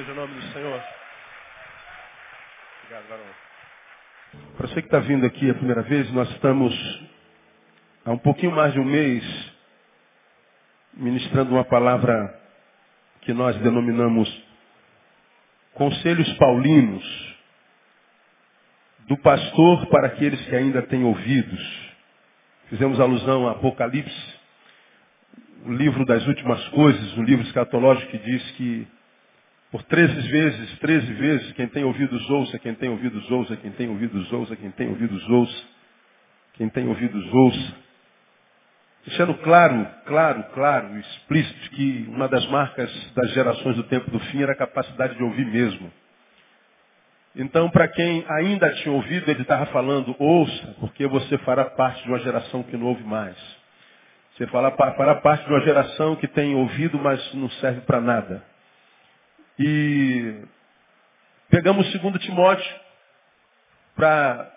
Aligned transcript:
Seja 0.00 0.12
o 0.12 0.14
nome 0.14 0.32
do 0.32 0.52
Senhor. 0.54 0.82
Obrigado, 2.84 3.08
varão. 3.10 3.24
Para 4.56 4.66
você 4.66 4.80
que 4.80 4.88
está 4.88 4.98
vindo 4.98 5.26
aqui 5.26 5.50
a 5.50 5.54
primeira 5.54 5.82
vez, 5.82 6.10
nós 6.12 6.26
estamos 6.30 6.74
há 8.06 8.10
um 8.10 8.16
pouquinho 8.16 8.52
mais 8.52 8.72
de 8.72 8.80
um 8.80 8.84
mês 8.84 9.52
ministrando 10.94 11.52
uma 11.52 11.66
palavra 11.66 12.34
que 13.20 13.34
nós 13.34 13.54
denominamos 13.58 14.26
Conselhos 15.74 16.32
Paulinos, 16.38 17.36
do 19.00 19.18
pastor 19.18 19.84
para 19.88 20.06
aqueles 20.06 20.40
que 20.46 20.56
ainda 20.56 20.80
têm 20.80 21.04
ouvidos. 21.04 21.92
Fizemos 22.70 22.98
alusão 22.98 23.46
a 23.46 23.52
Apocalipse, 23.52 24.34
o 25.66 25.74
livro 25.74 26.06
das 26.06 26.26
últimas 26.26 26.66
coisas, 26.68 27.18
um 27.18 27.22
livro 27.22 27.44
escatológico 27.44 28.12
que 28.12 28.18
diz 28.18 28.50
que 28.52 28.88
por 29.70 29.82
treze 29.84 30.28
vezes, 30.28 30.78
treze 30.80 31.12
vezes, 31.12 31.52
quem 31.52 31.68
tem 31.68 31.84
ouvidos 31.84 32.28
ouça, 32.28 32.58
quem 32.58 32.74
tem 32.74 32.88
ouvidos 32.88 33.30
ouça, 33.30 33.56
quem 33.56 33.70
tem 33.70 33.88
ouvidos 33.88 34.32
ouça, 34.32 34.56
quem 34.56 34.70
tem 34.70 34.88
ouvidos 34.88 35.28
ouça, 35.28 35.64
quem 36.54 36.68
tem 36.68 36.88
ouvidos 36.88 37.32
ouça. 37.32 37.74
Deixando 39.06 39.34
claro, 39.34 39.86
claro, 40.06 40.44
claro, 40.52 40.98
explícito 40.98 41.70
que 41.70 42.04
uma 42.08 42.28
das 42.28 42.44
marcas 42.48 42.92
das 43.14 43.30
gerações 43.32 43.76
do 43.76 43.84
tempo 43.84 44.10
do 44.10 44.18
fim 44.18 44.42
era 44.42 44.52
a 44.52 44.56
capacidade 44.56 45.16
de 45.16 45.22
ouvir 45.22 45.46
mesmo. 45.46 45.90
Então, 47.36 47.70
para 47.70 47.86
quem 47.86 48.24
ainda 48.28 48.68
tinha 48.74 48.92
ouvido, 48.92 49.30
ele 49.30 49.42
estava 49.42 49.66
falando, 49.66 50.16
ouça, 50.18 50.74
porque 50.80 51.06
você 51.06 51.38
fará 51.38 51.64
parte 51.64 52.02
de 52.02 52.08
uma 52.08 52.18
geração 52.18 52.64
que 52.64 52.76
não 52.76 52.86
ouve 52.88 53.04
mais. 53.04 53.36
Você 54.32 54.48
fará 54.48 54.70
parte 54.72 55.44
de 55.44 55.50
uma 55.52 55.60
geração 55.60 56.16
que 56.16 56.26
tem 56.26 56.56
ouvido, 56.56 56.98
mas 56.98 57.34
não 57.34 57.48
serve 57.50 57.82
para 57.82 58.00
nada. 58.00 58.49
E 59.62 60.36
pegamos 61.50 61.86
o 61.86 61.92
segundo 61.92 62.18
Timóteo 62.18 62.80
para 63.94 64.50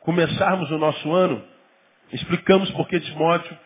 começarmos 0.00 0.68
o 0.72 0.76
nosso 0.76 1.12
ano. 1.12 1.40
Explicamos 2.12 2.68
por 2.72 2.88
que 2.88 2.98
Timóteo, 2.98 3.56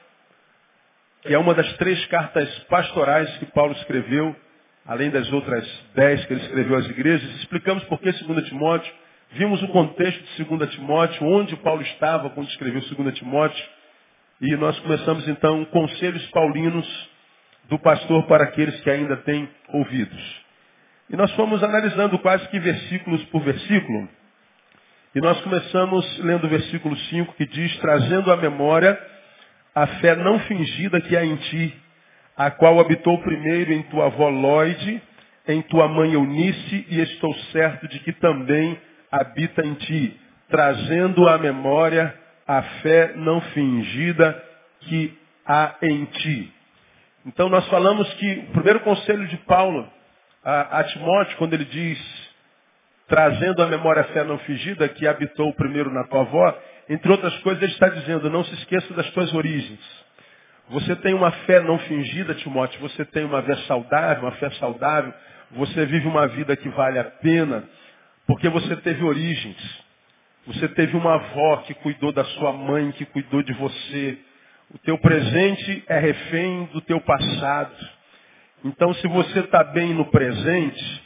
que 1.22 1.32
é 1.32 1.38
uma 1.38 1.54
das 1.54 1.72
três 1.78 2.04
cartas 2.08 2.50
pastorais 2.64 3.34
que 3.38 3.46
Paulo 3.46 3.72
escreveu, 3.72 4.36
além 4.84 5.08
das 5.08 5.32
outras 5.32 5.66
dez 5.94 6.22
que 6.26 6.34
ele 6.34 6.42
escreveu 6.42 6.76
às 6.76 6.84
igrejas. 6.84 7.34
Explicamos 7.36 7.82
por 7.84 7.98
que 7.98 8.12
2 8.12 8.48
Timóteo. 8.48 8.92
Vimos 9.30 9.62
o 9.62 9.68
contexto 9.68 10.22
de 10.36 10.44
2 10.44 10.70
Timóteo, 10.72 11.26
onde 11.26 11.56
Paulo 11.56 11.80
estava 11.80 12.28
quando 12.28 12.50
escreveu 12.50 12.82
2 12.82 13.14
Timóteo. 13.14 13.66
E 14.38 14.54
nós 14.56 14.78
começamos 14.80 15.26
então 15.28 15.64
conselhos 15.64 16.26
paulinos 16.26 17.08
do 17.70 17.78
pastor 17.78 18.26
para 18.26 18.44
aqueles 18.44 18.78
que 18.82 18.90
ainda 18.90 19.16
têm 19.16 19.48
ouvidos. 19.70 20.43
E 21.10 21.16
nós 21.16 21.30
fomos 21.32 21.62
analisando 21.62 22.18
quase 22.18 22.48
que 22.48 22.58
versículos 22.58 23.22
por 23.26 23.42
versículo. 23.42 24.08
E 25.14 25.20
nós 25.20 25.40
começamos 25.42 26.18
lendo 26.18 26.44
o 26.44 26.50
versículo 26.50 26.96
5 26.96 27.34
que 27.34 27.46
diz, 27.46 27.76
trazendo 27.78 28.32
à 28.32 28.36
memória 28.36 28.98
a 29.74 29.86
fé 29.86 30.14
não 30.16 30.38
fingida 30.40 31.00
que 31.00 31.16
há 31.16 31.24
em 31.24 31.36
ti, 31.36 31.74
a 32.36 32.50
qual 32.50 32.80
habitou 32.80 33.20
primeiro 33.22 33.72
em 33.72 33.82
tua 33.84 34.06
avó 34.06 34.28
Lloyd, 34.28 35.02
em 35.46 35.62
tua 35.62 35.88
mãe 35.88 36.12
Eunice, 36.12 36.86
e 36.88 37.00
estou 37.00 37.34
certo 37.52 37.86
de 37.88 37.98
que 38.00 38.12
também 38.12 38.78
habita 39.10 39.64
em 39.64 39.74
ti, 39.74 40.20
trazendo 40.48 41.28
à 41.28 41.38
memória 41.38 42.14
a 42.46 42.62
fé 42.62 43.12
não 43.16 43.40
fingida 43.40 44.42
que 44.80 45.16
há 45.46 45.74
em 45.82 46.04
ti. 46.06 46.52
Então 47.26 47.48
nós 47.48 47.66
falamos 47.68 48.12
que 48.14 48.46
o 48.48 48.52
primeiro 48.52 48.80
conselho 48.80 49.26
de 49.28 49.36
Paulo 49.38 49.88
a, 50.44 50.80
a 50.80 50.84
Timóteo, 50.84 51.36
quando 51.38 51.54
ele 51.54 51.64
diz, 51.64 51.98
trazendo 53.08 53.62
à 53.62 53.66
memória 53.66 54.02
a 54.02 54.06
fé 54.06 54.24
não 54.24 54.38
fingida 54.38 54.88
que 54.88 55.06
habitou 55.06 55.52
primeiro 55.54 55.90
na 55.90 56.04
tua 56.04 56.20
avó, 56.20 56.58
entre 56.88 57.10
outras 57.10 57.36
coisas 57.38 57.62
ele 57.62 57.72
está 57.72 57.88
dizendo, 57.88 58.28
não 58.30 58.44
se 58.44 58.54
esqueça 58.54 58.92
das 58.94 59.10
tuas 59.10 59.32
origens. 59.34 59.80
Você 60.70 60.96
tem 60.96 61.14
uma 61.14 61.30
fé 61.30 61.60
não 61.60 61.78
fingida, 61.78 62.34
Timóteo, 62.34 62.80
você 62.80 63.04
tem 63.04 63.24
uma 63.24 63.42
fé 63.42 63.56
saudável, 63.66 64.24
uma 64.24 64.32
fé 64.32 64.50
saudável, 64.50 65.12
você 65.52 65.86
vive 65.86 66.06
uma 66.06 66.26
vida 66.28 66.56
que 66.56 66.68
vale 66.70 66.98
a 66.98 67.04
pena, 67.04 67.64
porque 68.26 68.48
você 68.48 68.76
teve 68.76 69.04
origens. 69.04 69.84
Você 70.46 70.68
teve 70.68 70.96
uma 70.96 71.14
avó 71.14 71.58
que 71.58 71.74
cuidou 71.74 72.12
da 72.12 72.24
sua 72.24 72.52
mãe, 72.52 72.92
que 72.92 73.06
cuidou 73.06 73.42
de 73.42 73.52
você. 73.54 74.18
O 74.70 74.78
teu 74.78 74.98
presente 74.98 75.84
é 75.86 75.98
refém 75.98 76.64
do 76.66 76.80
teu 76.82 77.00
passado. 77.00 77.74
Então, 78.64 78.94
se 78.94 79.06
você 79.08 79.40
está 79.40 79.62
bem 79.62 79.92
no 79.92 80.06
presente, 80.06 81.02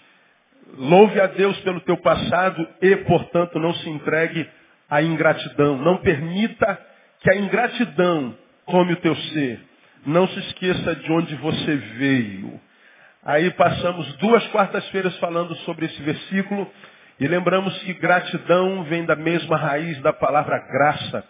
louve 0.76 1.20
a 1.20 1.26
Deus 1.26 1.58
pelo 1.60 1.80
teu 1.80 1.96
passado 1.96 2.66
e, 2.80 2.94
portanto, 2.98 3.58
não 3.58 3.74
se 3.74 3.90
entregue 3.90 4.48
à 4.88 5.02
ingratidão. 5.02 5.76
Não 5.76 5.96
permita 5.96 6.80
que 7.20 7.30
a 7.30 7.36
ingratidão 7.36 8.36
tome 8.64 8.92
o 8.92 9.00
teu 9.00 9.16
ser. 9.16 9.60
Não 10.06 10.28
se 10.28 10.38
esqueça 10.38 10.94
de 10.94 11.12
onde 11.12 11.34
você 11.34 11.76
veio. 11.76 12.60
Aí 13.24 13.50
passamos 13.50 14.16
duas 14.18 14.46
quartas-feiras 14.48 15.16
falando 15.18 15.54
sobre 15.56 15.86
esse 15.86 16.00
versículo 16.00 16.70
e 17.18 17.26
lembramos 17.26 17.76
que 17.80 17.92
gratidão 17.94 18.84
vem 18.84 19.04
da 19.04 19.16
mesma 19.16 19.56
raiz 19.56 20.00
da 20.00 20.12
palavra 20.12 20.58
graça. 20.58 21.24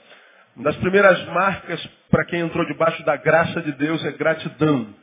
Uma 0.54 0.64
das 0.64 0.76
primeiras 0.76 1.24
marcas 1.28 1.84
para 2.10 2.26
quem 2.26 2.40
entrou 2.40 2.66
debaixo 2.66 3.02
da 3.04 3.16
graça 3.16 3.62
de 3.62 3.72
Deus 3.72 4.04
é 4.04 4.12
gratidão. 4.12 4.94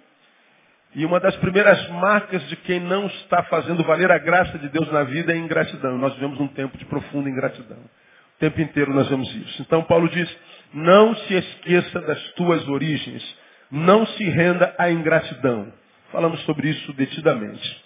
E 0.96 1.06
uma 1.06 1.20
das 1.20 1.36
primeiras 1.38 1.90
marcas 1.90 2.42
de 2.48 2.56
quem 2.56 2.80
não 2.80 3.06
está 3.08 3.44
fazendo 3.44 3.84
valer 3.84 4.10
a 4.10 4.18
graça 4.18 4.58
de 4.58 4.70
Deus 4.70 4.90
na 4.94 5.04
vida 5.04 5.34
é 5.34 5.36
ingratidão. 5.36 5.98
Nós 5.98 6.14
vivemos 6.14 6.40
um 6.40 6.48
tempo 6.48 6.78
de 6.78 6.86
profunda 6.86 7.30
ingratidão. 7.30 7.78
O 7.78 8.40
tempo 8.40 8.62
inteiro 8.62 8.94
nós 8.94 9.10
vemos 9.10 9.30
isso. 9.36 9.62
Então 9.62 9.84
Paulo 9.84 10.08
diz, 10.08 10.38
não 10.74 11.14
se 11.14 11.34
esqueça 11.34 12.00
das 12.00 12.22
tuas 12.36 12.66
origens. 12.70 13.22
Não 13.70 14.06
se 14.06 14.24
renda 14.24 14.74
à 14.78 14.90
ingratidão. 14.90 15.72
Falamos 16.14 16.40
sobre 16.46 16.70
isso 16.70 16.94
detidamente. 16.94 17.84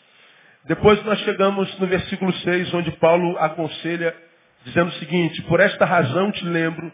Depois 0.66 1.04
nós 1.04 1.18
chegamos 1.22 1.80
no 1.80 1.88
versículo 1.88 2.32
6, 2.32 2.72
onde 2.76 2.92
Paulo 2.98 3.36
aconselha, 3.40 4.16
dizendo 4.66 4.90
o 4.90 5.00
seguinte, 5.00 5.42
por 5.44 5.60
esta 5.60 5.84
razão 5.84 6.32
te 6.32 6.46
lembro 6.46 6.92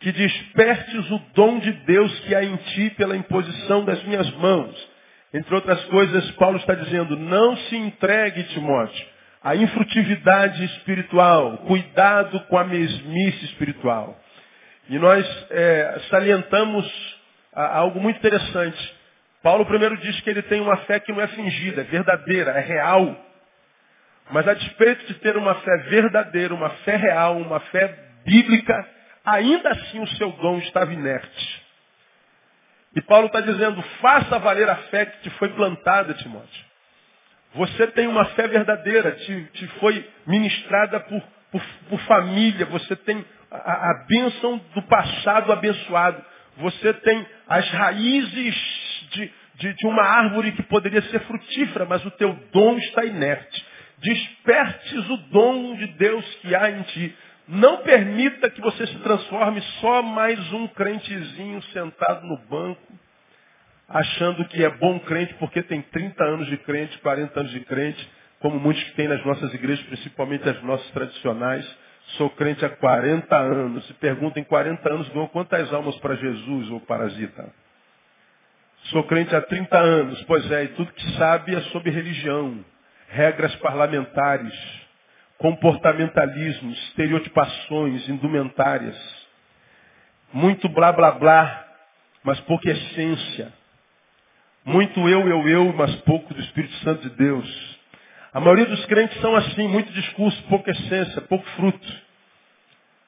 que 0.00 0.12
despertes 0.12 1.10
o 1.10 1.18
dom 1.34 1.58
de 1.60 1.72
Deus 1.72 2.20
que 2.20 2.34
há 2.34 2.44
em 2.44 2.56
ti 2.56 2.90
pela 2.90 3.16
imposição 3.16 3.86
das 3.86 4.02
minhas 4.04 4.30
mãos. 4.32 4.95
Entre 5.36 5.54
outras 5.54 5.84
coisas, 5.84 6.30
Paulo 6.32 6.56
está 6.56 6.74
dizendo, 6.74 7.14
não 7.14 7.54
se 7.58 7.76
entregue, 7.76 8.42
Timóteo, 8.44 9.06
à 9.44 9.54
infrutividade 9.54 10.64
espiritual, 10.64 11.58
cuidado 11.58 12.40
com 12.48 12.56
a 12.56 12.64
mesmice 12.64 13.44
espiritual. 13.44 14.18
E 14.88 14.98
nós 14.98 15.46
é, 15.50 16.00
salientamos 16.08 16.90
algo 17.52 18.00
muito 18.00 18.16
interessante. 18.16 18.96
Paulo 19.42 19.66
primeiro 19.66 19.98
diz 19.98 20.18
que 20.22 20.30
ele 20.30 20.40
tem 20.40 20.58
uma 20.62 20.78
fé 20.78 21.00
que 21.00 21.12
não 21.12 21.20
é 21.20 21.26
fingida, 21.26 21.82
é 21.82 21.84
verdadeira, 21.84 22.52
é 22.52 22.60
real. 22.60 23.14
Mas 24.30 24.48
a 24.48 24.54
despeito 24.54 25.06
de 25.06 25.18
ter 25.20 25.36
uma 25.36 25.54
fé 25.56 25.76
verdadeira, 25.90 26.54
uma 26.54 26.70
fé 26.70 26.96
real, 26.96 27.36
uma 27.36 27.60
fé 27.60 27.94
bíblica, 28.24 28.88
ainda 29.22 29.68
assim 29.68 30.00
o 30.00 30.08
seu 30.16 30.32
dom 30.32 30.56
estava 30.60 30.94
inerte. 30.94 31.65
E 32.96 33.02
Paulo 33.02 33.26
está 33.26 33.42
dizendo, 33.42 33.82
faça 34.00 34.38
valer 34.38 34.70
a 34.70 34.76
fé 34.76 35.04
que 35.04 35.20
te 35.24 35.30
foi 35.36 35.50
plantada, 35.50 36.14
Timóteo. 36.14 36.64
Você 37.54 37.86
tem 37.88 38.06
uma 38.06 38.24
fé 38.30 38.48
verdadeira, 38.48 39.12
te, 39.12 39.44
te 39.52 39.66
foi 39.78 40.08
ministrada 40.26 41.00
por, 41.00 41.22
por, 41.52 41.62
por, 41.90 42.00
família, 42.00 42.64
você 42.64 42.96
tem 42.96 43.22
a, 43.50 43.90
a 43.90 44.04
bênção 44.08 44.58
do 44.74 44.82
passado 44.82 45.52
abençoado. 45.52 46.24
Você 46.56 46.94
tem 46.94 47.26
as 47.46 47.70
raízes 47.70 48.54
de, 49.10 49.32
de, 49.56 49.74
de 49.74 49.86
uma 49.86 50.02
árvore 50.02 50.52
que 50.52 50.62
poderia 50.62 51.02
ser 51.02 51.20
frutífera, 51.20 51.84
mas 51.84 52.02
o 52.06 52.10
teu 52.12 52.32
dom 52.50 52.78
está 52.78 53.04
inerte. 53.04 53.66
Despertes 53.98 55.10
o 55.10 55.16
dom 55.30 55.74
de 55.76 55.86
Deus 55.98 56.24
que 56.36 56.54
há 56.54 56.70
em 56.70 56.82
ti. 56.82 57.14
Não 57.48 57.78
permita 57.78 58.50
que 58.50 58.60
você 58.60 58.86
se 58.86 58.98
transforme 58.98 59.60
só 59.80 60.02
mais 60.02 60.52
um 60.52 60.66
crentezinho 60.68 61.62
sentado 61.64 62.26
no 62.26 62.38
banco, 62.48 62.92
achando 63.88 64.44
que 64.46 64.64
é 64.64 64.70
bom 64.70 64.98
crente 65.00 65.34
porque 65.34 65.62
tem 65.62 65.80
30 65.80 66.24
anos 66.24 66.48
de 66.48 66.56
crente, 66.58 66.98
40 66.98 67.38
anos 67.38 67.52
de 67.52 67.60
crente, 67.60 68.10
como 68.40 68.58
muitos 68.58 68.82
que 68.84 68.94
tem 68.94 69.06
nas 69.06 69.24
nossas 69.24 69.54
igrejas, 69.54 69.84
principalmente 69.86 70.48
as 70.48 70.60
nossas 70.62 70.90
tradicionais. 70.90 71.64
Sou 72.16 72.30
crente 72.30 72.64
há 72.64 72.68
40 72.68 73.36
anos. 73.36 73.86
Se 73.86 73.94
pergunta 73.94 74.40
em 74.40 74.44
40 74.44 74.92
anos, 74.92 75.08
ganhou 75.10 75.28
quantas 75.28 75.72
almas 75.72 75.96
para 75.98 76.16
Jesus 76.16 76.70
ou 76.70 76.80
parasita? 76.80 77.48
Sou 78.90 79.04
crente 79.04 79.34
há 79.34 79.40
30 79.40 79.78
anos, 79.78 80.22
pois 80.24 80.50
é, 80.50 80.64
e 80.64 80.68
tudo 80.68 80.92
que 80.92 81.12
sabe 81.12 81.54
é 81.54 81.60
sobre 81.72 81.90
religião, 81.90 82.64
regras 83.08 83.54
parlamentares, 83.56 84.85
comportamentalismo, 85.38 86.72
estereotipações, 86.72 88.08
indumentárias. 88.08 88.96
Muito 90.32 90.68
blá 90.68 90.92
blá 90.92 91.12
blá, 91.12 91.66
mas 92.22 92.40
pouca 92.40 92.70
essência. 92.70 93.52
Muito 94.64 95.08
eu, 95.08 95.28
eu, 95.28 95.48
eu, 95.48 95.72
mas 95.74 95.94
pouco 96.02 96.34
do 96.34 96.40
Espírito 96.40 96.74
Santo 96.78 97.08
de 97.08 97.16
Deus. 97.16 97.76
A 98.32 98.40
maioria 98.40 98.66
dos 98.66 98.84
crentes 98.86 99.18
são 99.20 99.34
assim, 99.36 99.68
muito 99.68 99.92
discurso, 99.92 100.42
pouca 100.48 100.70
essência, 100.70 101.22
pouco 101.22 101.46
fruto. 101.50 102.06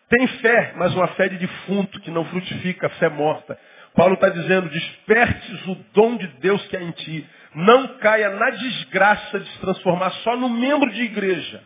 Tem 0.08 0.26
fé, 0.26 0.72
mas 0.76 0.94
uma 0.94 1.08
fé 1.08 1.28
de 1.28 1.36
defunto, 1.36 2.00
que 2.00 2.10
não 2.10 2.24
frutifica, 2.26 2.88
fé 2.90 3.08
morta. 3.10 3.58
Paulo 3.94 4.14
está 4.14 4.28
dizendo, 4.28 4.70
despertes 4.70 5.66
o 5.66 5.74
dom 5.92 6.16
de 6.16 6.26
Deus 6.40 6.64
que 6.68 6.76
há 6.76 6.82
em 6.82 6.92
ti. 6.92 7.26
Não 7.54 7.98
caia 7.98 8.30
na 8.30 8.50
desgraça 8.50 9.40
de 9.40 9.48
se 9.50 9.58
transformar 9.58 10.10
só 10.22 10.36
no 10.36 10.48
membro 10.48 10.90
de 10.92 11.02
igreja. 11.02 11.62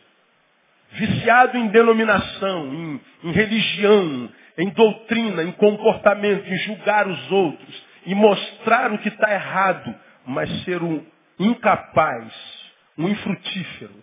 Viciado 0.92 1.56
em 1.56 1.68
denominação, 1.68 2.72
em, 2.72 3.00
em 3.24 3.32
religião, 3.32 4.30
em 4.58 4.68
doutrina, 4.70 5.42
em 5.42 5.52
comportamento, 5.52 6.46
em 6.46 6.56
julgar 6.58 7.08
os 7.08 7.30
outros, 7.30 7.84
em 8.06 8.14
mostrar 8.14 8.92
o 8.92 8.98
que 8.98 9.08
está 9.08 9.32
errado, 9.32 9.94
mas 10.26 10.50
ser 10.64 10.82
um 10.82 11.04
incapaz, 11.38 12.32
um 12.98 13.08
infrutífero. 13.08 13.94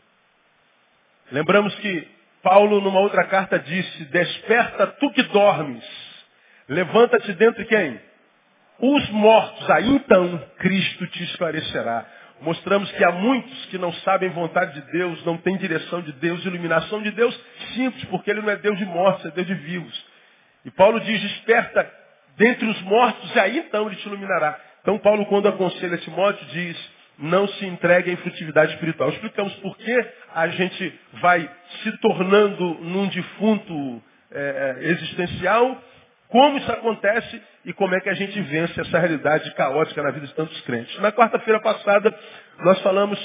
Lembramos 1.32 1.76
que 1.76 2.08
Paulo, 2.42 2.82
numa 2.82 3.00
outra 3.00 3.26
carta, 3.26 3.60
disse: 3.60 4.06
Desperta 4.06 4.88
tu 4.88 5.12
que 5.12 5.24
dormes, 5.24 5.84
levanta-te 6.68 7.34
dentre 7.34 7.66
quem? 7.66 8.00
Os 8.80 9.10
mortos, 9.10 9.70
aí 9.70 9.90
então 9.90 10.42
Cristo 10.58 11.06
te 11.08 11.24
esclarecerá. 11.26 12.06
Mostramos 12.42 12.90
que 12.92 13.04
há 13.04 13.12
muitos 13.12 13.66
que 13.66 13.78
não 13.78 13.92
sabem 13.94 14.30
vontade 14.30 14.74
de 14.74 14.92
Deus, 14.92 15.24
não 15.26 15.38
têm 15.38 15.58
direção 15.58 16.02
de 16.02 16.14
Deus, 16.14 16.46
iluminação 16.46 17.02
de 17.02 17.12
Deus, 17.12 17.38
simples, 17.74 18.04
porque 18.06 18.32
Ele 18.32 18.42
não 18.42 18.50
é 18.50 18.56
Deus 18.56 18.78
de 18.78 18.86
mortos, 18.86 19.26
é 19.26 19.32
Deus 19.32 19.48
de 19.48 19.54
vivos. 19.56 20.06
E 20.64 20.72
Paulo 20.72 21.00
diz, 21.02 21.22
desperta 21.22 21.90
dentre 22.38 22.66
os 22.66 22.82
mortos, 22.84 23.36
e 23.36 23.40
aí 23.40 23.58
então 23.60 23.88
Ele 23.88 23.98
te 23.98 24.08
iluminará. 24.08 24.58
Então 24.82 24.98
Paulo, 24.98 25.26
quando 25.26 25.48
aconselha 25.48 25.98
Timóteo, 25.98 26.46
diz, 26.48 26.92
não 27.20 27.48
se 27.48 27.66
entregue 27.66 28.10
à 28.10 28.14
infrutividade 28.14 28.74
espiritual. 28.74 29.10
Explicamos 29.10 29.54
por 29.56 29.78
que 29.78 30.06
a 30.34 30.48
gente 30.48 31.00
vai 31.14 31.50
se 31.84 31.92
tornando 31.98 32.76
num 32.76 33.08
defunto 33.08 34.02
é, 34.32 34.78
existencial, 34.82 35.84
como 36.30 36.58
isso 36.58 36.72
acontece 36.72 37.42
e 37.66 37.74
como 37.74 37.96
é 37.96 38.00
que 38.00 38.10
a 38.10 38.14
gente 38.14 38.40
vence 38.42 38.80
essa 38.80 39.00
realidade 39.00 39.54
caótica 39.56 40.02
na 40.02 40.12
vida 40.12 40.28
de 40.28 40.34
tantos 40.36 40.60
crentes. 40.62 40.98
Na 41.00 41.12
quarta-feira 41.12 41.60
passada, 41.60 42.16
nós 42.60 42.80
falamos 42.82 43.20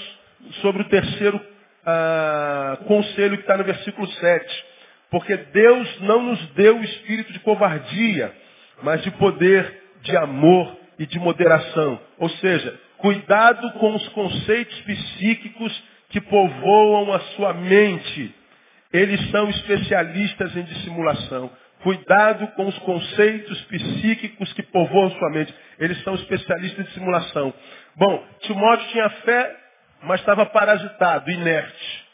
sobre 0.63 0.83
o 0.83 0.89
terceiro 0.89 1.41
ah, 1.85 2.79
conselho 2.87 3.37
que 3.37 3.43
está 3.43 3.57
no 3.59 3.65
versículo 3.65 4.07
7. 4.09 4.65
Porque 5.11 5.37
Deus 5.37 6.01
não 6.01 6.23
nos 6.23 6.47
deu 6.55 6.79
o 6.79 6.85
espírito 6.85 7.33
de 7.33 7.41
covardia, 7.41 8.35
mas 8.83 9.03
de 9.03 9.11
poder, 9.13 9.83
de 10.03 10.17
amor 10.17 10.77
e 10.99 11.07
de 11.07 11.19
moderação. 11.19 12.01
Ou 12.19 12.31
seja, 12.31 12.75
cuidado 12.97 13.71
com 13.73 13.95
os 13.95 14.09
conceitos 14.09 14.81
psíquicos 14.81 15.85
que 16.09 16.21
povoam 16.23 17.13
a 17.13 17.21
sua 17.37 17.53
mente. 17.53 18.35
Eles 18.93 19.31
são 19.31 19.51
especialistas 19.51 20.57
em 20.57 20.63
dissimulação. 20.63 21.51
Cuidado 21.85 22.49
com 22.53 22.67
os 22.67 22.79
conceitos 22.79 23.61
psíquicos 23.67 24.51
que 24.55 24.63
povoam 24.63 25.11
sua 25.11 25.29
mente. 25.29 25.55
Eles 25.79 26.03
são 26.03 26.15
especialistas 26.15 26.87
em 26.87 26.91
simulação. 26.93 27.53
Bom, 27.95 28.27
Timóteo 28.41 28.89
tinha 28.89 29.11
fé, 29.11 29.55
mas 30.03 30.19
estava 30.21 30.47
parasitado, 30.47 31.31
inerte. 31.31 32.05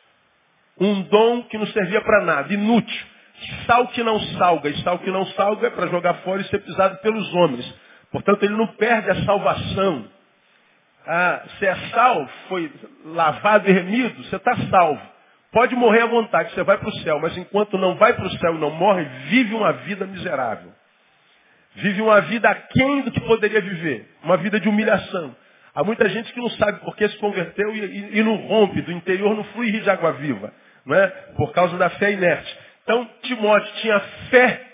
Um 0.77 1.03
dom 1.03 1.45
que 1.45 1.57
não 1.57 1.69
servia 1.69 2.01
para 2.01 2.25
nada, 2.25 2.53
inútil. 2.53 3.07
Sal 3.65 3.87
que 3.87 4.03
não 4.03 4.19
salga, 4.37 4.69
e 4.71 4.83
sal 4.83 4.99
que 4.99 5.11
não 5.11 5.25
salga 5.27 5.69
é 5.69 5.71
para 5.71 5.87
jogar 5.87 6.15
fora 6.15 6.41
e 6.41 6.49
ser 6.49 6.59
pisado 6.59 6.99
pelos 6.99 7.33
homens. 7.35 7.75
Portanto, 8.11 8.43
ele 8.43 8.57
não 8.57 8.67
perde 8.67 9.09
a 9.09 9.25
salvação. 9.25 10.11
Ah, 11.07 11.43
se 11.59 11.67
é 11.67 11.77
sal, 11.91 12.29
foi 12.49 12.73
lavado 13.05 13.71
e 13.71 13.73
remido, 13.73 14.25
você 14.25 14.35
está 14.35 14.57
salvo. 14.69 15.01
Pode 15.53 15.75
morrer 15.75 16.03
à 16.03 16.07
vontade, 16.07 16.53
você 16.53 16.63
vai 16.63 16.79
para 16.79 16.89
o 16.89 16.99
céu, 16.99 17.19
mas 17.19 17.37
enquanto 17.37 17.77
não 17.77 17.97
vai 17.97 18.15
para 18.15 18.27
o 18.27 18.39
céu 18.39 18.55
e 18.55 18.59
não 18.59 18.71
morre, 18.71 19.05
vive 19.29 19.55
uma 19.55 19.73
vida 19.73 20.07
miserável. 20.07 20.73
Vive 21.75 22.01
uma 22.01 22.21
vida 22.21 22.49
aquém 22.49 23.03
do 23.03 23.11
que 23.11 23.21
poderia 23.21 23.61
viver. 23.61 24.09
Uma 24.23 24.37
vida 24.37 24.61
de 24.61 24.69
humilhação. 24.69 25.35
Há 25.75 25.85
muita 25.85 26.09
gente 26.09 26.33
que 26.33 26.41
não 26.41 26.51
sabe 26.51 26.81
por 26.81 26.97
que 26.97 27.09
se 27.09 27.17
converteu 27.19 27.75
e, 27.75 27.81
e, 27.81 28.19
e 28.19 28.23
não 28.23 28.37
rompe, 28.37 28.83
do 28.83 28.93
interior 28.93 29.37
não 29.37 29.45
flui 29.45 29.71
de 29.71 29.91
água 29.91 30.13
viva. 30.13 30.53
Não 30.85 30.97
é? 30.97 31.09
Por 31.37 31.53
causa 31.53 31.77
da 31.77 31.91
fé 31.91 32.13
inerte. 32.13 32.59
Então, 32.83 33.09
Timóteo 33.23 33.73
tinha 33.81 34.01
fé, 34.31 34.67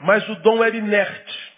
mas 0.00 0.28
o 0.28 0.36
dom 0.36 0.62
era 0.62 0.76
inerte. 0.76 1.52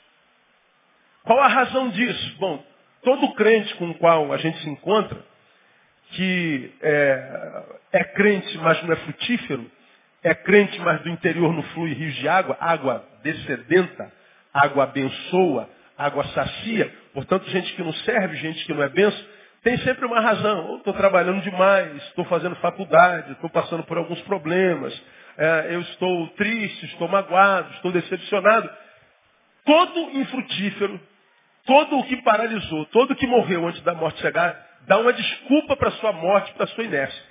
Qual 1.25 1.39
a 1.39 1.49
razão 1.49 1.91
disso? 1.91 2.37
Bom, 2.39 2.65
todo 3.03 3.35
crente 3.35 3.75
com 3.77 3.91
o 3.91 3.95
qual 3.95 4.33
a 4.33 4.37
gente 4.39 4.59
se 4.59 4.69
encontra, 4.69 5.19
que 6.12 6.75
é, 6.81 7.62
é 7.93 8.05
crente, 8.05 8.56
mas 8.59 8.82
não 8.82 8.93
é 8.93 8.97
frutífero, 8.97 9.70
é 10.23 10.35
crente, 10.35 10.79
mas 10.81 11.03
do 11.03 11.09
interior 11.09 11.53
não 11.53 11.62
flui 11.64 11.93
rios 11.93 12.14
de 12.14 12.29
água, 12.29 12.56
água 12.61 13.05
descedenta, 13.23 14.12
água 14.53 14.85
abençoa, 14.85 15.69
água 15.99 16.25
sacia. 16.29 16.93
Portanto, 17.12 17.49
gente 17.50 17.75
que 17.75 17.82
não 17.82 17.93
serve, 17.93 18.37
gente 18.37 18.64
que 18.64 18.73
não 18.73 18.82
é 18.82 18.88
benção, 18.88 19.25
tem 19.62 19.79
sempre 19.79 20.05
uma 20.06 20.20
razão. 20.20 20.76
Estou 20.76 20.93
trabalhando 20.93 21.43
demais, 21.43 21.94
estou 22.08 22.25
fazendo 22.27 22.56
faculdade, 22.56 23.32
estou 23.32 23.51
passando 23.51 23.84
por 23.84 23.96
alguns 23.96 24.20
problemas, 24.22 25.01
é, 25.39 25.69
eu 25.70 25.81
estou 25.81 26.29
triste, 26.29 26.87
estou 26.87 27.08
magoado, 27.08 27.72
estou 27.75 27.93
decepcionado. 27.93 28.69
Todo 29.65 30.10
infrutífero, 30.19 31.01
todo 31.65 31.98
o 31.98 32.05
que 32.05 32.17
paralisou, 32.22 32.87
todo 32.87 33.13
o 33.13 33.17
que 33.17 33.27
morreu 33.27 33.67
antes 33.67 33.81
da 33.82 33.94
morte 33.94 34.20
chegar, 34.20 34.71
dá 34.86 34.98
uma 34.98 35.12
desculpa 35.12 35.77
para 35.77 35.91
sua 35.93 36.12
morte, 36.12 36.53
para 36.55 36.67
sua 36.69 36.84
inércia. 36.84 37.22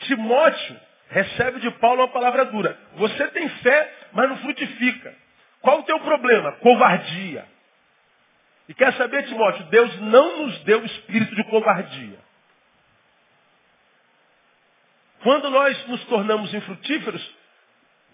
Timóteo 0.00 0.80
recebe 1.10 1.60
de 1.60 1.70
Paulo 1.72 2.02
uma 2.02 2.08
palavra 2.08 2.44
dura. 2.46 2.78
Você 2.94 3.28
tem 3.28 3.48
fé, 3.48 3.92
mas 4.12 4.28
não 4.28 4.36
frutifica. 4.38 5.14
Qual 5.60 5.80
o 5.80 5.82
teu 5.84 5.98
problema? 6.00 6.52
Covardia. 6.52 7.44
E 8.68 8.74
quer 8.74 8.92
saber, 8.94 9.24
Timóteo, 9.24 9.64
Deus 9.64 10.00
não 10.02 10.46
nos 10.46 10.58
deu 10.64 10.84
espírito 10.84 11.34
de 11.34 11.44
covardia. 11.44 12.18
Quando 15.22 15.50
nós 15.50 15.86
nos 15.88 16.04
tornamos 16.04 16.52
infrutíferos, 16.54 17.36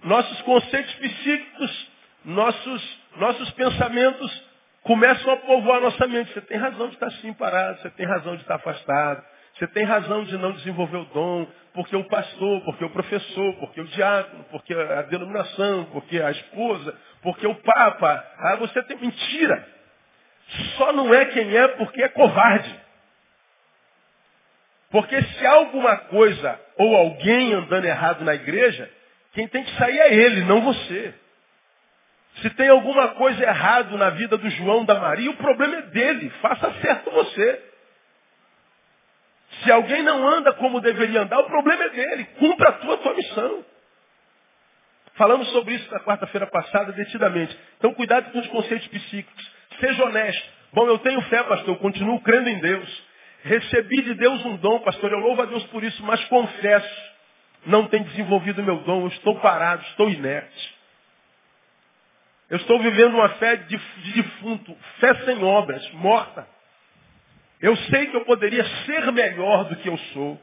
nossos 0.02 0.40
conceitos 0.42 0.94
psíquicos, 0.94 1.90
nossos, 2.24 2.98
nossos 3.16 3.50
pensamentos 3.52 4.42
começam 4.84 5.32
a 5.32 5.36
povoar 5.38 5.80
nossa 5.80 6.06
mente. 6.06 6.32
Você 6.32 6.40
tem 6.42 6.56
razão 6.56 6.88
de 6.88 6.94
estar 6.94 7.06
assim 7.08 7.32
parado, 7.32 7.80
você 7.80 7.90
tem 7.90 8.06
razão 8.06 8.36
de 8.36 8.42
estar 8.42 8.54
afastado, 8.54 9.24
você 9.54 9.66
tem 9.68 9.84
razão 9.84 10.24
de 10.24 10.36
não 10.38 10.52
desenvolver 10.52 10.98
o 10.98 11.04
dom, 11.06 11.46
porque 11.72 11.96
o 11.96 12.04
pastor, 12.04 12.60
porque 12.64 12.84
o 12.84 12.90
professor, 12.90 13.54
porque 13.56 13.80
o 13.80 13.86
diácono, 13.86 14.44
porque 14.50 14.72
a 14.72 15.02
denominação, 15.02 15.86
porque 15.86 16.20
a 16.20 16.30
esposa, 16.30 16.96
porque 17.22 17.46
o 17.46 17.54
papa. 17.56 18.24
Ah, 18.38 18.56
você 18.56 18.82
tem 18.84 18.96
mentira. 18.98 19.68
Só 20.76 20.92
não 20.92 21.12
é 21.12 21.24
quem 21.26 21.56
é 21.56 21.68
porque 21.68 22.02
é 22.02 22.08
covarde. 22.08 22.84
Porque 24.90 25.20
se 25.20 25.46
há 25.46 25.52
alguma 25.54 25.96
coisa 25.96 26.60
ou 26.76 26.94
alguém 26.94 27.52
andando 27.52 27.84
errado 27.84 28.24
na 28.24 28.34
igreja, 28.34 28.88
quem 29.32 29.48
tem 29.48 29.64
que 29.64 29.76
sair 29.76 29.98
é 29.98 30.14
ele, 30.14 30.44
não 30.44 30.60
você. 30.60 31.14
Se 32.42 32.50
tem 32.50 32.68
alguma 32.68 33.08
coisa 33.08 33.42
errado 33.42 33.96
na 33.96 34.10
vida 34.10 34.36
do 34.36 34.50
João, 34.50 34.84
da 34.84 34.96
Maria, 34.96 35.30
o 35.30 35.36
problema 35.36 35.76
é 35.76 35.82
dele. 35.82 36.30
Faça 36.40 36.72
certo 36.80 37.10
você. 37.10 37.62
Se 39.62 39.70
alguém 39.70 40.02
não 40.02 40.26
anda 40.28 40.52
como 40.54 40.80
deveria 40.80 41.22
andar, 41.22 41.38
o 41.38 41.46
problema 41.46 41.84
é 41.84 41.90
dele. 41.90 42.24
Cumpra 42.38 42.70
a 42.70 42.72
tua, 42.72 42.98
tua 42.98 43.14
missão. 43.14 43.64
Falamos 45.14 45.48
sobre 45.52 45.74
isso 45.74 45.90
na 45.92 46.00
quarta-feira 46.00 46.46
passada, 46.48 46.92
detidamente. 46.92 47.56
Então, 47.78 47.94
cuidado 47.94 48.32
com 48.32 48.40
os 48.40 48.46
conceitos 48.48 48.88
psíquicos. 48.88 49.52
Seja 49.78 50.04
honesto. 50.04 50.48
Bom, 50.72 50.88
eu 50.88 50.98
tenho 50.98 51.20
fé, 51.22 51.42
pastor, 51.44 51.68
eu 51.68 51.76
continuo 51.76 52.20
crendo 52.20 52.48
em 52.48 52.58
Deus. 52.58 53.04
Recebi 53.44 54.02
de 54.02 54.14
Deus 54.14 54.44
um 54.44 54.56
dom, 54.56 54.80
pastor, 54.80 55.12
eu 55.12 55.20
louvo 55.20 55.42
a 55.42 55.44
Deus 55.44 55.62
por 55.66 55.84
isso, 55.84 56.02
mas 56.02 56.24
confesso, 56.24 57.12
não 57.66 57.86
tenho 57.86 58.04
desenvolvido 58.04 58.62
meu 58.62 58.78
dom, 58.78 59.02
eu 59.02 59.08
estou 59.08 59.38
parado, 59.38 59.82
estou 59.82 60.08
inerte. 60.08 60.73
Eu 62.54 62.58
estou 62.58 62.78
vivendo 62.78 63.14
uma 63.14 63.30
fé 63.30 63.56
de, 63.56 63.76
de 63.76 64.12
defunto, 64.12 64.76
fé 65.00 65.12
sem 65.24 65.42
obras, 65.42 65.90
morta. 65.94 66.46
Eu 67.60 67.74
sei 67.76 68.06
que 68.06 68.16
eu 68.16 68.24
poderia 68.24 68.64
ser 68.86 69.10
melhor 69.10 69.64
do 69.64 69.74
que 69.74 69.88
eu 69.88 69.98
sou. 70.12 70.40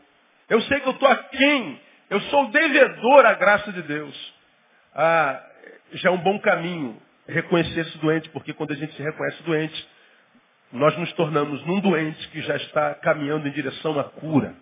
Eu 0.50 0.60
sei 0.64 0.82
que 0.82 0.90
eu 0.90 0.92
estou 0.92 1.08
aquém. 1.08 1.80
Eu 2.10 2.20
sou 2.24 2.50
devedor 2.50 3.26
à 3.26 3.34
graça 3.36 3.72
de 3.72 3.82
Deus. 3.84 4.34
Ah, 4.94 5.42
já 5.94 6.10
é 6.10 6.12
um 6.12 6.18
bom 6.18 6.38
caminho 6.40 7.02
reconhecer-se 7.30 7.98
doente, 8.00 8.28
porque 8.32 8.52
quando 8.52 8.72
a 8.74 8.76
gente 8.76 8.94
se 8.94 9.02
reconhece 9.02 9.42
doente, 9.44 9.88
nós 10.74 10.98
nos 10.98 11.14
tornamos 11.14 11.66
num 11.66 11.80
doente 11.80 12.28
que 12.28 12.42
já 12.42 12.58
está 12.58 12.94
caminhando 12.96 13.48
em 13.48 13.52
direção 13.52 13.98
à 13.98 14.04
cura. 14.04 14.54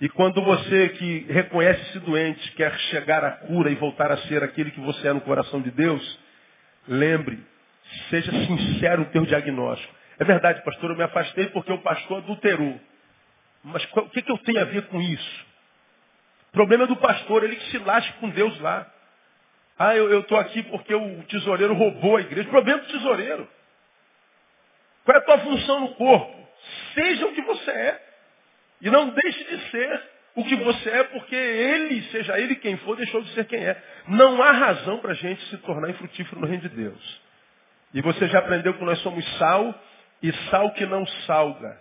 E 0.00 0.08
quando 0.08 0.40
você 0.42 0.90
que 0.90 1.26
reconhece-se 1.28 1.98
doente 2.00 2.52
quer 2.52 2.72
chegar 2.90 3.24
à 3.24 3.32
cura 3.32 3.68
e 3.68 3.74
voltar 3.74 4.12
a 4.12 4.16
ser 4.18 4.44
aquele 4.44 4.70
que 4.70 4.80
você 4.80 5.08
é 5.08 5.12
no 5.12 5.20
coração 5.20 5.60
de 5.60 5.72
Deus, 5.72 6.18
lembre, 6.86 7.44
seja 8.08 8.30
sincero 8.30 9.02
no 9.02 9.10
teu 9.10 9.26
diagnóstico. 9.26 9.92
É 10.20 10.24
verdade, 10.24 10.62
pastor, 10.62 10.90
eu 10.90 10.96
me 10.96 11.02
afastei 11.02 11.46
porque 11.48 11.72
o 11.72 11.78
pastor 11.78 12.18
adulterou. 12.18 12.80
Mas 13.64 13.84
o 13.92 14.08
que, 14.10 14.22
que 14.22 14.30
eu 14.30 14.38
tenho 14.38 14.60
a 14.60 14.64
ver 14.64 14.86
com 14.86 15.00
isso? 15.00 15.46
O 16.50 16.52
problema 16.52 16.84
é 16.84 16.86
do 16.86 16.96
pastor, 16.96 17.42
ele 17.42 17.56
que 17.56 17.70
se 17.70 17.78
lasca 17.78 18.12
com 18.20 18.30
Deus 18.30 18.58
lá. 18.60 18.88
Ah, 19.76 19.96
eu 19.96 20.20
estou 20.20 20.38
aqui 20.38 20.62
porque 20.64 20.94
o 20.94 21.22
tesoureiro 21.24 21.74
roubou 21.74 22.16
a 22.16 22.20
igreja. 22.20 22.48
O 22.48 22.52
problema 22.52 22.80
é 22.80 22.82
do 22.82 22.92
tesoureiro. 22.92 23.48
Qual 25.04 25.16
é 25.16 25.20
a 25.20 25.24
tua 25.24 25.38
função 25.38 25.80
no 25.80 25.94
corpo? 25.94 26.48
Seja 26.94 27.26
o 27.26 27.32
que 27.32 27.42
você 27.42 27.70
é. 27.70 28.07
E 28.80 28.90
não 28.90 29.10
deixe 29.10 29.44
de 29.44 29.70
ser 29.70 30.02
o 30.34 30.44
que 30.44 30.54
você 30.56 30.90
é, 30.90 31.04
porque 31.04 31.34
ele, 31.34 32.02
seja 32.10 32.38
ele 32.38 32.54
quem 32.56 32.76
for, 32.78 32.96
deixou 32.96 33.20
de 33.22 33.30
ser 33.32 33.44
quem 33.46 33.64
é. 33.64 33.76
Não 34.06 34.40
há 34.42 34.52
razão 34.52 34.98
para 34.98 35.12
a 35.12 35.14
gente 35.14 35.42
se 35.46 35.56
tornar 35.58 35.90
infrutífero 35.90 36.40
no 36.40 36.46
reino 36.46 36.62
de 36.62 36.68
Deus. 36.68 37.20
E 37.92 38.00
você 38.00 38.28
já 38.28 38.38
aprendeu 38.38 38.74
que 38.74 38.84
nós 38.84 38.98
somos 39.00 39.24
sal, 39.38 39.74
e 40.22 40.32
sal 40.50 40.72
que 40.72 40.86
não 40.86 41.06
salga. 41.26 41.76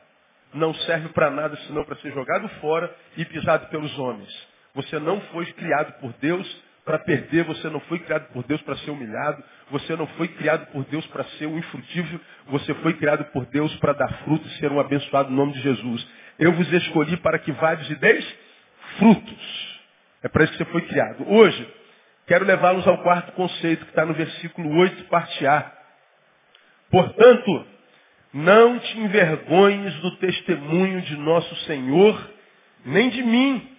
Não 0.54 0.74
serve 0.74 1.10
para 1.10 1.30
nada 1.30 1.56
senão 1.68 1.84
para 1.84 1.98
ser 1.98 2.12
jogado 2.13 2.48
fora 2.62 2.94
e 3.18 3.25
pisado 3.25 3.68
pelos 3.68 3.98
homens. 4.00 4.48
Você 4.74 4.98
não 5.00 5.20
foi 5.22 5.46
criado 5.54 6.00
por 6.00 6.13
Deus 6.13 6.63
para 6.86 7.00
perder, 7.00 7.44
você 7.44 7.70
não 7.70 7.82
foi 7.82 8.00
criado 8.00 8.32
por 8.32 8.44
Deus 8.46 8.62
para 8.62 8.77
ser 8.77 8.92
humilhado, 8.92 9.44
você 9.70 9.94
não 9.96 10.08
foi 10.08 10.30
criado 10.30 10.68
por 10.68 10.86
Deus 10.86 11.06
para 11.08 11.25
ser 11.38 11.46
um 11.46 11.58
infrutível, 11.58 12.20
você 12.46 12.74
foi 12.75 12.94
criado 12.94 13.25
por 13.25 13.46
Deus 13.48 13.75
para 13.75 13.92
dar 13.92 14.08
fruto 14.24 14.48
e 14.48 14.51
ser 14.51 14.72
um 14.72 14.80
abençoado 14.80 15.30
no 15.30 15.36
nome 15.36 15.51
de 15.51 15.62
Jesus. 15.62 16.08
Eu 16.39 16.53
vos 16.53 16.72
escolhi 16.72 17.17
para 17.17 17.39
que 17.39 17.51
vades 17.51 17.89
e 17.89 17.96
deis 17.96 18.36
frutos. 18.98 19.79
É 20.24 20.27
para 20.27 20.44
isso 20.44 20.53
que 20.53 20.60
você 20.60 20.72
foi 20.72 20.82
criado. 20.82 21.29
Hoje, 21.29 21.74
quero 22.27 22.46
levá-los 22.46 22.88
ao 22.88 23.00
quarto 23.00 23.32
conceito 23.34 23.86
que 23.86 23.91
está 23.91 24.06
no 24.06 24.13
versículo 24.13 24.77
8, 24.77 25.03
parte 25.06 25.46
A. 25.46 25.72
Portanto, 26.89 27.67
não 28.34 28.79
te 28.79 29.00
envergonhes 29.00 29.94
do 29.96 30.17
testemunho 30.17 31.01
de 31.01 31.17
nosso 31.17 31.56
Senhor, 31.65 32.32
nem 32.86 33.10
de 33.10 33.24
mim, 33.24 33.75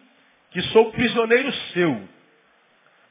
que 0.50 0.60
sou 0.62 0.90
prisioneiro 0.92 1.52
seu 1.72 2.08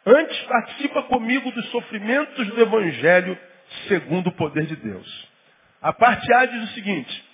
Antes 0.08 0.40
participa 0.44 1.04
comigo 1.04 1.52
dos 1.52 1.70
sofrimentos 1.70 2.48
do 2.48 2.62
Evangelho 2.62 3.38
segundo 3.90 4.28
o 4.28 4.32
poder 4.32 4.66
de 4.66 4.78
Deus. 4.78 5.28
A 5.82 5.92
parte 5.92 6.32
A 6.32 6.46
diz 6.46 6.64
o 6.64 6.74
seguinte, 6.74 7.26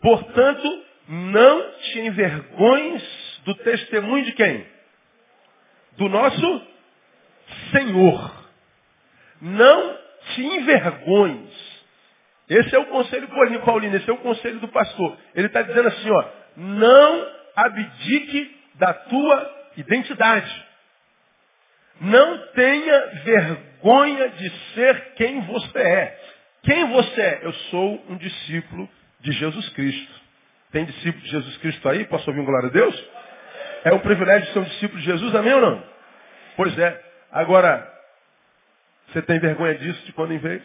portanto, 0.00 0.84
não 1.10 1.72
te 1.72 1.98
envergonhes 1.98 3.02
do 3.44 3.52
testemunho 3.56 4.24
de 4.24 4.32
quem? 4.32 4.64
Do 5.96 6.08
nosso 6.08 6.66
Senhor. 7.72 8.48
Não 9.40 9.98
te 10.34 10.42
envergonhes. 10.42 11.80
Esse 12.48 12.76
é 12.76 12.78
o 12.78 12.86
conselho 12.86 13.28
paulino, 13.64 13.96
esse 13.96 14.08
é 14.08 14.12
o 14.12 14.18
conselho 14.18 14.60
do 14.60 14.68
pastor. 14.68 15.16
Ele 15.34 15.48
está 15.48 15.62
dizendo 15.62 15.88
assim, 15.88 16.10
ó, 16.10 16.24
não 16.56 17.26
abdique 17.56 18.56
da 18.76 18.94
tua 18.94 19.70
identidade. 19.76 20.66
Não 22.00 22.38
tenha 22.52 23.06
vergonha 23.24 24.28
de 24.28 24.50
ser 24.74 25.14
quem 25.14 25.40
você 25.40 25.78
é. 25.78 26.20
Quem 26.62 26.88
você 26.88 27.20
é? 27.20 27.40
Eu 27.42 27.52
sou 27.52 28.04
um 28.08 28.16
discípulo 28.16 28.88
de 29.20 29.32
Jesus 29.32 29.68
Cristo. 29.70 30.19
Tem 30.72 30.84
discípulo 30.84 31.24
de 31.24 31.30
Jesus 31.30 31.56
Cristo 31.58 31.88
aí? 31.88 32.04
Posso 32.06 32.28
ouvir 32.30 32.40
um 32.40 32.44
glória 32.44 32.68
a 32.68 32.72
Deus? 32.72 33.08
É 33.84 33.92
um 33.92 33.98
privilégio 33.98 34.52
ser 34.52 34.58
um 34.58 34.64
discípulo 34.64 35.00
de 35.00 35.06
Jesus, 35.06 35.34
amém 35.34 35.54
ou 35.54 35.60
não? 35.60 35.84
Pois 36.56 36.78
é. 36.78 37.04
Agora, 37.32 37.90
você 39.08 39.22
tem 39.22 39.38
vergonha 39.38 39.74
disso 39.76 40.04
de 40.06 40.12
quando 40.12 40.32
em 40.32 40.38
vez? 40.38 40.62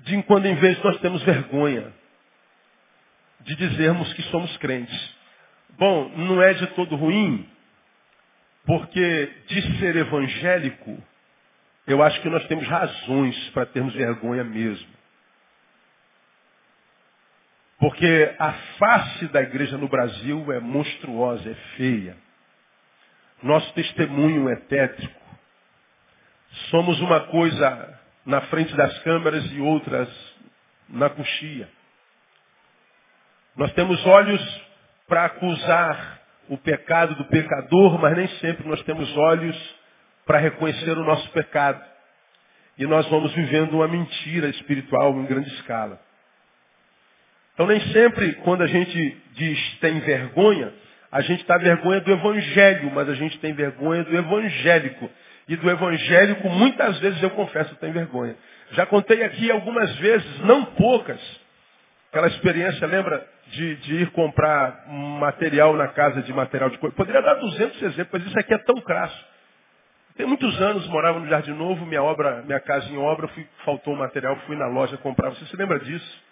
De 0.00 0.22
quando 0.22 0.46
em 0.46 0.54
vez 0.54 0.80
nós 0.82 1.00
temos 1.00 1.22
vergonha 1.22 1.92
de 3.40 3.56
dizermos 3.56 4.12
que 4.14 4.22
somos 4.24 4.56
crentes. 4.58 5.16
Bom, 5.70 6.08
não 6.16 6.42
é 6.42 6.54
de 6.54 6.66
todo 6.68 6.96
ruim, 6.96 7.48
porque 8.64 9.32
de 9.46 9.78
ser 9.78 9.96
evangélico, 9.96 11.02
eu 11.86 12.02
acho 12.02 12.20
que 12.20 12.28
nós 12.28 12.44
temos 12.46 12.66
razões 12.66 13.50
para 13.50 13.66
termos 13.66 13.94
vergonha 13.94 14.44
mesmo. 14.44 14.95
Porque 17.78 18.34
a 18.38 18.52
face 18.78 19.26
da 19.28 19.42
igreja 19.42 19.76
no 19.76 19.88
Brasil 19.88 20.50
é 20.52 20.60
monstruosa, 20.60 21.50
é 21.50 21.54
feia. 21.76 22.16
Nosso 23.42 23.72
testemunho 23.74 24.48
é 24.48 24.56
tétrico. 24.56 25.20
Somos 26.70 26.98
uma 27.00 27.20
coisa 27.26 28.00
na 28.24 28.40
frente 28.42 28.74
das 28.74 28.98
câmeras 29.00 29.44
e 29.52 29.60
outras 29.60 30.08
na 30.88 31.10
coxia. 31.10 31.68
Nós 33.56 33.72
temos 33.72 34.04
olhos 34.06 34.62
para 35.06 35.26
acusar 35.26 36.20
o 36.48 36.56
pecado 36.56 37.14
do 37.14 37.24
pecador, 37.26 37.98
mas 37.98 38.16
nem 38.16 38.28
sempre 38.38 38.66
nós 38.68 38.82
temos 38.84 39.14
olhos 39.16 39.76
para 40.24 40.38
reconhecer 40.38 40.96
o 40.96 41.04
nosso 41.04 41.28
pecado. 41.30 41.82
E 42.78 42.86
nós 42.86 43.08
vamos 43.08 43.32
vivendo 43.34 43.74
uma 43.74 43.88
mentira 43.88 44.48
espiritual 44.48 45.12
em 45.12 45.26
grande 45.26 45.48
escala. 45.54 46.05
Então 47.56 47.66
nem 47.66 47.80
sempre 47.90 48.34
quando 48.34 48.60
a 48.60 48.66
gente 48.66 49.16
diz 49.32 49.78
tem 49.80 49.98
vergonha, 50.00 50.70
a 51.10 51.22
gente 51.22 51.40
está 51.40 51.56
vergonha 51.56 52.02
do 52.02 52.12
evangelho, 52.12 52.90
mas 52.94 53.08
a 53.08 53.14
gente 53.14 53.38
tem 53.38 53.54
vergonha 53.54 54.04
do 54.04 54.14
evangélico. 54.14 55.10
E 55.48 55.56
do 55.56 55.70
evangélico, 55.70 56.46
muitas 56.50 56.98
vezes 56.98 57.22
eu 57.22 57.30
confesso 57.30 57.74
que 57.74 57.80
tenho 57.80 57.94
vergonha. 57.94 58.36
Já 58.72 58.84
contei 58.84 59.22
aqui 59.22 59.50
algumas 59.50 59.94
vezes, 59.96 60.40
não 60.40 60.66
poucas, 60.66 61.20
aquela 62.10 62.26
experiência, 62.26 62.86
lembra 62.86 63.26
de, 63.46 63.76
de, 63.76 63.94
ir 64.02 64.10
comprar 64.10 64.84
material 64.88 65.74
na 65.74 65.88
casa 65.88 66.20
de 66.20 66.32
material 66.34 66.68
de 66.68 66.76
coisa. 66.76 66.94
Poderia 66.94 67.22
dar 67.22 67.34
200 67.34 67.80
exemplos, 67.80 68.08
mas 68.12 68.26
isso 68.26 68.38
aqui 68.38 68.52
é 68.52 68.58
tão 68.58 68.76
crasso. 68.82 69.24
Tem 70.16 70.26
muitos 70.26 70.60
anos, 70.60 70.86
morava 70.88 71.18
no 71.18 71.28
Jardim 71.28 71.52
Novo, 71.52 71.86
minha 71.86 72.02
obra, 72.02 72.42
minha 72.42 72.60
casa 72.60 72.90
em 72.90 72.98
obra, 72.98 73.26
fui, 73.28 73.46
faltou 73.64 73.96
material, 73.96 74.36
fui 74.46 74.56
na 74.56 74.66
loja 74.66 74.98
comprar. 74.98 75.30
Você 75.30 75.46
se 75.46 75.56
lembra 75.56 75.78
disso? 75.78 76.25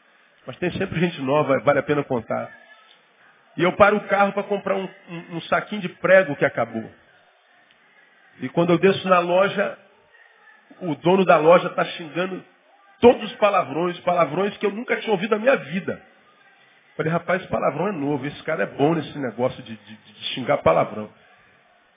Mas 0.47 0.57
tem 0.57 0.71
sempre 0.73 1.01
gente 1.01 1.21
nova, 1.23 1.59
vale 1.61 1.79
a 1.79 1.83
pena 1.83 2.05
contar. 2.05 2.51
E 3.57 3.63
eu 3.63 3.73
paro 3.73 3.97
o 3.97 4.09
carro 4.09 4.33
para 4.33 4.43
comprar 4.43 4.77
um, 4.77 4.89
um, 5.09 5.37
um 5.37 5.41
saquinho 5.43 5.81
de 5.81 5.89
prego 5.89 6.37
que 6.37 6.45
acabou. 6.45 6.91
E 8.41 8.49
quando 8.49 8.71
eu 8.71 8.79
desço 8.79 9.09
na 9.09 9.21
loja, 9.21 9.79
o 10.81 10.95
dono 10.97 11.25
da 11.25 11.37
loja 11.37 11.69
está 11.69 11.85
xingando 11.85 12.45
todos 13.01 13.23
os 13.31 13.37
palavrões, 13.37 13.99
palavrões 14.01 14.57
que 14.57 14.67
eu 14.67 14.73
nunca 14.73 14.97
tinha 14.97 15.13
ouvido 15.13 15.31
na 15.31 15.39
minha 15.39 15.57
vida. 15.57 16.01
Falei, 16.97 17.13
rapaz, 17.13 17.41
esse 17.41 17.51
palavrão 17.51 17.89
é 17.89 17.93
novo, 17.93 18.27
esse 18.27 18.43
cara 18.43 18.63
é 18.63 18.67
bom 18.67 18.95
nesse 18.95 19.19
negócio 19.19 19.63
de, 19.63 19.77
de, 19.77 19.97
de 19.97 20.25
xingar 20.35 20.59
palavrão. 20.59 21.11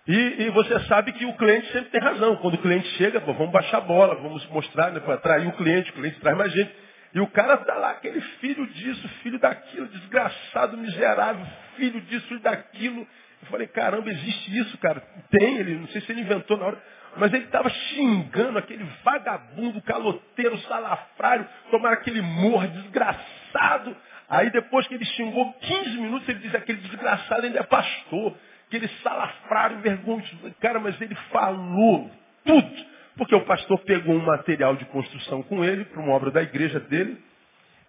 E, 0.07 0.43
e, 0.43 0.49
você 0.51 0.79
sabe 0.81 1.11
que 1.11 1.25
o 1.25 1.33
cliente 1.33 1.69
sempre 1.71 1.89
tem 1.89 1.99
razão. 1.99 2.37
Quando 2.37 2.53
o 2.53 2.59
cliente 2.59 2.87
chega, 2.97 3.19
pô, 3.19 3.33
vamos 3.33 3.51
baixar 3.51 3.79
a 3.79 3.81
bola, 3.81 4.15
vamos 4.15 4.45
mostrar, 4.47 4.91
né, 4.91 5.01
para 5.01 5.15
atrair 5.15 5.47
o 5.47 5.51
cliente, 5.51 5.91
o 5.91 5.93
cliente 5.93 6.19
traz 6.21 6.37
mais 6.37 6.51
gente. 6.51 6.73
E 7.13 7.19
o 7.19 7.27
cara 7.27 7.55
está 7.55 7.75
lá, 7.75 7.91
aquele 7.91 8.21
filho 8.21 8.67
disso, 8.67 9.07
filho 9.23 9.39
daquilo, 9.39 9.87
desgraçado, 9.87 10.77
miserável, 10.77 11.45
filho 11.75 12.01
disso, 12.01 12.27
filho 12.27 12.41
daquilo. 12.41 13.07
Eu 13.41 13.47
falei, 13.49 13.67
caramba, 13.67 14.09
existe 14.09 14.57
isso, 14.57 14.77
cara. 14.77 15.01
Tem, 15.29 15.57
ele, 15.57 15.75
não 15.75 15.87
sei 15.87 16.01
se 16.01 16.11
ele 16.11 16.21
inventou 16.21 16.57
na 16.57 16.65
hora. 16.65 16.83
Mas 17.15 17.33
ele 17.33 17.45
estava 17.45 17.69
xingando 17.69 18.59
aquele 18.59 18.85
vagabundo, 19.03 19.81
caloteiro, 19.81 20.57
salafrário, 20.59 21.47
tomar 21.71 21.93
aquele 21.93 22.21
morro 22.21 22.67
desgraçado. 22.67 23.95
Aí 24.29 24.49
depois 24.51 24.85
que 24.87 24.93
ele 24.93 25.05
xingou 25.05 25.53
15 25.53 25.89
minutos, 25.97 26.27
ele 26.29 26.39
diz, 26.39 26.53
aquele 26.53 26.79
desgraçado 26.79 27.45
ainda 27.45 27.59
é 27.59 27.63
pastor. 27.63 28.35
Aquele 28.67 28.87
salafrário, 29.01 29.79
vergonhoso. 29.79 30.55
Cara, 30.59 30.79
mas 30.79 30.99
ele 30.99 31.15
falou 31.31 32.11
tudo. 32.45 32.96
Porque 33.17 33.35
o 33.35 33.45
pastor 33.45 33.79
pegou 33.79 34.15
um 34.15 34.25
material 34.25 34.75
de 34.75 34.85
construção 34.85 35.41
com 35.43 35.63
ele, 35.63 35.85
para 35.85 36.01
uma 36.01 36.13
obra 36.13 36.29
da 36.29 36.41
igreja 36.41 36.79
dele, 36.79 37.21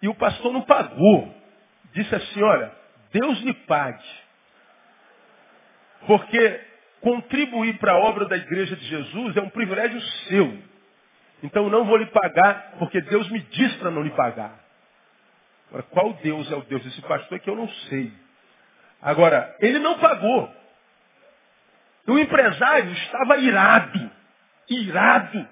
e 0.01 0.07
o 0.07 0.15
pastor 0.15 0.51
não 0.51 0.63
pagou. 0.63 1.35
Disse 1.93 2.13
assim, 2.15 2.41
olha, 2.41 2.71
Deus 3.11 3.39
lhe 3.41 3.53
pague. 3.53 4.03
Porque 6.07 6.61
contribuir 7.01 7.77
para 7.77 7.93
a 7.93 7.99
obra 7.99 8.25
da 8.25 8.37
igreja 8.37 8.75
de 8.75 8.85
Jesus 8.85 9.37
é 9.37 9.41
um 9.41 9.49
privilégio 9.49 10.01
seu. 10.27 10.57
Então 11.43 11.69
não 11.69 11.85
vou 11.85 11.97
lhe 11.97 12.07
pagar, 12.07 12.75
porque 12.79 12.99
Deus 13.01 13.29
me 13.29 13.39
diz 13.39 13.75
para 13.77 13.91
não 13.91 14.01
lhe 14.01 14.11
pagar. 14.11 14.59
Agora, 15.69 15.83
qual 15.83 16.13
Deus 16.13 16.51
é 16.51 16.55
o 16.55 16.61
Deus 16.61 16.83
desse 16.83 17.01
pastor 17.03 17.37
é 17.37 17.39
que 17.39 17.49
eu 17.49 17.55
não 17.55 17.69
sei. 17.69 18.11
Agora, 19.01 19.55
ele 19.59 19.79
não 19.79 19.99
pagou. 19.99 20.51
O 22.07 22.17
empresário 22.17 22.91
estava 22.91 23.37
irado. 23.37 24.18
Irado. 24.69 25.47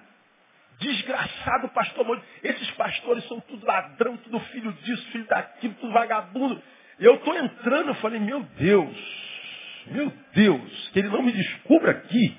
Desgraçado 0.80 1.70
pastor. 1.70 2.22
Esses 2.44 2.72
pastores 2.72 3.28
são 3.28 3.40
tudo 3.42 3.66
ladrão, 3.66 4.18
tudo 4.18 4.40
filho 4.40 4.72
disso, 4.74 5.12
filho 5.12 5.26
daquilo, 5.26 5.74
tudo 5.76 5.92
vagabundo. 5.92 6.62
Eu 7.00 7.16
estou 7.16 7.36
entrando, 7.36 7.90
eu 7.90 7.96
falei, 7.96 8.20
meu 8.20 8.42
Deus, 8.42 9.86
meu 9.88 10.12
Deus, 10.34 10.90
que 10.90 11.00
ele 11.00 11.10
não 11.10 11.22
me 11.22 11.32
descubra 11.32 11.92
aqui. 11.92 12.38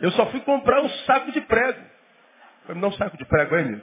Eu 0.00 0.10
só 0.12 0.26
fui 0.26 0.40
comprar 0.40 0.80
um 0.80 0.88
saco 0.88 1.30
de 1.32 1.40
prego. 1.42 1.80
Falei, 2.62 2.74
me 2.76 2.80
dá 2.80 2.88
um 2.88 2.92
saco 2.92 3.16
de 3.16 3.24
prego 3.24 3.54
aí, 3.54 3.64
amigo. 3.64 3.82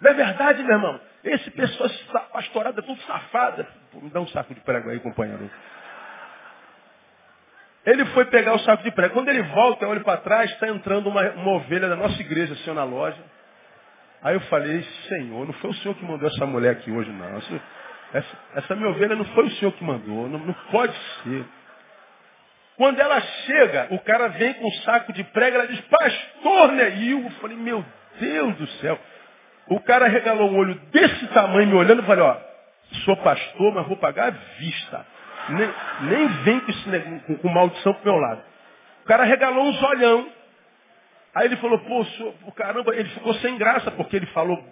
Não 0.00 0.10
é 0.10 0.14
verdade, 0.14 0.62
meu 0.62 0.76
irmão? 0.76 1.00
Esse 1.24 1.50
pessoal 1.50 1.88
pastorado 2.32 2.78
é 2.78 2.82
tudo 2.82 3.00
safado. 3.02 3.66
Me 3.94 4.10
dá 4.10 4.20
um 4.20 4.28
saco 4.28 4.54
de 4.54 4.60
prego 4.60 4.90
aí, 4.90 5.00
companheiro. 5.00 5.50
Ele 7.86 8.04
foi 8.06 8.24
pegar 8.26 8.54
o 8.54 8.58
saco 8.60 8.82
de 8.82 8.90
prego. 8.90 9.14
Quando 9.14 9.28
ele 9.28 9.42
volta, 9.42 9.84
eu 9.84 9.90
olho 9.90 10.02
para 10.02 10.18
trás, 10.18 10.50
está 10.50 10.68
entrando 10.68 11.08
uma, 11.08 11.22
uma 11.32 11.52
ovelha 11.52 11.88
da 11.88 11.96
nossa 11.96 12.18
igreja, 12.20 12.54
assim, 12.54 12.72
na 12.72 12.84
loja. 12.84 13.18
Aí 14.22 14.34
eu 14.34 14.40
falei, 14.42 14.82
Senhor, 15.08 15.46
não 15.46 15.52
foi 15.54 15.70
o 15.70 15.74
Senhor 15.74 15.94
que 15.94 16.04
mandou 16.04 16.26
essa 16.28 16.46
mulher 16.46 16.72
aqui 16.72 16.90
hoje, 16.90 17.10
não. 17.10 17.36
Essa, 17.36 17.60
essa, 18.14 18.38
essa 18.56 18.74
minha 18.74 18.88
ovelha 18.88 19.14
não 19.14 19.24
foi 19.26 19.44
o 19.44 19.50
Senhor 19.52 19.72
que 19.72 19.84
mandou. 19.84 20.28
Não, 20.28 20.38
não 20.38 20.54
pode 20.70 20.94
ser. 21.22 21.44
Quando 22.76 22.98
ela 22.98 23.20
chega, 23.20 23.88
o 23.90 23.98
cara 24.00 24.28
vem 24.28 24.54
com 24.54 24.66
um 24.66 24.72
saco 24.82 25.12
de 25.12 25.22
prego, 25.24 25.56
ela 25.56 25.66
diz, 25.68 25.80
pastor 25.82 26.72
Neil. 26.72 27.22
Eu 27.22 27.30
falei, 27.32 27.56
meu 27.56 27.84
Deus 28.18 28.56
do 28.56 28.66
céu. 28.78 28.98
O 29.68 29.80
cara 29.80 30.08
regalou 30.08 30.50
um 30.50 30.56
olho 30.56 30.74
desse 30.90 31.26
tamanho 31.28 31.68
me 31.68 31.74
olhando 31.74 32.02
e 32.02 32.06
falei, 32.06 32.24
ó, 32.24 32.36
sou 33.04 33.16
pastor, 33.18 33.74
mas 33.74 33.86
vou 33.86 33.96
pagar 33.98 34.28
à 34.28 34.30
vista. 34.58 35.06
Nem, 35.48 35.74
nem 36.02 36.28
vem 36.44 36.60
com, 36.60 36.70
esse, 36.70 37.38
com, 37.38 37.48
maldição 37.48 37.94
pro 37.94 38.12
meu 38.12 38.20
lado. 38.20 38.42
O 39.02 39.06
cara 39.06 39.24
regalou 39.24 39.64
uns 39.64 39.82
olhão. 39.82 40.32
Aí 41.34 41.46
ele 41.46 41.56
falou, 41.56 41.78
pô, 41.80 42.04
senhor, 42.04 42.34
caramba, 42.54 42.94
ele 42.94 43.08
ficou 43.10 43.34
sem 43.34 43.58
graça, 43.58 43.90
porque 43.90 44.16
ele 44.16 44.26
falou 44.26 44.62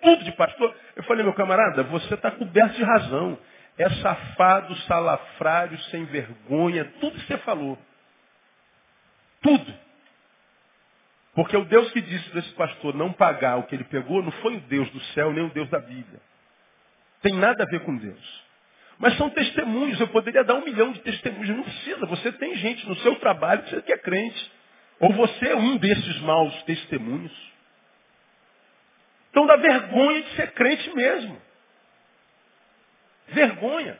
tudo 0.00 0.24
de 0.24 0.32
pastor. 0.32 0.74
Eu 0.96 1.02
falei, 1.04 1.22
meu 1.24 1.34
camarada, 1.34 1.82
você 1.84 2.14
está 2.14 2.30
coberto 2.30 2.76
de 2.76 2.82
razão. 2.82 3.38
É 3.78 3.88
safado, 3.88 4.74
salafrário, 4.82 5.78
sem 5.84 6.04
vergonha, 6.04 6.84
tudo 7.00 7.18
que 7.18 7.26
você 7.26 7.38
falou. 7.38 7.78
Tudo. 9.40 9.74
Porque 11.34 11.56
o 11.56 11.64
Deus 11.64 11.90
que 11.92 12.00
disse 12.00 12.28
para 12.30 12.40
esse 12.40 12.52
pastor 12.52 12.94
não 12.94 13.12
pagar 13.12 13.56
o 13.56 13.62
que 13.62 13.74
ele 13.74 13.84
pegou, 13.84 14.22
não 14.22 14.30
foi 14.32 14.56
o 14.56 14.60
Deus 14.60 14.88
do 14.90 15.00
céu, 15.14 15.32
nem 15.32 15.44
o 15.44 15.50
Deus 15.50 15.68
da 15.70 15.78
Bíblia. 15.78 16.20
Tem 17.22 17.34
nada 17.34 17.62
a 17.62 17.66
ver 17.66 17.80
com 17.80 17.96
Deus. 17.96 18.41
Mas 19.02 19.16
são 19.16 19.28
testemunhos, 19.30 19.98
eu 19.98 20.06
poderia 20.06 20.44
dar 20.44 20.54
um 20.54 20.64
milhão 20.64 20.92
de 20.92 21.00
testemunhos. 21.00 21.48
Não 21.48 21.64
precisa, 21.64 22.06
você 22.06 22.30
tem 22.30 22.54
gente 22.54 22.88
no 22.88 22.94
seu 22.98 23.16
trabalho 23.16 23.64
que 23.64 23.92
é 23.92 23.98
crente. 23.98 24.52
Ou 25.00 25.12
você 25.12 25.48
é 25.48 25.56
um 25.56 25.76
desses 25.76 26.20
maus 26.20 26.62
testemunhos. 26.62 27.32
Então 29.28 29.44
dá 29.44 29.56
vergonha 29.56 30.22
de 30.22 30.36
ser 30.36 30.52
crente 30.52 30.94
mesmo. 30.94 31.42
Vergonha. 33.26 33.98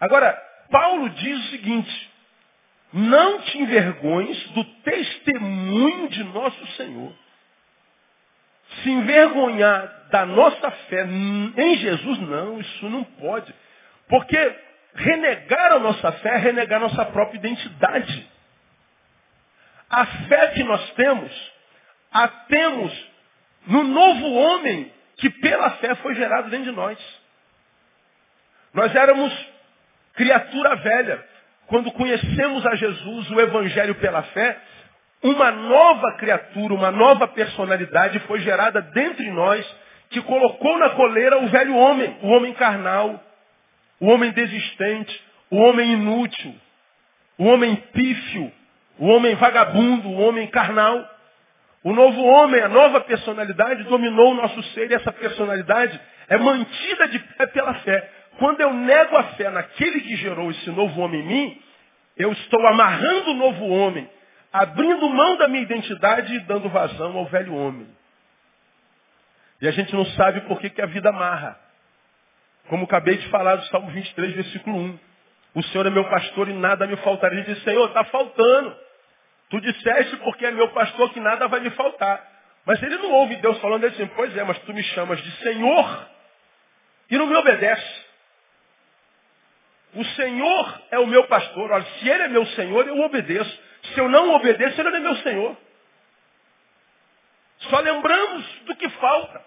Agora, 0.00 0.32
Paulo 0.68 1.08
diz 1.10 1.38
o 1.38 1.50
seguinte: 1.50 2.10
não 2.92 3.40
te 3.42 3.56
envergonhes 3.56 4.48
do 4.48 4.64
testemunho 4.82 6.08
de 6.08 6.24
nosso 6.24 6.66
Senhor. 6.72 7.14
Se 8.82 8.90
envergonhar 8.90 10.08
da 10.10 10.26
nossa 10.26 10.70
fé 10.70 11.04
em 11.04 11.76
Jesus, 11.76 12.18
não, 12.20 12.60
isso 12.60 12.88
não 12.88 13.04
pode. 13.04 13.52
Porque 14.08 14.56
renegar 14.94 15.72
a 15.72 15.78
nossa 15.78 16.12
fé 16.12 16.30
é 16.30 16.38
renegar 16.38 16.78
a 16.80 16.88
nossa 16.88 17.04
própria 17.06 17.38
identidade. 17.38 18.30
A 19.88 20.06
fé 20.06 20.48
que 20.48 20.64
nós 20.64 20.90
temos, 20.92 21.52
a 22.12 22.28
temos 22.28 23.06
no 23.66 23.84
novo 23.84 24.32
homem 24.32 24.92
que 25.16 25.30
pela 25.30 25.70
fé 25.72 25.94
foi 25.96 26.14
gerado 26.14 26.50
dentro 26.50 26.70
de 26.70 26.76
nós. 26.76 26.98
Nós 28.74 28.94
éramos 28.94 29.32
criatura 30.14 30.76
velha. 30.76 31.24
Quando 31.66 31.92
conhecemos 31.92 32.66
a 32.66 32.74
Jesus, 32.74 33.30
o 33.30 33.40
Evangelho 33.40 33.94
pela 33.96 34.22
fé, 34.24 34.58
uma 35.22 35.50
nova 35.50 36.12
criatura, 36.16 36.74
uma 36.74 36.90
nova 36.90 37.28
personalidade 37.28 38.18
foi 38.20 38.40
gerada 38.40 38.80
dentro 38.80 39.22
de 39.22 39.30
nós, 39.30 39.64
que 40.10 40.20
colocou 40.22 40.78
na 40.78 40.90
coleira 40.90 41.38
o 41.38 41.48
velho 41.48 41.76
homem, 41.76 42.16
o 42.22 42.28
homem 42.28 42.52
carnal, 42.54 43.22
o 44.00 44.08
homem 44.08 44.30
desistente, 44.32 45.22
o 45.50 45.56
homem 45.56 45.92
inútil, 45.92 46.54
o 47.38 47.44
homem 47.44 47.76
pífio, 47.92 48.52
o 48.98 49.06
homem 49.06 49.34
vagabundo, 49.36 50.08
o 50.08 50.18
homem 50.20 50.46
carnal. 50.48 51.08
O 51.84 51.92
novo 51.92 52.22
homem, 52.22 52.60
a 52.60 52.68
nova 52.68 53.00
personalidade 53.00 53.82
dominou 53.84 54.32
o 54.32 54.34
nosso 54.34 54.62
ser 54.74 54.90
e 54.90 54.94
essa 54.94 55.12
personalidade 55.12 56.00
é 56.28 56.36
mantida 56.36 57.08
de 57.08 57.18
pé 57.18 57.46
pela 57.46 57.74
fé. 57.74 58.10
Quando 58.38 58.60
eu 58.60 58.72
nego 58.72 59.16
a 59.16 59.24
fé 59.34 59.50
naquele 59.50 60.00
que 60.00 60.16
gerou 60.16 60.50
esse 60.50 60.70
novo 60.70 61.00
homem 61.00 61.20
em 61.20 61.26
mim, 61.26 61.62
eu 62.16 62.32
estou 62.32 62.66
amarrando 62.66 63.32
o 63.32 63.34
novo 63.34 63.66
homem, 63.68 64.08
abrindo 64.52 65.08
mão 65.08 65.36
da 65.36 65.48
minha 65.48 65.62
identidade 65.62 66.34
e 66.34 66.40
dando 66.40 66.68
vazão 66.68 67.16
ao 67.16 67.26
velho 67.26 67.54
homem. 67.54 67.88
E 69.60 69.68
a 69.68 69.70
gente 69.70 69.94
não 69.94 70.04
sabe 70.06 70.42
por 70.42 70.60
que, 70.60 70.70
que 70.70 70.82
a 70.82 70.86
vida 70.86 71.08
amarra. 71.08 71.58
Como 72.68 72.84
acabei 72.84 73.16
de 73.16 73.28
falar 73.28 73.56
do 73.56 73.64
Salmo 73.66 73.90
23, 73.90 74.32
versículo 74.34 74.76
1. 74.76 74.98
O 75.54 75.62
Senhor 75.64 75.86
é 75.86 75.90
meu 75.90 76.04
pastor 76.08 76.48
e 76.48 76.52
nada 76.52 76.86
me 76.86 76.96
faltaria. 76.96 77.40
Ele 77.40 77.54
diz, 77.54 77.62
Senhor, 77.62 77.86
está 77.88 78.04
faltando. 78.04 78.76
Tu 79.50 79.60
disseste 79.60 80.16
porque 80.18 80.46
é 80.46 80.50
meu 80.50 80.68
pastor 80.68 81.12
que 81.12 81.20
nada 81.20 81.46
vai 81.48 81.60
me 81.60 81.70
faltar. 81.70 82.26
Mas 82.64 82.82
ele 82.82 82.96
não 82.96 83.12
ouve 83.12 83.36
Deus 83.36 83.58
falando 83.60 83.84
assim, 83.84 84.06
pois 84.14 84.36
é, 84.36 84.44
mas 84.44 84.58
tu 84.60 84.72
me 84.72 84.82
chamas 84.82 85.20
de 85.22 85.30
Senhor 85.42 86.08
e 87.10 87.18
não 87.18 87.26
me 87.26 87.36
obedece. 87.36 88.06
O 89.94 90.04
Senhor 90.04 90.82
é 90.90 90.98
o 90.98 91.06
meu 91.06 91.24
pastor. 91.24 91.70
Olha, 91.70 91.84
se 91.84 92.08
Ele 92.08 92.22
é 92.22 92.28
meu 92.28 92.46
Senhor, 92.46 92.86
eu 92.88 92.98
obedeço. 93.00 93.62
Se 93.92 94.00
eu 94.00 94.08
não 94.08 94.34
obedeço, 94.34 94.80
Ele 94.80 94.90
não 94.90 94.96
é 94.96 95.00
meu 95.00 95.16
Senhor. 95.16 95.56
Só 97.58 97.78
lembramos 97.80 98.44
do 98.66 98.76
que 98.76 98.88
falta. 98.90 99.42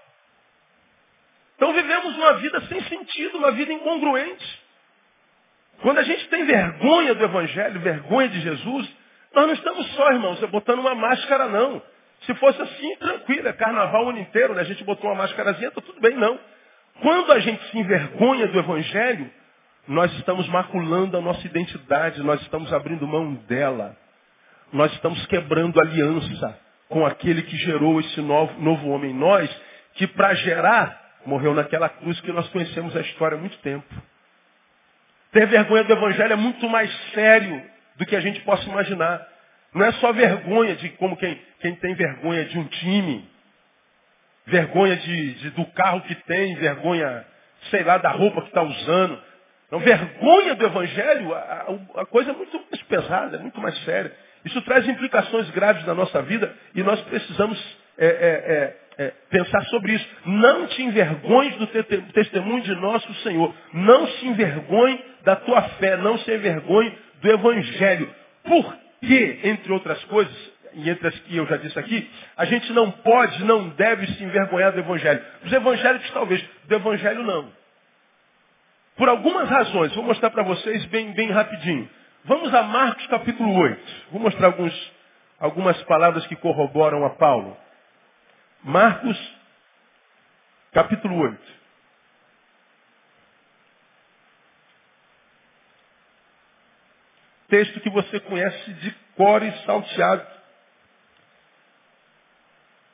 Então 1.55 1.73
vivemos 1.73 2.15
uma 2.17 2.33
vida 2.33 2.61
sem 2.67 2.81
sentido, 2.83 3.37
uma 3.37 3.51
vida 3.51 3.71
incongruente. 3.71 4.63
Quando 5.81 5.99
a 5.99 6.03
gente 6.03 6.27
tem 6.29 6.45
vergonha 6.45 7.15
do 7.15 7.23
Evangelho, 7.23 7.79
vergonha 7.79 8.29
de 8.29 8.41
Jesus, 8.41 8.89
nós 9.33 9.47
não 9.47 9.53
estamos 9.53 9.87
só, 9.95 10.11
irmãos, 10.11 10.39
botando 10.49 10.79
uma 10.79 10.95
máscara, 10.95 11.47
não. 11.47 11.81
Se 12.21 12.33
fosse 12.35 12.61
assim, 12.61 12.95
tranquilo, 12.97 13.47
é 13.47 13.53
carnaval 13.53 14.05
o 14.05 14.09
ano 14.09 14.19
inteiro, 14.19 14.53
né? 14.53 14.61
a 14.61 14.65
gente 14.65 14.83
botou 14.83 15.09
uma 15.09 15.17
máscarazinha, 15.23 15.67
está 15.67 15.81
tudo 15.81 15.99
bem, 15.99 16.15
não. 16.15 16.39
Quando 17.01 17.31
a 17.33 17.39
gente 17.39 17.63
se 17.69 17.77
envergonha 17.77 18.47
do 18.47 18.57
Evangelho, 18.57 19.29
nós 19.87 20.11
estamos 20.13 20.47
maculando 20.47 21.17
a 21.17 21.21
nossa 21.21 21.45
identidade, 21.45 22.23
nós 22.23 22.41
estamos 22.41 22.71
abrindo 22.73 23.05
mão 23.05 23.33
dela. 23.33 23.95
Nós 24.75 24.91
estamos 24.91 25.25
quebrando 25.27 25.79
aliança 25.79 26.59
com 26.89 27.05
aquele 27.05 27.43
que 27.43 27.55
gerou 27.55 27.97
esse 28.01 28.19
novo, 28.19 28.59
novo 28.59 28.89
homem 28.89 29.11
em 29.11 29.17
nós, 29.17 29.49
que 29.93 30.05
para 30.05 30.33
gerar, 30.33 31.21
morreu 31.25 31.53
naquela 31.53 31.87
cruz 31.87 32.19
que 32.19 32.31
nós 32.33 32.45
conhecemos 32.49 32.93
a 32.93 32.99
história 32.99 33.37
há 33.37 33.39
muito 33.39 33.57
tempo. 33.59 33.87
Ter 35.31 35.47
vergonha 35.47 35.85
do 35.85 35.93
Evangelho 35.93 36.33
é 36.33 36.35
muito 36.35 36.67
mais 36.67 36.93
sério 37.13 37.63
do 37.95 38.05
que 38.05 38.17
a 38.17 38.19
gente 38.19 38.41
possa 38.41 38.67
imaginar. 38.67 39.25
Não 39.73 39.85
é 39.85 39.93
só 39.93 40.11
vergonha 40.11 40.75
de 40.75 40.89
como 40.89 41.15
quem, 41.15 41.41
quem 41.61 41.73
tem 41.75 41.95
vergonha 41.95 42.43
de 42.43 42.59
um 42.59 42.65
time, 42.65 43.29
vergonha 44.45 44.97
de, 44.97 45.33
de, 45.35 45.49
do 45.51 45.65
carro 45.67 46.01
que 46.01 46.15
tem, 46.15 46.53
vergonha, 46.55 47.25
sei 47.71 47.81
lá, 47.81 47.97
da 47.97 48.09
roupa 48.09 48.41
que 48.41 48.49
está 48.49 48.61
usando. 48.61 49.23
Não, 49.71 49.79
vergonha 49.79 50.53
do 50.53 50.65
Evangelho, 50.65 51.33
a, 51.33 51.65
a, 51.95 52.05
coisa 52.05 52.31
é 52.31 52.33
muito 52.33 52.61
mais 52.69 52.83
pesada, 52.83 53.37
é 53.37 53.39
muito 53.39 53.61
mais 53.61 53.81
séria. 53.85 54.13
Isso 54.45 54.61
traz 54.61 54.87
implicações 54.87 55.49
graves 55.49 55.85
na 55.85 55.95
nossa 55.95 56.21
vida 56.21 56.53
e 56.75 56.83
nós 56.83 57.01
precisamos 57.01 57.59
é, 57.97 58.05
é, 58.05 59.03
é, 59.03 59.05
é 59.05 59.13
pensar 59.29 59.63
sobre 59.65 59.93
isso. 59.93 60.07
Não 60.25 60.67
te 60.67 60.83
envergonhes 60.83 61.55
do 61.55 61.67
testemunho 62.13 62.61
de 62.61 62.75
nosso 62.75 63.11
Senhor. 63.15 63.53
Não 63.73 64.07
se 64.07 64.27
envergonhe 64.27 65.03
da 65.23 65.35
tua 65.35 65.61
fé. 65.79 65.97
Não 65.97 66.17
se 66.19 66.31
envergonhe 66.31 66.95
do 67.21 67.31
Evangelho. 67.31 68.13
Por 68.43 68.77
que, 69.01 69.39
entre 69.43 69.73
outras 69.73 70.03
coisas, 70.05 70.33
e 70.75 70.89
entre 70.89 71.07
as 71.07 71.19
que 71.19 71.35
eu 71.35 71.47
já 71.47 71.57
disse 71.57 71.79
aqui, 71.79 72.09
a 72.37 72.45
gente 72.45 72.71
não 72.73 72.91
pode, 72.91 73.43
não 73.45 73.69
deve 73.69 74.05
se 74.07 74.23
envergonhar 74.23 74.73
do 74.73 74.79
Evangelho. 74.79 75.23
Dos 75.41 75.53
evangélicos 75.53 76.11
talvez, 76.11 76.43
do 76.65 76.75
Evangelho 76.75 77.23
não. 77.23 77.51
Por 78.97 79.09
algumas 79.09 79.49
razões, 79.49 79.93
vou 79.95 80.03
mostrar 80.03 80.29
para 80.29 80.43
vocês 80.43 80.85
bem, 80.85 81.13
bem 81.13 81.31
rapidinho. 81.31 81.89
Vamos 82.25 82.51
a 82.55 82.63
Marcos 82.63 83.05
capítulo 83.05 83.53
8. 83.55 84.05
Vou 84.11 84.19
mostrar 84.19 84.47
alguns, 84.47 84.93
algumas 85.39 85.81
palavras 85.83 86.25
que 86.25 86.35
corroboram 86.35 87.05
a 87.05 87.11
Paulo. 87.11 87.55
Marcos 88.63 89.15
capítulo 90.71 91.19
8. 91.19 91.53
Texto 97.47 97.79
que 97.79 97.91
você 97.91 98.19
conhece 98.21 98.73
de 98.73 98.91
cor 99.15 99.43
e 99.43 99.51
salteado. 99.63 100.27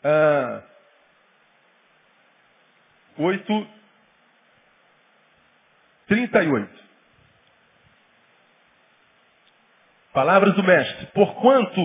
Ah, 0.04 0.62
8, 3.18 3.68
38. 6.08 6.91
Palavras 10.14 10.54
do 10.56 10.64
mestre. 10.64 11.08
Porquanto 11.14 11.82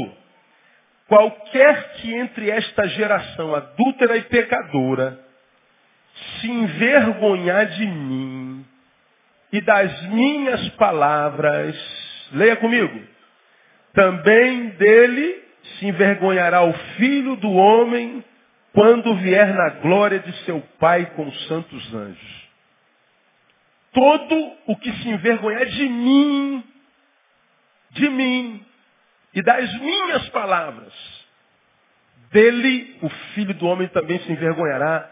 Qualquer 1.08 1.92
que 1.94 2.12
entre 2.14 2.50
esta 2.50 2.88
geração 2.88 3.54
adúltera 3.54 4.16
e 4.16 4.22
pecadora 4.22 5.20
se 6.40 6.50
envergonhar 6.50 7.66
de 7.66 7.86
mim 7.86 8.66
e 9.52 9.60
das 9.60 10.02
minhas 10.08 10.68
palavras, 10.70 11.76
leia 12.32 12.56
comigo, 12.56 13.00
também 13.92 14.70
dele 14.70 15.44
se 15.78 15.86
envergonhará 15.86 16.62
o 16.64 16.72
filho 16.96 17.36
do 17.36 17.52
homem 17.52 18.24
quando 18.72 19.14
vier 19.16 19.54
na 19.54 19.70
glória 19.80 20.18
de 20.18 20.32
seu 20.44 20.60
Pai 20.80 21.06
com 21.14 21.28
os 21.28 21.46
santos 21.46 21.94
anjos. 21.94 22.46
Todo 23.92 24.52
o 24.66 24.76
que 24.76 24.92
se 24.92 25.08
envergonhar 25.08 25.66
de 25.66 25.88
mim, 25.88 26.64
de 27.96 28.08
mim 28.08 28.64
e 29.34 29.42
das 29.42 29.72
minhas 29.80 30.28
palavras, 30.30 30.92
dele 32.30 32.96
o 33.02 33.08
filho 33.34 33.54
do 33.54 33.66
homem 33.66 33.88
também 33.88 34.18
se 34.20 34.32
envergonhará 34.32 35.10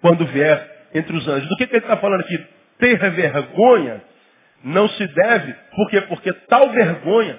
quando 0.00 0.26
vier 0.26 0.88
entre 0.94 1.16
os 1.16 1.26
anjos. 1.26 1.48
Do 1.48 1.56
que, 1.56 1.66
que 1.66 1.76
ele 1.76 1.84
está 1.84 1.96
falando 1.96 2.20
aqui? 2.20 2.46
Ter 2.78 2.98
vergonha 3.10 4.02
não 4.62 4.88
se 4.88 5.06
deve, 5.06 5.52
por 5.74 5.90
quê? 5.90 6.00
Porque 6.02 6.32
tal 6.48 6.70
vergonha 6.70 7.38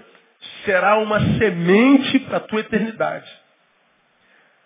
será 0.63 0.97
uma 0.97 1.19
semente 1.37 2.19
para 2.19 2.37
a 2.37 2.41
tua 2.41 2.61
eternidade. 2.61 3.29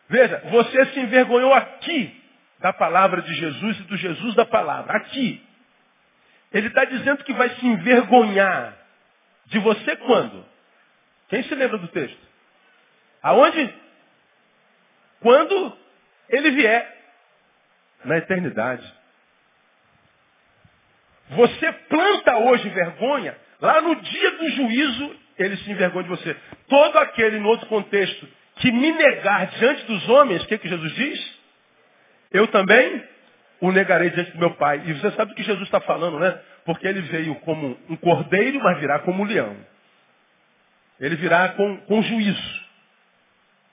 Veja, 0.09 0.41
você 0.49 0.85
se 0.87 0.99
envergonhou 0.99 1.53
aqui 1.53 2.19
da 2.59 2.73
palavra 2.73 3.21
de 3.21 3.33
Jesus 3.33 3.79
e 3.79 3.83
do 3.83 3.97
Jesus 3.97 4.35
da 4.35 4.45
palavra. 4.45 4.97
Aqui. 4.97 5.41
Ele 6.51 6.67
está 6.67 6.83
dizendo 6.83 7.23
que 7.23 7.33
vai 7.33 7.49
se 7.51 7.65
envergonhar 7.65 8.78
de 9.49 9.59
você 9.59 9.95
quando? 9.97 10.45
Quem 11.29 11.43
se 11.43 11.53
lembra 11.53 11.77
do 11.77 11.87
texto? 11.89 12.19
Aonde? 13.21 13.73
Quando 15.19 15.77
ele 16.29 16.51
vier. 16.51 16.97
Na 18.05 18.17
eternidade. 18.17 18.99
Você 21.31 21.71
planta 21.89 22.37
hoje 22.37 22.69
vergonha, 22.69 23.37
lá 23.61 23.81
no 23.81 23.95
dia 23.95 24.31
do 24.31 24.49
juízo, 24.51 25.15
ele 25.37 25.57
se 25.57 25.69
envergonha 25.69 26.03
de 26.03 26.09
você. 26.09 26.35
Todo 26.67 26.97
aquele, 26.97 27.39
no 27.39 27.49
outro 27.49 27.67
contexto, 27.67 28.27
que 28.55 28.71
me 28.71 28.91
negar 28.91 29.47
diante 29.47 29.83
dos 29.85 30.07
homens, 30.09 30.43
o 30.43 30.47
que, 30.47 30.57
que 30.57 30.69
Jesus 30.69 30.95
diz? 30.95 31.39
Eu 32.31 32.47
também 32.47 33.03
o 33.61 33.71
negarei 33.71 34.09
diante 34.11 34.31
do 34.31 34.39
meu 34.39 34.51
Pai. 34.55 34.81
E 34.85 34.93
você 34.93 35.11
sabe 35.11 35.31
o 35.31 35.35
que 35.35 35.43
Jesus 35.43 35.63
está 35.65 35.79
falando, 35.81 36.19
né? 36.19 36.39
Porque 36.65 36.87
ele 36.87 37.01
veio 37.01 37.35
como 37.41 37.77
um 37.89 37.95
cordeiro, 37.95 38.59
mas 38.61 38.79
virá 38.79 38.99
como 38.99 39.23
um 39.23 39.25
leão. 39.25 39.55
Ele 40.99 41.15
virá 41.15 41.49
com, 41.49 41.77
com 41.81 42.01
juízo. 42.01 42.69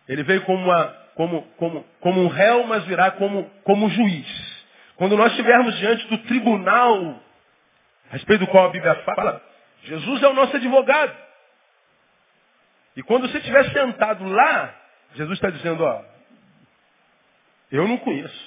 Ele 0.08 0.22
veio 0.22 0.42
como, 0.42 0.64
uma, 0.64 0.86
como, 1.14 1.42
como, 1.56 1.86
como 2.00 2.22
um 2.22 2.28
réu, 2.28 2.66
mas 2.66 2.84
virá 2.84 3.10
como, 3.12 3.50
como 3.64 3.88
juiz. 3.90 4.64
Quando 4.96 5.16
nós 5.16 5.30
estivermos 5.32 5.76
diante 5.78 6.06
do 6.08 6.18
tribunal, 6.18 7.20
a 8.10 8.12
respeito 8.12 8.40
do 8.40 8.50
qual 8.50 8.66
a 8.66 8.70
Bíblia 8.70 8.94
fala, 9.02 9.42
Jesus 9.84 10.22
é 10.22 10.28
o 10.28 10.34
nosso 10.34 10.56
advogado. 10.56 11.16
E 12.96 13.02
quando 13.02 13.28
você 13.28 13.38
estiver 13.38 13.70
sentado 13.72 14.24
lá, 14.24 14.74
Jesus 15.14 15.36
está 15.36 15.50
dizendo, 15.50 15.84
ó, 15.84 16.02
eu 17.70 17.86
não 17.86 17.98
conheço. 17.98 18.45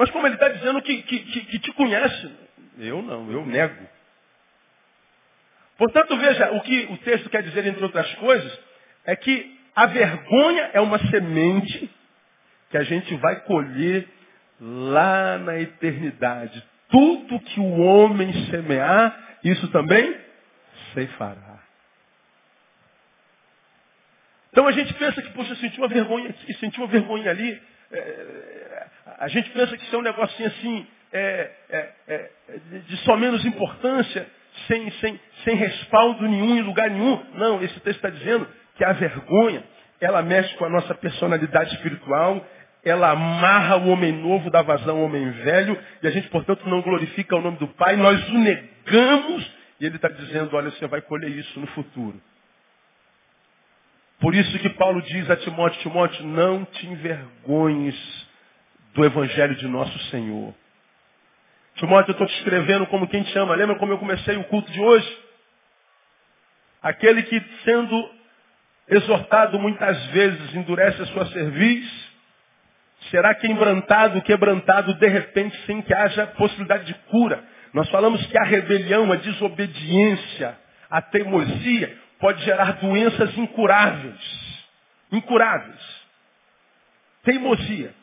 Mas 0.00 0.08
como 0.12 0.26
ele 0.26 0.36
está 0.36 0.48
dizendo 0.48 0.80
que, 0.80 1.02
que, 1.02 1.18
que, 1.18 1.40
que 1.44 1.58
te 1.58 1.72
conhece, 1.72 2.34
eu 2.78 3.02
não, 3.02 3.30
eu 3.30 3.44
nego. 3.44 3.86
Portanto, 5.76 6.16
veja, 6.16 6.52
o 6.52 6.62
que 6.62 6.88
o 6.90 6.96
texto 6.96 7.28
quer 7.28 7.42
dizer, 7.42 7.66
entre 7.66 7.84
outras 7.84 8.10
coisas, 8.14 8.60
é 9.04 9.14
que 9.14 9.60
a 9.76 9.84
vergonha 9.84 10.70
é 10.72 10.80
uma 10.80 10.98
semente 11.10 11.90
que 12.70 12.78
a 12.78 12.82
gente 12.82 13.14
vai 13.16 13.42
colher 13.42 14.08
lá 14.58 15.36
na 15.36 15.60
eternidade. 15.60 16.64
Tudo 16.88 17.38
que 17.38 17.60
o 17.60 17.80
homem 17.80 18.32
semear, 18.46 19.38
isso 19.44 19.68
também 19.68 20.18
ceifará. 20.94 21.60
Então 24.50 24.66
a 24.66 24.72
gente 24.72 24.94
pensa 24.94 25.20
que, 25.20 25.30
poxa, 25.32 25.54
senti 25.56 25.76
uma 25.76 25.88
vergonha 25.88 26.30
aqui, 26.30 26.54
senti 26.54 26.78
uma 26.78 26.88
vergonha 26.88 27.30
ali. 27.30 27.62
É, 27.92 28.69
a 29.18 29.28
gente 29.28 29.50
pensa 29.50 29.76
que 29.76 29.84
isso 29.84 29.94
é 29.94 29.98
um 29.98 30.02
negocinho 30.02 30.48
assim, 30.48 30.86
é, 31.12 31.50
é, 31.68 31.92
é, 32.08 32.30
de 32.86 32.96
só 32.98 33.16
menos 33.16 33.44
importância, 33.44 34.26
sem, 34.66 34.90
sem, 34.92 35.20
sem 35.44 35.54
respaldo 35.56 36.26
nenhum, 36.26 36.56
em 36.56 36.62
lugar 36.62 36.90
nenhum. 36.90 37.22
Não, 37.34 37.62
esse 37.62 37.78
texto 37.80 37.96
está 37.96 38.10
dizendo 38.10 38.46
que 38.76 38.84
a 38.84 38.92
vergonha, 38.92 39.64
ela 40.00 40.22
mexe 40.22 40.54
com 40.56 40.64
a 40.64 40.70
nossa 40.70 40.94
personalidade 40.94 41.74
espiritual, 41.74 42.44
ela 42.84 43.10
amarra 43.10 43.76
o 43.76 43.88
homem 43.88 44.12
novo, 44.12 44.50
dá 44.50 44.62
vazão 44.62 44.96
ao 44.96 45.04
homem 45.04 45.30
velho, 45.30 45.78
e 46.02 46.06
a 46.06 46.10
gente, 46.10 46.28
portanto, 46.28 46.68
não 46.68 46.80
glorifica 46.80 47.36
o 47.36 47.42
nome 47.42 47.58
do 47.58 47.68
Pai, 47.68 47.96
nós 47.96 48.28
o 48.28 48.38
negamos, 48.38 49.52
e 49.80 49.86
ele 49.86 49.96
está 49.96 50.08
dizendo, 50.08 50.56
olha, 50.56 50.70
você 50.70 50.86
vai 50.86 51.02
colher 51.02 51.30
isso 51.30 51.58
no 51.60 51.66
futuro. 51.68 52.20
Por 54.20 54.34
isso 54.34 54.58
que 54.58 54.68
Paulo 54.70 55.00
diz 55.02 55.30
a 55.30 55.36
Timóteo, 55.36 55.80
Timóteo, 55.80 56.26
não 56.26 56.64
te 56.64 56.86
envergonhes 56.86 58.29
do 58.94 59.04
Evangelho 59.04 59.54
de 59.56 59.68
nosso 59.68 59.98
Senhor. 60.10 60.54
Timóteo, 61.76 62.10
eu 62.10 62.12
estou 62.12 62.26
te 62.26 62.36
escrevendo 62.38 62.86
como 62.86 63.08
quem 63.08 63.22
te 63.22 63.38
ama. 63.38 63.54
Lembra 63.54 63.76
como 63.76 63.92
eu 63.92 63.98
comecei 63.98 64.36
o 64.36 64.44
culto 64.44 64.70
de 64.70 64.80
hoje? 64.80 65.18
Aquele 66.82 67.22
que, 67.22 67.42
sendo 67.64 68.10
exortado 68.88 69.58
muitas 69.58 70.04
vezes, 70.06 70.54
endurece 70.54 71.02
a 71.02 71.06
sua 71.06 71.26
cerviz, 71.26 72.10
será 73.10 73.34
quebrantado, 73.34 74.20
quebrantado 74.22 74.94
de 74.94 75.06
repente, 75.06 75.56
sem 75.64 75.80
que 75.82 75.94
haja 75.94 76.26
possibilidade 76.28 76.84
de 76.84 76.94
cura. 77.10 77.42
Nós 77.72 77.88
falamos 77.88 78.24
que 78.26 78.38
a 78.38 78.44
rebelião, 78.44 79.10
a 79.12 79.16
desobediência, 79.16 80.58
a 80.90 81.00
teimosia, 81.00 81.96
pode 82.18 82.42
gerar 82.44 82.72
doenças 82.72 83.36
incuráveis. 83.38 84.68
Incuráveis. 85.12 85.80
Teimosia. 87.22 87.94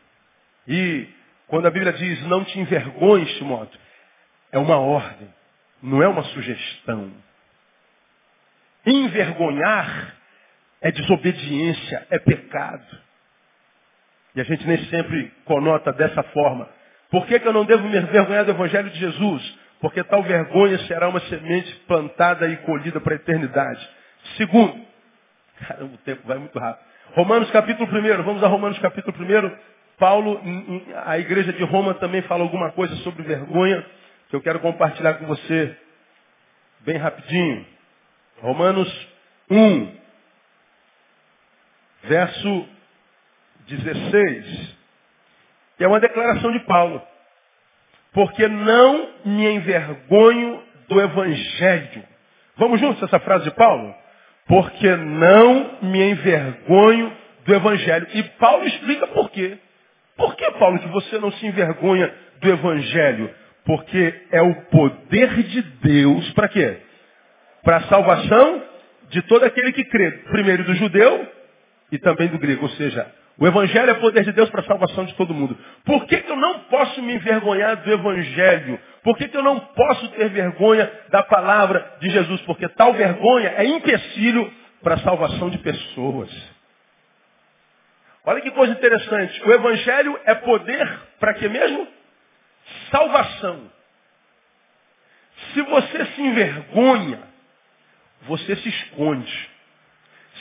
E 0.68 1.08
quando 1.48 1.68
a 1.68 1.72
Bíblia 1.72 1.94
diz 1.94 2.22
não 2.28 2.44
te 2.44 2.60
envergonhes, 2.60 3.32
Timóteo, 3.38 3.80
é 4.52 4.58
uma 4.58 4.78
ordem, 4.78 5.30
não 5.82 6.02
é 6.02 6.08
uma 6.08 6.24
sugestão. 6.24 7.12
Envergonhar 8.86 10.16
é 10.82 10.92
desobediência, 10.92 12.08
é 12.10 12.20
pecado. 12.20 13.08
E 14.36 14.42
a 14.42 14.44
gente 14.44 14.66
nem 14.68 14.78
sempre 14.86 15.32
conota 15.46 15.92
dessa 15.92 16.22
forma. 16.24 16.70
Por 17.10 17.26
que, 17.26 17.40
que 17.40 17.48
eu 17.48 17.54
não 17.54 17.66
devo 17.66 17.88
me 17.88 17.98
envergonhar 17.98 18.46
do 18.46 18.52
Evangelho 18.52 18.90
de 18.90 19.00
Jesus? 19.00 19.60
Porque 19.80 20.04
tal 20.04 20.24
vergonha 20.24 20.78
será 20.80 21.08
uma 21.08 21.20
semente 21.22 21.74
plantada 21.88 22.48
e 22.48 22.58
colhida 22.58 23.00
para 23.00 23.14
a 23.14 23.16
eternidade. 23.16 23.90
Segundo, 24.36 24.86
caramba, 25.68 25.94
o 25.96 25.98
tempo 26.00 26.28
vai 26.28 26.38
muito 26.38 26.58
rápido. 26.60 26.86
Romanos 27.14 27.50
capítulo 27.52 27.90
1, 27.90 28.24
vamos 28.24 28.44
a 28.44 28.48
Romanos 28.48 28.78
capítulo 28.80 29.16
1. 29.18 29.77
Paulo, 29.98 30.42
a 31.06 31.18
igreja 31.18 31.52
de 31.54 31.64
Roma 31.64 31.94
também 31.96 32.22
fala 32.24 32.44
alguma 32.44 32.72
coisa 32.72 32.96
sobre 32.98 33.24
vergonha, 33.24 33.86
que 34.30 34.36
eu 34.36 34.42
quero 34.42 34.60
compartilhar 34.60 35.16
com 35.16 35.26
você 35.26 35.76
bem 36.82 36.98
rapidinho. 36.98 37.66
Romanos 38.42 39.08
1, 39.50 39.98
verso 42.04 42.70
16, 43.68 44.76
que 45.78 45.84
é 45.84 45.88
uma 45.88 46.00
declaração 46.00 46.52
de 46.52 46.60
Paulo. 46.62 47.02
Porque 48.14 48.48
não 48.48 49.14
me 49.26 49.50
envergonho 49.50 50.64
do 50.88 51.02
evangelho. 51.02 52.04
Vamos 52.56 52.80
juntos 52.80 53.04
essa 53.04 53.20
frase 53.20 53.46
de 53.46 53.52
Paulo? 53.52 53.94
porque 54.48 54.96
não 54.96 55.78
me 55.82 56.12
envergonho 56.12 57.14
do 57.46 57.54
Evangelho. 57.54 58.08
E 58.14 58.24
Paulo 58.24 58.66
explica 58.66 59.08
por 59.08 59.30
quê. 59.30 59.58
Por 60.18 60.36
que, 60.36 60.52
Paulo, 60.54 60.80
que 60.80 60.88
você 60.90 61.20
não 61.20 61.32
se 61.32 61.46
envergonha 61.46 62.12
do 62.42 62.50
Evangelho? 62.50 63.34
Porque 63.64 64.14
é 64.32 64.42
o 64.42 64.56
poder 64.66 65.44
de 65.44 65.62
Deus 65.62 66.32
para 66.34 66.48
quê? 66.48 66.78
Para 67.64 67.78
a 67.78 67.82
salvação 67.84 68.64
de 69.10 69.22
todo 69.24 69.44
aquele 69.44 69.72
que 69.72 69.86
crê. 69.86 70.12
Primeiro 70.32 70.64
do 70.64 70.74
judeu 70.74 71.28
e 71.92 72.00
também 72.00 72.28
do 72.30 72.40
grego. 72.40 72.64
Ou 72.64 72.70
seja, 72.72 73.06
o 73.38 73.46
Evangelho 73.46 73.92
é 73.92 73.94
poder 73.96 74.24
de 74.24 74.32
Deus 74.32 74.50
para 74.50 74.62
a 74.62 74.66
salvação 74.66 75.06
de 75.06 75.14
todo 75.14 75.34
mundo. 75.34 75.56
Por 75.86 76.06
que, 76.08 76.18
que 76.18 76.32
eu 76.32 76.36
não 76.36 76.60
posso 76.62 77.02
me 77.04 77.14
envergonhar 77.14 77.78
do 77.78 77.92
Evangelho? 77.92 78.80
Por 79.04 79.16
que, 79.18 79.28
que 79.28 79.38
eu 79.38 79.44
não 79.44 79.60
posso 79.60 80.08
ter 80.10 80.30
vergonha 80.30 80.92
da 81.10 81.22
palavra 81.24 81.98
de 82.00 82.10
Jesus? 82.10 82.42
Porque 82.42 82.68
tal 82.70 82.94
vergonha 82.94 83.54
é 83.58 83.66
empecilho 83.66 84.52
para 84.82 84.96
a 84.96 85.00
salvação 85.00 85.50
de 85.50 85.60
pessoas. 85.60 86.57
Olha 88.28 88.42
que 88.42 88.52
coisa 88.52 88.74
interessante. 88.74 89.42
O 89.46 89.54
Evangelho 89.54 90.20
é 90.26 90.36
poder 90.36 91.00
para 91.18 91.34
que 91.36 91.48
mesmo? 91.48 91.88
Salvação. 92.92 93.72
Se 95.54 95.62
você 95.62 96.06
se 96.08 96.22
envergonha, 96.22 97.24
você 98.24 98.58
se 98.58 98.68
esconde. 98.68 99.50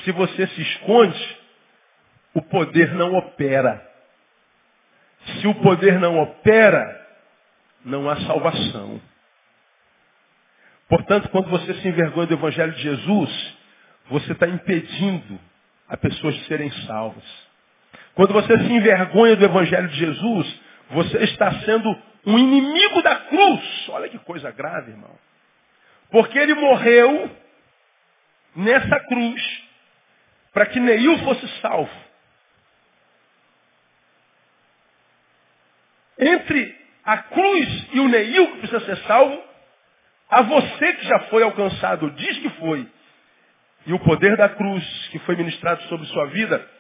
Se 0.03 0.11
você 0.11 0.49
se 0.49 0.63
esconde, 0.63 1.39
o 2.35 2.43
poder 2.43 2.93
não 2.93 3.15
opera. 3.15 3.89
Se 5.41 5.47
o 5.47 5.55
poder 5.55 6.01
não 6.01 6.19
opera, 6.19 7.07
não 7.85 8.11
há 8.11 8.17
salvação. 8.23 9.01
Portanto, 10.89 11.29
quando 11.29 11.51
você 11.51 11.73
se 11.75 11.87
envergonha 11.87 12.27
do 12.27 12.35
Evangelho 12.35 12.73
de 12.73 12.83
Jesus, 12.83 13.57
você 14.11 14.33
está 14.33 14.49
impedindo 14.49 15.39
a 15.89 15.97
pessoas 15.97 16.35
de 16.35 16.47
serem 16.47 16.73
salvas. 16.85 17.46
Quando 18.17 18.33
você 18.33 18.57
se 18.57 18.73
envergonha 18.73 19.37
do 19.37 19.45
Evangelho 19.45 19.89
de 19.89 19.99
Jesus, 19.99 20.61
você 20.89 21.19
está 21.25 21.53
sendo 21.61 21.95
um 22.25 22.39
inimigo 22.39 23.03
da 23.03 23.15
cruz. 23.15 23.89
Olha 23.91 24.09
que 24.09 24.19
coisa 24.21 24.51
grave, 24.51 24.91
irmão. 24.91 25.15
Porque 26.11 26.39
ele 26.39 26.55
morreu 26.55 27.31
nessa 28.57 29.01
cruz 29.01 29.63
para 30.51 30.65
que 30.65 30.81
Neil 30.81 31.19
fosse 31.19 31.47
salvo. 31.61 31.91
Entre 36.19 36.75
a 37.05 37.19
cruz 37.19 37.87
e 37.93 38.01
o 38.01 38.09
Neil 38.09 38.53
que 38.53 38.59
precisa 38.61 38.81
ser 38.81 38.97
salvo, 39.07 39.45
a 40.31 40.41
você 40.41 40.95
que 40.95 41.07
já 41.07 41.19
foi 41.29 41.43
alcançado, 41.43 42.11
diz 42.13 42.39
que 42.39 42.49
foi, 42.49 42.89
e 43.85 43.93
o 43.93 43.99
poder 43.99 44.39
da 44.39 44.49
cruz 44.49 45.09
que 45.09 45.19
foi 45.19 45.37
ministrado 45.37 45.83
sobre 45.83 46.07
sua 46.07 46.29
vida, 46.29 46.76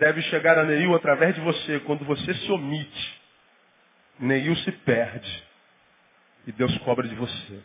deve 0.00 0.22
chegar 0.22 0.58
a 0.58 0.64
Neil 0.64 0.94
através 0.94 1.34
de 1.34 1.40
você. 1.42 1.78
Quando 1.80 2.04
você 2.04 2.34
se 2.34 2.50
omite, 2.50 3.20
Neil 4.18 4.56
se 4.56 4.72
perde. 4.72 5.44
E 6.46 6.52
Deus 6.52 6.76
cobra 6.78 7.06
de 7.06 7.14
você. 7.14 7.62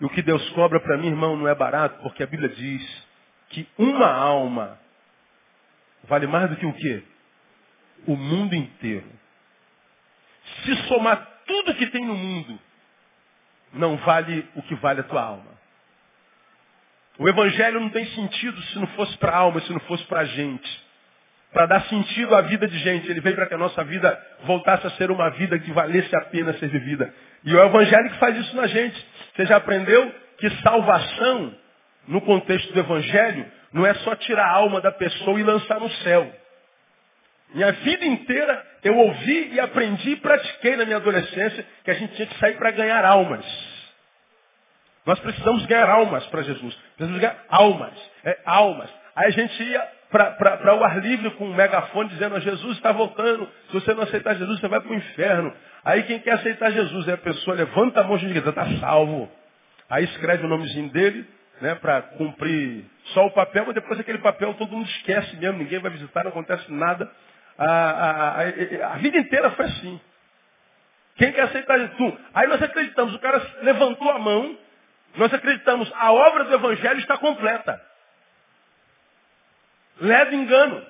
E 0.00 0.04
o 0.04 0.08
que 0.08 0.22
Deus 0.22 0.48
cobra 0.50 0.80
para 0.80 0.96
mim, 0.96 1.08
irmão, 1.08 1.36
não 1.36 1.46
é 1.46 1.54
barato, 1.54 2.00
porque 2.02 2.22
a 2.22 2.26
Bíblia 2.26 2.48
diz 2.48 3.06
que 3.50 3.68
uma 3.76 4.10
alma 4.10 4.78
vale 6.04 6.26
mais 6.26 6.48
do 6.48 6.56
que 6.56 6.66
o 6.66 6.72
quê? 6.72 7.04
O 8.06 8.16
mundo 8.16 8.54
inteiro. 8.54 9.10
Se 10.64 10.74
somar 10.88 11.42
tudo 11.46 11.74
que 11.74 11.86
tem 11.88 12.04
no 12.04 12.14
mundo, 12.14 12.58
não 13.72 13.96
vale 13.98 14.48
o 14.54 14.62
que 14.62 14.74
vale 14.76 15.00
a 15.00 15.04
tua 15.04 15.22
alma. 15.22 15.58
O 17.18 17.28
evangelho 17.28 17.80
não 17.80 17.90
tem 17.90 18.06
sentido 18.06 18.60
se 18.62 18.78
não 18.78 18.86
fosse 18.88 19.16
para 19.18 19.32
a 19.32 19.36
alma, 19.36 19.60
se 19.60 19.72
não 19.72 19.80
fosse 19.80 20.04
para 20.04 20.20
a 20.20 20.24
gente. 20.24 20.88
Para 21.52 21.66
dar 21.66 21.82
sentido 21.82 22.34
à 22.36 22.42
vida 22.42 22.68
de 22.68 22.78
gente. 22.78 23.10
Ele 23.10 23.20
veio 23.20 23.34
para 23.34 23.46
que 23.46 23.54
a 23.54 23.58
nossa 23.58 23.82
vida 23.82 24.26
voltasse 24.44 24.86
a 24.86 24.90
ser 24.90 25.10
uma 25.10 25.28
vida 25.30 25.58
que 25.58 25.72
valesse 25.72 26.14
a 26.14 26.20
pena 26.26 26.52
ser 26.54 26.68
vivida. 26.68 27.12
E 27.44 27.52
é 27.52 27.56
o 27.56 27.66
evangelho 27.66 28.10
que 28.10 28.18
faz 28.18 28.36
isso 28.36 28.54
na 28.54 28.68
gente. 28.68 29.06
Você 29.34 29.46
já 29.46 29.56
aprendeu 29.56 30.14
que 30.38 30.48
salvação, 30.62 31.54
no 32.06 32.20
contexto 32.20 32.72
do 32.72 32.78
evangelho, 32.78 33.46
não 33.72 33.84
é 33.84 33.94
só 33.94 34.14
tirar 34.14 34.44
a 34.44 34.54
alma 34.56 34.80
da 34.80 34.92
pessoa 34.92 35.40
e 35.40 35.42
lançar 35.42 35.80
no 35.80 35.90
céu. 35.90 36.32
Minha 37.52 37.72
vida 37.72 38.04
inteira 38.04 38.64
eu 38.84 38.96
ouvi 38.96 39.54
e 39.54 39.60
aprendi 39.60 40.10
e 40.10 40.16
pratiquei 40.16 40.76
na 40.76 40.84
minha 40.84 40.98
adolescência 40.98 41.66
que 41.82 41.90
a 41.90 41.94
gente 41.94 42.14
tinha 42.14 42.28
que 42.28 42.38
sair 42.38 42.56
para 42.56 42.70
ganhar 42.70 43.04
almas. 43.04 43.44
Nós 45.08 45.18
precisamos 45.20 45.64
ganhar 45.64 45.88
almas 45.88 46.26
para 46.26 46.42
Jesus. 46.42 46.74
Precisamos 46.94 47.18
ganhar 47.18 47.42
almas. 47.48 47.94
É, 48.22 48.40
almas. 48.44 48.90
Aí 49.16 49.28
a 49.28 49.30
gente 49.30 49.62
ia 49.62 49.88
para 50.10 50.76
o 50.76 50.84
ar 50.84 51.00
livre 51.00 51.30
com 51.30 51.46
um 51.46 51.54
megafone 51.54 52.10
dizendo, 52.10 52.38
Jesus 52.40 52.76
está 52.76 52.92
voltando. 52.92 53.48
Se 53.68 53.72
você 53.72 53.94
não 53.94 54.02
aceitar 54.02 54.34
Jesus, 54.34 54.60
você 54.60 54.68
vai 54.68 54.82
para 54.82 54.92
o 54.92 54.94
inferno. 54.94 55.50
Aí 55.82 56.02
quem 56.02 56.18
quer 56.18 56.32
aceitar 56.32 56.70
Jesus 56.72 57.08
é 57.08 57.14
a 57.14 57.16
pessoa, 57.16 57.56
levanta 57.56 58.02
a 58.02 58.04
mão 58.04 58.18
e 58.18 58.18
diz, 58.18 58.46
está 58.46 58.66
salvo. 58.80 59.32
Aí 59.88 60.04
escreve 60.04 60.44
o 60.44 60.48
nomezinho 60.48 60.90
dele, 60.90 61.26
né, 61.62 61.74
para 61.76 62.02
cumprir 62.02 62.84
só 63.14 63.24
o 63.24 63.30
papel, 63.30 63.64
mas 63.64 63.74
depois 63.76 63.98
aquele 63.98 64.18
papel 64.18 64.52
todo 64.54 64.72
mundo 64.72 64.90
esquece 64.90 65.38
mesmo, 65.38 65.56
ninguém 65.56 65.78
vai 65.78 65.90
visitar, 65.90 66.22
não 66.22 66.32
acontece 66.32 66.70
nada. 66.70 67.10
A, 67.56 67.66
a, 67.66 68.42
a, 68.42 68.92
a 68.92 68.96
vida 68.98 69.16
inteira 69.16 69.52
foi 69.52 69.64
assim. 69.64 69.98
Quem 71.16 71.32
quer 71.32 71.44
aceitar 71.44 71.78
Jesus? 71.78 72.14
Aí 72.34 72.46
nós 72.46 72.62
acreditamos, 72.62 73.14
o 73.14 73.18
cara 73.20 73.40
levantou 73.62 74.10
a 74.10 74.18
mão, 74.18 74.67
nós 75.16 75.32
acreditamos, 75.32 75.90
a 75.94 76.12
obra 76.12 76.44
do 76.44 76.54
Evangelho 76.54 77.00
está 77.00 77.16
completa. 77.16 77.80
Leve 80.00 80.36
engano. 80.36 80.86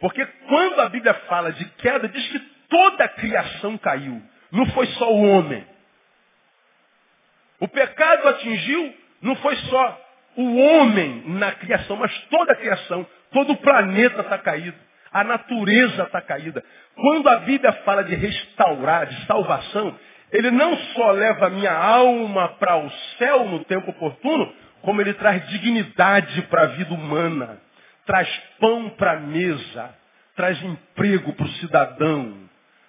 Porque 0.00 0.24
quando 0.48 0.80
a 0.80 0.88
Bíblia 0.88 1.14
fala 1.28 1.52
de 1.52 1.64
queda, 1.76 2.08
diz 2.08 2.28
que 2.28 2.38
toda 2.68 3.04
a 3.04 3.08
criação 3.08 3.78
caiu. 3.78 4.22
Não 4.50 4.66
foi 4.66 4.86
só 4.88 5.12
o 5.12 5.22
homem. 5.22 5.66
O 7.60 7.68
pecado 7.68 8.28
atingiu, 8.28 8.94
não 9.22 9.36
foi 9.36 9.56
só 9.56 10.00
o 10.36 10.56
homem 10.56 11.22
na 11.28 11.52
criação, 11.52 11.96
mas 11.96 12.12
toda 12.28 12.52
a 12.52 12.56
criação. 12.56 13.06
Todo 13.30 13.52
o 13.52 13.56
planeta 13.56 14.20
está 14.20 14.38
caído. 14.38 14.76
A 15.12 15.22
natureza 15.22 16.02
está 16.02 16.20
caída. 16.20 16.64
Quando 16.94 17.28
a 17.28 17.36
Bíblia 17.36 17.72
fala 17.84 18.02
de 18.02 18.14
restaurar, 18.14 19.06
de 19.06 19.26
salvação, 19.26 19.98
ele 20.34 20.50
não 20.50 20.76
só 20.76 21.12
leva 21.12 21.48
minha 21.48 21.72
alma 21.72 22.48
para 22.58 22.76
o 22.76 22.90
céu 23.18 23.44
no 23.44 23.64
tempo 23.64 23.92
oportuno, 23.92 24.52
como 24.82 25.00
ele 25.00 25.14
traz 25.14 25.46
dignidade 25.48 26.42
para 26.42 26.62
a 26.62 26.66
vida 26.66 26.92
humana, 26.92 27.60
traz 28.04 28.28
pão 28.58 28.90
para 28.90 29.12
a 29.12 29.20
mesa, 29.20 29.94
traz 30.34 30.60
emprego 30.60 31.32
para 31.34 31.46
o 31.46 31.52
cidadão, 31.52 32.34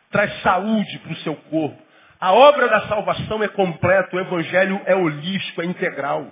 traz 0.10 0.42
saúde 0.42 0.98
para 0.98 1.12
o 1.12 1.18
seu 1.18 1.36
corpo. 1.36 1.80
A 2.20 2.34
obra 2.34 2.68
da 2.68 2.88
salvação 2.88 3.44
é 3.44 3.48
completa, 3.50 4.16
o 4.16 4.20
evangelho 4.20 4.82
é 4.88 4.96
holístico, 4.96 5.62
é 5.62 5.66
integral. 5.66 6.32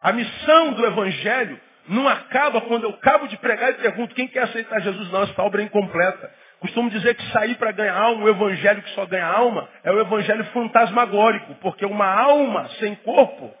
A 0.00 0.12
missão 0.12 0.72
do 0.72 0.86
evangelho 0.86 1.60
não 1.86 2.08
acaba 2.08 2.62
quando 2.62 2.84
eu 2.84 2.90
acabo 2.90 3.28
de 3.28 3.36
pregar 3.36 3.72
e 3.72 3.74
pergunto 3.74 4.14
quem 4.14 4.28
quer 4.28 4.44
aceitar 4.44 4.80
Jesus. 4.80 5.10
Não, 5.10 5.24
essa 5.24 5.42
obra 5.42 5.60
é 5.60 5.66
incompleta. 5.66 6.32
Costumo 6.60 6.90
dizer 6.90 7.14
que 7.14 7.32
sair 7.32 7.56
para 7.56 7.72
ganhar 7.72 7.96
alma, 7.96 8.24
o 8.24 8.28
evangelho 8.28 8.82
que 8.82 8.90
só 8.90 9.06
ganha 9.06 9.26
alma, 9.26 9.66
é 9.82 9.90
o 9.90 9.98
evangelho 9.98 10.44
fantasmagórico, 10.46 11.54
porque 11.56 11.86
uma 11.86 12.06
alma 12.06 12.68
sem 12.78 12.94
corpo 12.96 13.52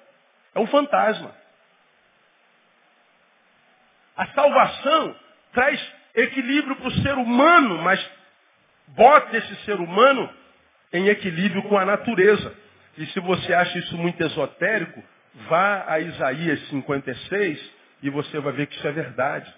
é 0.54 0.60
um 0.60 0.66
fantasma. 0.66 1.34
A 4.14 4.26
salvação 4.26 5.16
traz 5.52 5.92
equilíbrio 6.14 6.76
para 6.76 6.88
o 6.88 7.02
ser 7.02 7.14
humano, 7.14 7.78
mas 7.78 8.10
bota 8.88 9.34
esse 9.34 9.56
ser 9.64 9.80
humano 9.80 10.28
em 10.92 11.08
equilíbrio 11.08 11.62
com 11.62 11.78
a 11.78 11.86
natureza. 11.86 12.54
E 12.98 13.06
se 13.06 13.20
você 13.20 13.54
acha 13.54 13.78
isso 13.78 13.96
muito 13.96 14.22
esotérico, 14.22 15.02
vá 15.48 15.84
a 15.88 16.00
Isaías 16.00 16.68
56 16.68 17.70
e 18.02 18.10
você 18.10 18.38
vai 18.40 18.52
ver 18.52 18.66
que 18.66 18.76
isso 18.76 18.86
é 18.86 18.92
verdade. 18.92 19.50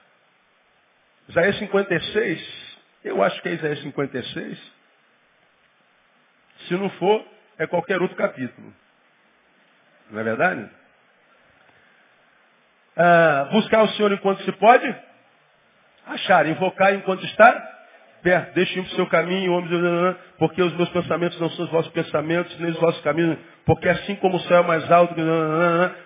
Isaías 1.29 1.59
56 1.59 2.72
eu 3.05 3.23
acho 3.23 3.41
que 3.43 3.49
é 3.49 3.53
Isaías 3.53 3.81
56. 3.83 4.73
Se 6.69 6.75
não 6.75 6.91
for, 6.91 7.25
é 7.59 7.67
qualquer 7.67 8.01
outro 8.01 8.17
capítulo. 8.17 8.73
Não 10.11 10.21
é 10.21 10.25
verdade? 10.25 10.71
Ah, 12.97 13.49
buscar 13.51 13.83
o 13.83 13.89
Senhor 13.89 14.13
enquanto 14.13 14.43
se 14.43 14.53
pode. 14.53 14.95
Achar, 16.07 16.47
invocar 16.47 16.95
enquanto 16.95 17.25
está 17.25 17.71
perto. 18.23 18.55
Deixe 18.55 18.79
o 18.79 18.87
seu 18.91 19.07
caminho, 19.07 19.53
porque 20.39 20.63
os 20.63 20.73
meus 20.77 20.89
pensamentos 20.91 21.39
não 21.41 21.51
são 21.51 21.65
os 21.65 21.71
vossos 21.71 21.93
pensamentos, 21.93 22.57
nem 22.59 22.71
os 22.71 22.79
vossos 22.79 23.01
caminhos. 23.03 23.39
Porque 23.65 23.89
assim 23.89 24.15
como 24.17 24.37
o 24.37 24.41
céu 24.41 24.63
é 24.63 24.67
mais 24.67 24.91
alto, 24.91 25.15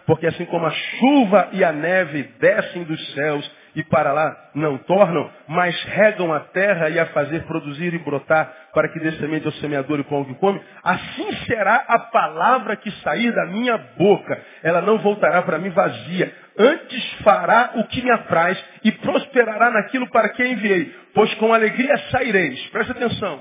porque 0.07 0.27
assim 0.27 0.47
como 0.47 0.67
a 0.67 0.71
chuva 0.71 1.49
e 1.53 1.65
a 1.65 1.73
neve 1.73 2.23
descem 2.39 2.85
dos 2.85 3.15
céus 3.15 3.51
e 3.77 3.85
para 3.85 4.11
lá 4.11 4.35
não 4.55 4.79
tornam, 4.79 5.31
mas 5.47 5.79
regam 5.85 6.33
a 6.33 6.41
terra 6.41 6.89
e 6.89 6.99
a 6.99 7.07
fazer 7.07 7.45
produzir 7.45 7.93
e 7.93 7.99
brotar, 7.99 8.51
para 8.73 8.89
que 8.89 8.99
dê 8.99 9.13
semente 9.13 9.45
ao 9.45 9.53
semeador 9.53 10.01
e 10.01 10.05
pão 10.05 10.25
que 10.25 10.35
come, 10.37 10.59
assim 10.83 11.31
será 11.45 11.85
a 11.87 11.99
palavra 11.99 12.75
que 12.77 12.91
sair 13.03 13.31
da 13.33 13.45
minha 13.45 13.77
boca. 13.99 14.43
Ela 14.63 14.81
não 14.81 14.97
voltará 14.99 15.43
para 15.43 15.59
mim 15.59 15.69
vazia, 15.69 16.33
antes 16.59 17.13
fará 17.23 17.73
o 17.75 17.85
que 17.85 18.01
me 18.03 18.11
apraz 18.11 18.59
e 18.83 18.91
prosperará 18.93 19.71
naquilo 19.71 20.09
para 20.09 20.31
que 20.31 20.43
enviei. 20.43 20.95
Pois 21.13 21.35
com 21.35 21.53
alegria 21.53 21.99
saireis, 22.11 22.59
presta 22.69 22.93
atenção, 22.93 23.41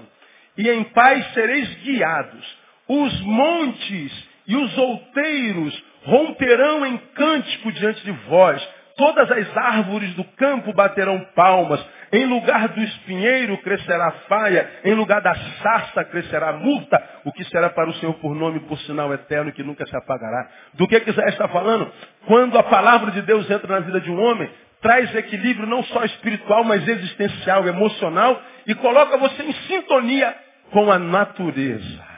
e 0.58 0.69
em 0.69 0.84
paz 0.84 1.34
sereis 1.34 1.74
guiados. 1.82 2.65
Os 2.89 3.21
montes 3.21 4.30
e 4.48 4.56
os 4.56 4.78
outeiros 4.78 5.84
romperão 6.04 6.86
em 6.86 6.98
cântico 7.15 7.71
diante 7.71 8.04
de 8.04 8.12
vós 8.28 8.75
Todas 8.97 9.29
as 9.29 9.58
árvores 9.58 10.13
do 10.13 10.23
campo 10.23 10.71
baterão 10.73 11.19
palmas. 11.36 11.86
Em 12.13 12.25
lugar 12.25 12.69
do 12.69 12.81
espinheiro 12.81 13.58
crescerá 13.58 14.10
faia. 14.29 14.69
Em 14.86 14.93
lugar 14.93 15.21
da 15.21 15.36
sarça 15.36 16.05
crescerá 16.05 16.53
murta. 16.53 17.03
O 17.25 17.31
que 17.34 17.43
será 17.45 17.69
para 17.69 17.89
o 17.89 17.93
Senhor 17.95 18.13
por 18.15 18.34
nome, 18.34 18.62
por 18.62 18.79
sinal 18.79 19.13
eterno 19.13 19.51
que 19.51 19.63
nunca 19.63 19.86
se 19.86 19.95
apagará. 19.97 20.49
Do 20.75 20.88
que 20.88 20.99
quiser 21.01 21.27
está 21.27 21.47
falando? 21.49 21.91
Quando 22.25 22.58
a 22.58 22.63
palavra 22.63 23.12
de 23.12 23.21
Deus 23.21 23.49
entra 23.51 23.67
na 23.67 23.86
vida 23.86 23.99
de 23.99 24.10
um 24.10 24.23
homem, 24.23 24.49
traz 24.81 25.13
equilíbrio 25.13 25.67
não 25.67 25.84
só 25.84 26.05
espiritual, 26.05 26.63
mas 26.63 26.88
existencial, 26.88 27.67
emocional 27.67 28.41
e 28.65 28.73
coloca 28.75 29.17
você 29.17 29.43
em 29.43 29.53
sintonia 29.67 30.34
com 30.71 30.89
a 30.89 30.97
natureza. 30.97 32.15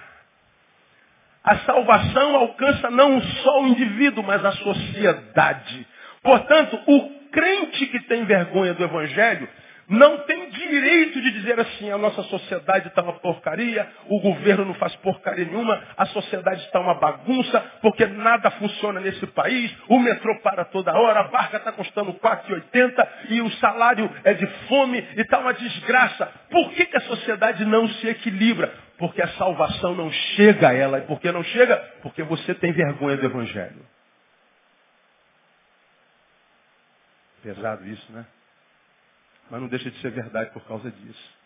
A 1.43 1.57
salvação 1.59 2.35
alcança 2.35 2.91
não 2.91 3.21
só 3.21 3.61
o 3.61 3.67
indivíduo, 3.67 4.23
mas 4.23 4.43
a 4.43 4.51
sociedade. 4.51 5.87
Portanto, 6.21 6.79
o 6.87 7.09
crente 7.31 7.85
que 7.87 7.99
tem 8.01 8.25
vergonha 8.25 8.73
do 8.73 8.83
Evangelho 8.83 9.47
não 9.89 10.17
tem 10.19 10.49
direito 10.49 11.21
de 11.21 11.31
dizer 11.31 11.57
assim, 11.59 11.89
a 11.89 11.97
nossa 11.97 12.21
sociedade 12.23 12.89
está 12.89 13.01
uma 13.01 13.13
porcaria, 13.13 13.87
o 14.09 14.19
governo 14.19 14.65
não 14.65 14.73
faz 14.73 14.93
porcaria 14.97 15.45
nenhuma, 15.45 15.81
a 15.95 16.05
sociedade 16.07 16.61
está 16.63 16.79
uma 16.79 16.95
bagunça, 16.95 17.59
porque 17.81 18.05
nada 18.05 18.51
funciona 18.51 18.99
nesse 18.99 19.25
país, 19.27 19.73
o 19.87 19.97
metrô 19.97 20.37
para 20.41 20.65
toda 20.65 20.93
hora, 20.93 21.21
a 21.21 21.27
barca 21.29 21.57
está 21.57 21.71
custando 21.71 22.13
4,80 22.15 23.07
e 23.29 23.41
o 23.41 23.49
salário 23.53 24.11
é 24.25 24.33
de 24.33 24.45
fome 24.67 25.07
e 25.15 25.21
está 25.21 25.39
uma 25.39 25.53
desgraça. 25.53 26.29
Por 26.49 26.69
que, 26.71 26.85
que 26.85 26.97
a 26.97 27.01
sociedade 27.01 27.63
não 27.63 27.87
se 27.87 28.09
equilibra? 28.09 28.73
Porque 28.97 29.21
a 29.21 29.27
salvação 29.29 29.95
não 29.95 30.11
chega 30.11 30.69
a 30.69 30.73
ela. 30.73 30.97
E 30.97 31.01
por 31.01 31.19
que 31.19 31.31
não 31.31 31.43
chega? 31.43 31.77
Porque 32.01 32.23
você 32.23 32.53
tem 32.55 32.73
vergonha 32.73 33.15
do 33.15 33.25
Evangelho. 33.25 33.96
Pesado 37.41 37.85
isso, 37.87 38.11
né? 38.11 38.25
Mas 39.49 39.61
não 39.61 39.67
deixa 39.67 39.89
de 39.89 39.99
ser 40.01 40.11
verdade 40.11 40.51
por 40.51 40.65
causa 40.65 40.91
disso. 40.91 41.37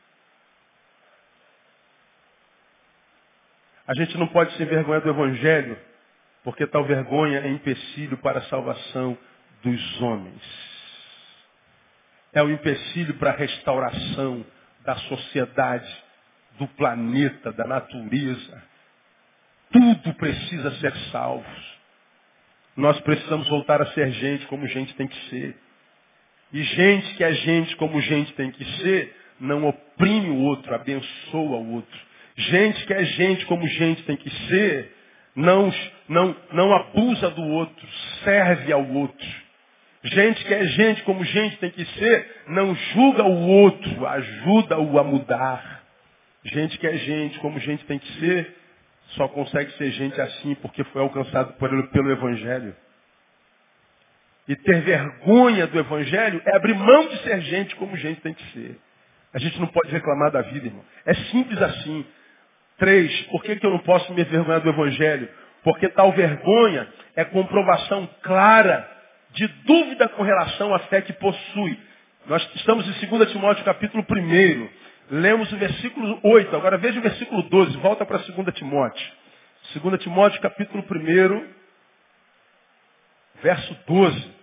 A 3.88 3.94
gente 3.94 4.18
não 4.18 4.28
pode 4.28 4.54
se 4.56 4.64
envergonhar 4.64 5.02
do 5.02 5.10
Evangelho, 5.10 5.78
porque 6.44 6.66
tal 6.66 6.86
vergonha 6.86 7.40
é 7.40 7.50
empecilho 7.50 8.18
para 8.18 8.40
a 8.40 8.44
salvação 8.44 9.18
dos 9.62 10.02
homens. 10.02 10.42
É 12.34 12.42
o 12.42 12.46
um 12.46 12.52
empecilho 12.52 13.16
para 13.16 13.32
a 13.32 13.36
restauração 13.36 14.46
da 14.84 14.96
sociedade, 14.96 16.04
do 16.58 16.68
planeta, 16.70 17.52
da 17.52 17.66
natureza. 17.66 18.64
Tudo 19.72 20.14
precisa 20.16 20.72
ser 20.80 20.96
salvo. 21.12 21.46
Nós 22.76 23.00
precisamos 23.02 23.48
voltar 23.50 23.82
a 23.82 23.88
ser 23.88 24.12
gente 24.12 24.48
como 24.48 24.66
gente 24.68 24.96
tem 24.96 25.08
que 25.08 25.30
ser. 25.30 25.58
E 26.54 26.64
gente 26.64 27.16
que 27.16 27.24
é 27.24 27.34
gente 27.34 27.76
como 27.78 28.02
gente 28.02 28.34
tem 28.34 28.52
que 28.52 28.66
ser, 28.82 29.16
não 29.40 29.68
oprime 29.68 30.30
o 30.30 30.42
outro, 30.44 30.74
abençoa 30.76 31.58
o 31.58 31.74
outro. 31.74 32.00
Gente 32.36 32.86
que 32.86 32.94
é 32.94 33.04
gente 33.04 33.46
como 33.46 33.68
gente 33.68 34.04
tem 34.04 34.18
que 34.18 34.30
ser, 34.48 34.92
não, 35.36 35.74
não, 36.08 36.36
não 36.52 36.74
abusa 36.74 37.30
do 37.32 37.44
outro, 37.44 37.88
serve 38.24 38.72
ao 38.72 38.86
outro. 38.86 39.28
Gente 40.04 40.44
que 40.44 40.54
é 40.54 40.66
gente 40.66 41.04
como 41.04 41.24
gente 41.24 41.58
tem 41.58 41.70
que 41.70 41.86
ser, 41.86 42.44
não 42.48 42.74
julga 42.76 43.24
o 43.24 43.48
outro, 43.48 44.08
ajuda-o 44.08 45.00
a 45.00 45.04
mudar. 45.04 45.84
Gente 46.44 46.78
que 46.80 46.88
é 46.88 46.98
gente 46.98 47.40
como 47.40 47.60
gente 47.60 47.86
tem 47.86 48.00
que 48.00 48.20
ser, 48.20 48.56
só 49.10 49.28
consegue 49.28 49.72
ser 49.74 49.92
gente 49.92 50.20
assim 50.20 50.56
porque 50.56 50.84
foi 50.86 51.02
alcançado 51.02 51.54
pelo, 51.54 51.88
pelo 51.90 52.12
Evangelho. 52.12 52.76
E 54.48 54.56
ter 54.56 54.82
vergonha 54.82 55.68
do 55.68 55.80
Evangelho 55.80 56.42
é 56.46 56.56
abrir 56.56 56.74
mão 56.74 57.08
de 57.08 57.18
ser 57.24 57.42
gente 57.42 57.76
como 57.76 57.96
gente 57.96 58.22
tem 58.22 58.34
que 58.34 58.44
ser. 58.52 58.78
A 59.34 59.40
gente 59.40 59.60
não 59.60 59.68
pode 59.68 59.92
reclamar 59.92 60.32
da 60.32 60.42
vida, 60.42 60.68
irmão. 60.68 60.84
É 61.06 61.14
simples 61.14 61.62
assim. 61.62 62.06
Três, 62.78 63.22
por 63.28 63.44
que, 63.44 63.56
que 63.56 63.66
eu 63.66 63.70
não 63.70 63.80
posso 63.80 64.12
me 64.14 64.22
envergonhar 64.22 64.62
do 64.62 64.70
Evangelho? 64.70 65.30
Porque 65.64 65.88
tal 65.90 66.12
vergonha 66.12 66.88
é 67.16 67.24
comprovação 67.24 68.10
clara 68.24 68.90
de 69.34 69.48
dúvida 69.66 70.10
com 70.10 70.24
relação 70.24 70.74
à 70.74 70.80
fé 70.80 71.02
que 71.02 71.14
possui. 71.14 71.80
Nós 72.26 72.48
estamos 72.56 72.86
em 72.88 73.08
2 73.08 73.32
Timóteo 73.32 73.64
capítulo 73.64 74.06
1. 74.10 74.70
Lemos 75.12 75.52
o 75.52 75.58
versículo 75.58 76.20
8. 76.24 76.56
Agora 76.56 76.78
veja 76.78 77.00
o 77.00 77.04
versículo 77.04 77.44
12. 77.44 77.78
Volta 77.78 78.06
para 78.06 78.18
2 78.18 78.56
Timóteo. 78.56 79.12
2 79.76 80.02
Timóteo 80.02 80.42
capítulo 80.42 80.84
1, 80.84 81.61
verso 83.42 83.76
12. 83.88 84.42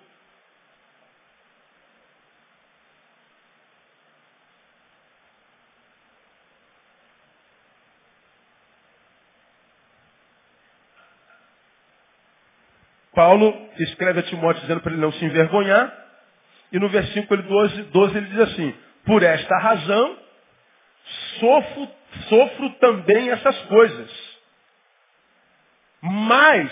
Paulo 13.15 13.69
escreve 13.81 14.21
a 14.21 14.23
Timóteo 14.23 14.63
dizendo 14.63 14.81
para 14.81 14.93
ele 14.93 15.01
não 15.01 15.11
se 15.11 15.25
envergonhar. 15.25 15.93
E 16.71 16.79
no 16.79 16.89
versículo 16.89 17.43
12, 17.43 17.83
12 17.85 18.17
ele 18.17 18.27
diz 18.29 18.39
assim, 18.39 18.75
por 19.05 19.25
esta 19.25 19.59
razão 19.59 20.17
sofro, 21.41 21.89
sofro 22.29 22.71
também 22.75 23.31
essas 23.31 23.59
coisas. 23.63 24.39
Mas 26.01 26.71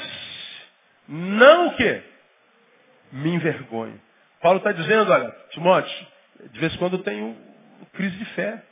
não 1.09 1.69
o 1.69 1.77
quê? 1.77 2.03
Me 3.13 3.35
envergonho. 3.35 4.01
Paulo 4.41 4.59
está 4.59 4.73
dizendo, 4.73 5.13
olha, 5.13 5.31
Timóteo, 5.51 6.07
de 6.51 6.61
vez 6.61 6.75
em 6.75 6.79
quando 6.79 6.95
eu 6.95 7.03
tenho 7.03 7.37
crise 7.93 8.17
de 8.17 8.25
fé. 8.27 8.63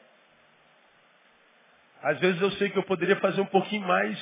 Às 2.03 2.19
vezes 2.21 2.41
eu 2.41 2.51
sei 2.53 2.71
que 2.71 2.79
eu 2.79 2.83
poderia 2.83 3.17
fazer 3.17 3.41
um 3.41 3.47
pouquinho 3.47 3.87
mais 3.87 4.19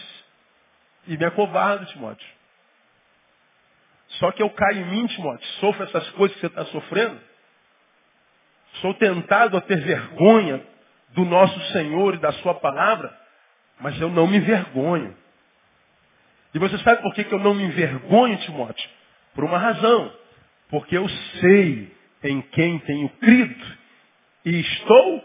e 1.06 1.16
me 1.16 1.24
acovardo, 1.24 1.84
Timóteo. 1.86 2.26
Só 4.18 4.30
que 4.30 4.42
eu 4.42 4.50
caio 4.50 4.78
em 4.78 4.90
mim, 4.90 5.06
Timóteo, 5.08 5.46
sofro 5.60 5.84
essas 5.84 6.08
coisas 6.10 6.34
que 6.34 6.40
você 6.40 6.46
está 6.46 6.64
sofrendo. 6.66 7.20
Sou 8.74 8.94
tentado 8.94 9.56
a 9.56 9.60
ter 9.60 9.80
vergonha 9.80 10.64
do 11.10 11.24
nosso 11.24 11.58
Senhor 11.72 12.14
e 12.14 12.18
da 12.18 12.32
sua 12.34 12.54
palavra, 12.54 13.14
mas 13.80 14.00
eu 14.00 14.08
não 14.08 14.26
me 14.26 14.38
envergonho. 14.38 15.16
E 16.54 16.58
você 16.58 16.78
sabe 16.78 17.02
por 17.02 17.14
que, 17.14 17.24
que 17.24 17.34
eu 17.34 17.38
não 17.38 17.54
me 17.54 17.64
envergonho, 17.64 18.38
Timóteo? 18.38 18.90
Por 19.34 19.44
uma 19.44 19.58
razão. 19.58 20.12
Porque 20.68 20.96
eu 20.96 21.08
sei 21.40 21.92
em 22.22 22.40
quem 22.40 22.78
tenho 22.80 23.08
crido 23.20 23.66
e 24.44 24.60
estou 24.60 25.24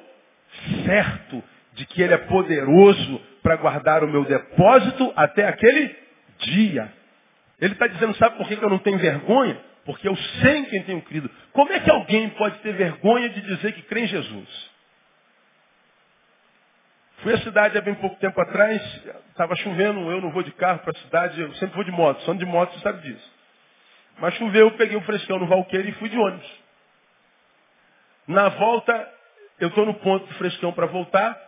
certo 0.85 1.43
de 1.73 1.85
que 1.85 2.01
Ele 2.01 2.13
é 2.13 2.17
poderoso 2.17 3.21
para 3.41 3.55
guardar 3.55 4.03
o 4.03 4.07
meu 4.07 4.25
depósito 4.25 5.13
até 5.15 5.47
aquele 5.47 5.95
dia. 6.39 6.91
Ele 7.59 7.73
está 7.73 7.87
dizendo, 7.87 8.15
sabe 8.15 8.37
por 8.37 8.47
que 8.47 8.53
eu 8.55 8.69
não 8.69 8.79
tenho 8.79 8.97
vergonha? 8.97 9.59
Porque 9.85 10.07
eu 10.07 10.15
sei 10.15 10.57
em 10.57 10.65
quem 10.65 10.83
tenho 10.83 11.01
crido. 11.01 11.29
Como 11.53 11.71
é 11.71 11.79
que 11.79 11.89
alguém 11.89 12.29
pode 12.31 12.59
ter 12.59 12.73
vergonha 12.73 13.29
de 13.29 13.41
dizer 13.41 13.71
que 13.73 13.83
crê 13.83 14.01
em 14.01 14.07
Jesus? 14.07 14.71
Fui 17.19 17.33
à 17.33 17.37
cidade 17.39 17.77
há 17.77 17.81
bem 17.81 17.95
pouco 17.95 18.15
tempo 18.17 18.39
atrás, 18.39 18.81
estava 19.29 19.55
chovendo, 19.55 20.11
eu 20.11 20.21
não 20.21 20.31
vou 20.31 20.43
de 20.43 20.51
carro 20.51 20.79
para 20.79 20.91
a 20.91 21.01
cidade, 21.01 21.41
eu 21.41 21.51
sempre 21.55 21.75
vou 21.75 21.83
de 21.83 21.91
moto, 21.91 22.21
só 22.21 22.33
de 22.33 22.45
moto 22.45 22.73
você 22.73 22.79
sabe 22.81 23.01
disso. 23.01 23.36
Mas 24.19 24.33
choveu, 24.35 24.67
eu 24.67 24.71
peguei 24.71 24.97
o 24.97 25.01
frescão 25.01 25.39
no 25.39 25.47
Valqueiro 25.47 25.87
e 25.87 25.93
fui 25.93 26.09
de 26.09 26.17
ônibus. 26.17 26.49
Na 28.27 28.49
volta, 28.49 29.13
eu 29.59 29.69
estou 29.69 29.85
no 29.85 29.93
ponto 29.95 30.25
do 30.25 30.33
frescão 30.35 30.73
para 30.73 30.85
voltar, 30.85 31.39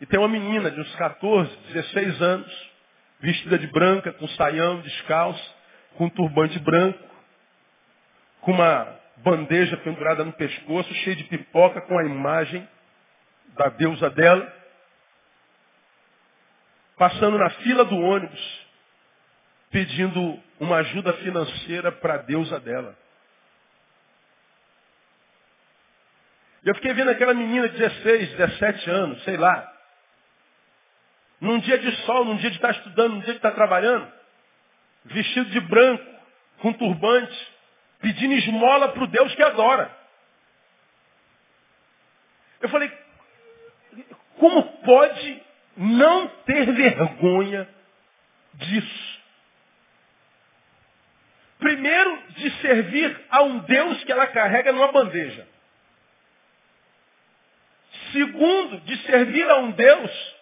e 0.00 0.06
tem 0.06 0.18
uma 0.18 0.28
menina 0.28 0.70
de 0.70 0.80
uns 0.80 0.94
14, 0.94 1.56
16 1.72 2.22
anos, 2.22 2.70
vestida 3.20 3.58
de 3.58 3.66
branca, 3.66 4.12
com 4.12 4.28
saião, 4.28 4.80
descalço, 4.80 5.56
com 5.96 6.04
um 6.04 6.10
turbante 6.10 6.58
branco, 6.60 7.02
com 8.42 8.52
uma 8.52 8.96
bandeja 9.16 9.76
pendurada 9.78 10.24
no 10.24 10.32
pescoço, 10.32 10.92
cheia 10.94 11.16
de 11.16 11.24
pipoca, 11.24 11.80
com 11.80 11.98
a 11.98 12.04
imagem 12.04 12.68
da 13.56 13.68
deusa 13.70 14.08
dela, 14.10 14.54
passando 16.96 17.38
na 17.38 17.50
fila 17.50 17.84
do 17.84 17.96
ônibus, 17.96 18.67
pedindo 19.70 20.40
uma 20.58 20.76
ajuda 20.76 21.12
financeira 21.14 21.92
para 21.92 22.14
a 22.14 22.18
deusa 22.18 22.58
dela. 22.60 22.96
Eu 26.64 26.74
fiquei 26.74 26.92
vendo 26.92 27.10
aquela 27.10 27.34
menina 27.34 27.68
de 27.68 27.78
16, 27.78 28.30
17 28.30 28.90
anos, 28.90 29.24
sei 29.24 29.36
lá, 29.36 29.72
num 31.40 31.58
dia 31.60 31.78
de 31.78 31.90
sol, 32.04 32.24
num 32.24 32.36
dia 32.36 32.50
de 32.50 32.56
estar 32.56 32.70
estudando, 32.72 33.14
num 33.14 33.20
dia 33.20 33.32
de 33.32 33.38
estar 33.38 33.52
trabalhando, 33.52 34.10
vestido 35.04 35.50
de 35.50 35.60
branco, 35.60 36.04
com 36.60 36.72
turbante, 36.72 37.52
pedindo 38.00 38.34
esmola 38.34 38.88
para 38.88 39.04
o 39.04 39.06
Deus 39.06 39.34
que 39.34 39.42
adora. 39.42 39.96
Eu 42.60 42.68
falei, 42.68 42.92
como 44.38 44.62
pode 44.82 45.42
não 45.76 46.28
ter 46.44 46.66
vergonha 46.72 47.68
disso? 48.54 49.07
Primeiro, 51.68 52.22
de 52.28 52.50
servir 52.62 53.20
a 53.28 53.42
um 53.42 53.58
Deus 53.58 54.02
que 54.04 54.10
ela 54.10 54.26
carrega 54.28 54.72
numa 54.72 54.90
bandeja. 54.90 55.46
Segundo, 58.10 58.80
de 58.80 58.96
servir 59.02 59.46
a 59.50 59.58
um 59.58 59.72
Deus 59.72 60.36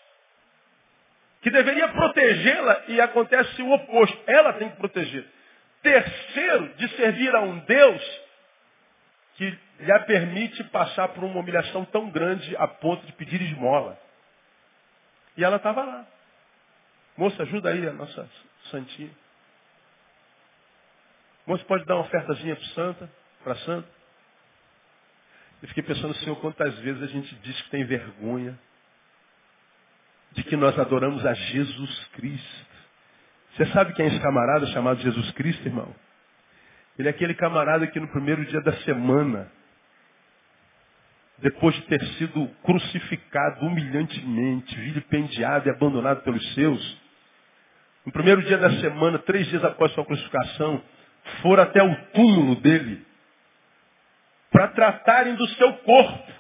que 1.43 1.51
deveria 1.51 1.89
protegê-la 1.89 2.85
e 2.87 3.01
acontece 3.01 3.61
o 3.61 3.73
oposto. 3.73 4.17
Ela 4.25 4.53
tem 4.53 4.71
que 4.71 4.77
proteger. 4.77 5.27
Terceiro, 5.83 6.69
de 6.75 6.89
servir 6.91 7.35
a 7.35 7.41
um 7.41 7.59
Deus 7.59 8.21
que 9.35 9.59
lhe 9.81 9.99
permite 10.07 10.63
passar 10.63 11.09
por 11.09 11.25
uma 11.25 11.41
humilhação 11.41 11.85
tão 11.87 12.09
grande 12.09 12.57
a 12.57 12.69
ponto 12.69 13.05
de 13.05 13.13
pedir 13.15 13.43
esmola. 13.43 13.99
E 15.37 15.43
ela 15.43 15.57
estava 15.57 15.83
lá. 15.83 16.07
Moça, 17.17 17.43
ajuda 17.43 17.71
aí 17.71 17.85
a 17.85 17.93
nossa 17.93 18.31
santinha. 18.71 19.26
Moça, 21.47 21.65
pode 21.65 21.85
dar 21.85 21.95
uma 21.95 22.05
ofertazinha 22.05 22.57
para 22.57 22.67
santa, 22.71 23.11
para 23.45 23.55
santa? 23.57 23.89
Eu 25.63 25.69
fiquei 25.69 25.83
pensando, 25.83 26.13
Senhor, 26.15 26.37
quantas 26.41 26.77
vezes 26.81 27.03
a 27.03 27.07
gente 27.07 27.35
diz 27.37 27.63
que 27.63 27.71
tem 27.71 27.85
vergonha 27.85 28.59
de 30.33 30.43
que 30.43 30.57
nós 30.57 30.79
adoramos 30.79 31.25
a 31.25 31.33
Jesus 31.33 32.05
Cristo. 32.15 32.67
Você 33.55 33.67
sabe 33.67 33.95
quem 33.95 34.05
é 34.05 34.09
esse 34.09 34.21
camarada 34.21 34.67
chamado 34.67 35.01
Jesus 35.01 35.31
Cristo, 35.33 35.67
irmão? 35.67 35.95
Ele 36.99 37.09
é 37.09 37.11
aquele 37.11 37.35
camarada 37.35 37.87
que 37.87 38.01
no 38.01 38.09
primeiro 38.09 38.45
dia 38.45 38.61
da 38.61 38.73
semana, 38.79 39.51
depois 41.39 41.75
de 41.77 41.83
ter 41.83 42.05
sido 42.15 42.49
crucificado 42.65 43.65
humilhantemente, 43.65 44.75
vilipendiado 44.75 45.69
e 45.69 45.71
abandonado 45.71 46.23
pelos 46.23 46.55
seus, 46.55 47.01
no 48.05 48.13
primeiro 48.13 48.43
dia 48.43 48.59
da 48.59 48.71
semana, 48.81 49.19
três 49.21 49.47
dias 49.47 49.65
após 49.65 49.93
sua 49.93 50.05
crucificação, 50.05 50.83
foram 51.43 51.63
até 51.63 51.83
o 51.83 51.95
túmulo 52.13 52.57
dele 52.57 53.05
para 54.51 54.69
tratarem 54.69 55.35
do 55.35 55.47
seu 55.51 55.73
corpo. 55.75 56.33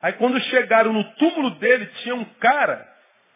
Aí 0.00 0.12
quando 0.12 0.40
chegaram 0.42 0.92
no 0.92 1.04
túmulo 1.14 1.50
dele, 1.50 1.86
tinha 2.02 2.14
um 2.14 2.24
cara 2.40 2.86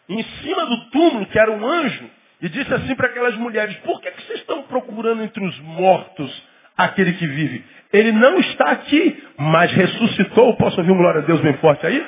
em 0.07 0.23
cima 0.41 0.65
do 0.65 0.89
túmulo, 0.91 1.25
que 1.25 1.39
era 1.39 1.51
um 1.51 1.65
anjo, 1.65 2.09
e 2.41 2.49
disse 2.49 2.73
assim 2.73 2.95
para 2.95 3.07
aquelas 3.07 3.35
mulheres, 3.35 3.75
por 3.77 4.01
que, 4.01 4.11
que 4.11 4.21
vocês 4.23 4.39
estão 4.39 4.63
procurando 4.63 5.23
entre 5.23 5.43
os 5.43 5.59
mortos 5.59 6.43
aquele 6.77 7.13
que 7.13 7.27
vive? 7.27 7.63
Ele 7.91 8.11
não 8.11 8.39
está 8.39 8.71
aqui, 8.71 9.23
mas 9.37 9.71
ressuscitou. 9.71 10.55
Posso 10.57 10.79
ouvir 10.79 10.91
um 10.91 10.97
glória 10.97 11.21
a 11.21 11.25
Deus 11.25 11.39
bem 11.41 11.53
forte 11.57 11.85
aí? 11.85 12.05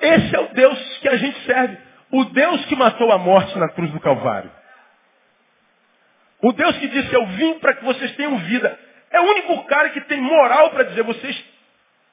Esse 0.00 0.34
é 0.34 0.40
o 0.40 0.48
Deus 0.48 0.98
que 0.98 1.08
a 1.08 1.16
gente 1.16 1.38
serve. 1.44 1.76
O 2.10 2.24
Deus 2.24 2.64
que 2.66 2.76
matou 2.76 3.12
a 3.12 3.18
morte 3.18 3.58
na 3.58 3.68
cruz 3.68 3.90
do 3.92 4.00
Calvário. 4.00 4.50
O 6.42 6.52
Deus 6.52 6.76
que 6.78 6.88
disse, 6.88 7.14
eu 7.14 7.26
vim 7.26 7.58
para 7.58 7.74
que 7.74 7.84
vocês 7.84 8.14
tenham 8.16 8.36
vida. 8.38 8.78
É 9.10 9.20
o 9.20 9.24
único 9.24 9.64
cara 9.64 9.90
que 9.90 10.00
tem 10.02 10.20
moral 10.20 10.70
para 10.70 10.84
dizer, 10.84 11.02
vocês 11.02 11.44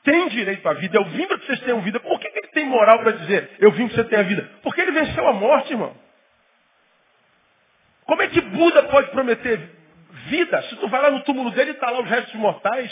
têm 0.03 0.28
direito 0.30 0.67
à 0.67 0.74
vida. 0.74 0.97
Eu 0.97 1.05
vim 1.05 1.28
para 1.28 1.39
que 1.39 1.45
vocês 1.45 1.59
tenham 1.61 1.82
vida. 1.82 1.99
Por 1.99 2.19
que, 2.19 2.30
que 2.30 2.39
ele 2.39 2.47
tem 2.49 2.65
moral 2.65 2.99
para 2.99 3.11
dizer, 3.11 3.51
eu 3.59 3.71
vim 3.71 3.88
para 3.88 3.89
que 3.89 3.95
você 3.95 4.09
tenha 4.09 4.24
vida? 4.24 4.49
Porque 4.61 4.82
ele 4.82 4.91
venceu 4.91 5.28
a 5.28 5.34
morte, 5.34 5.74
irmão. 5.74 5.95
Como 8.05 8.21
é 8.21 8.28
que 8.28 8.41
Buda 8.41 8.84
pode 8.84 9.09
prometer 9.11 9.59
vida? 10.28 10.61
Se 10.63 10.76
tu 10.78 10.88
vai 10.88 11.01
lá 11.01 11.11
no 11.11 11.21
túmulo 11.21 11.51
dele 11.51 11.71
e 11.71 11.74
está 11.74 11.89
lá 11.89 11.99
os 12.01 12.09
restos 12.09 12.36
mortais. 12.36 12.91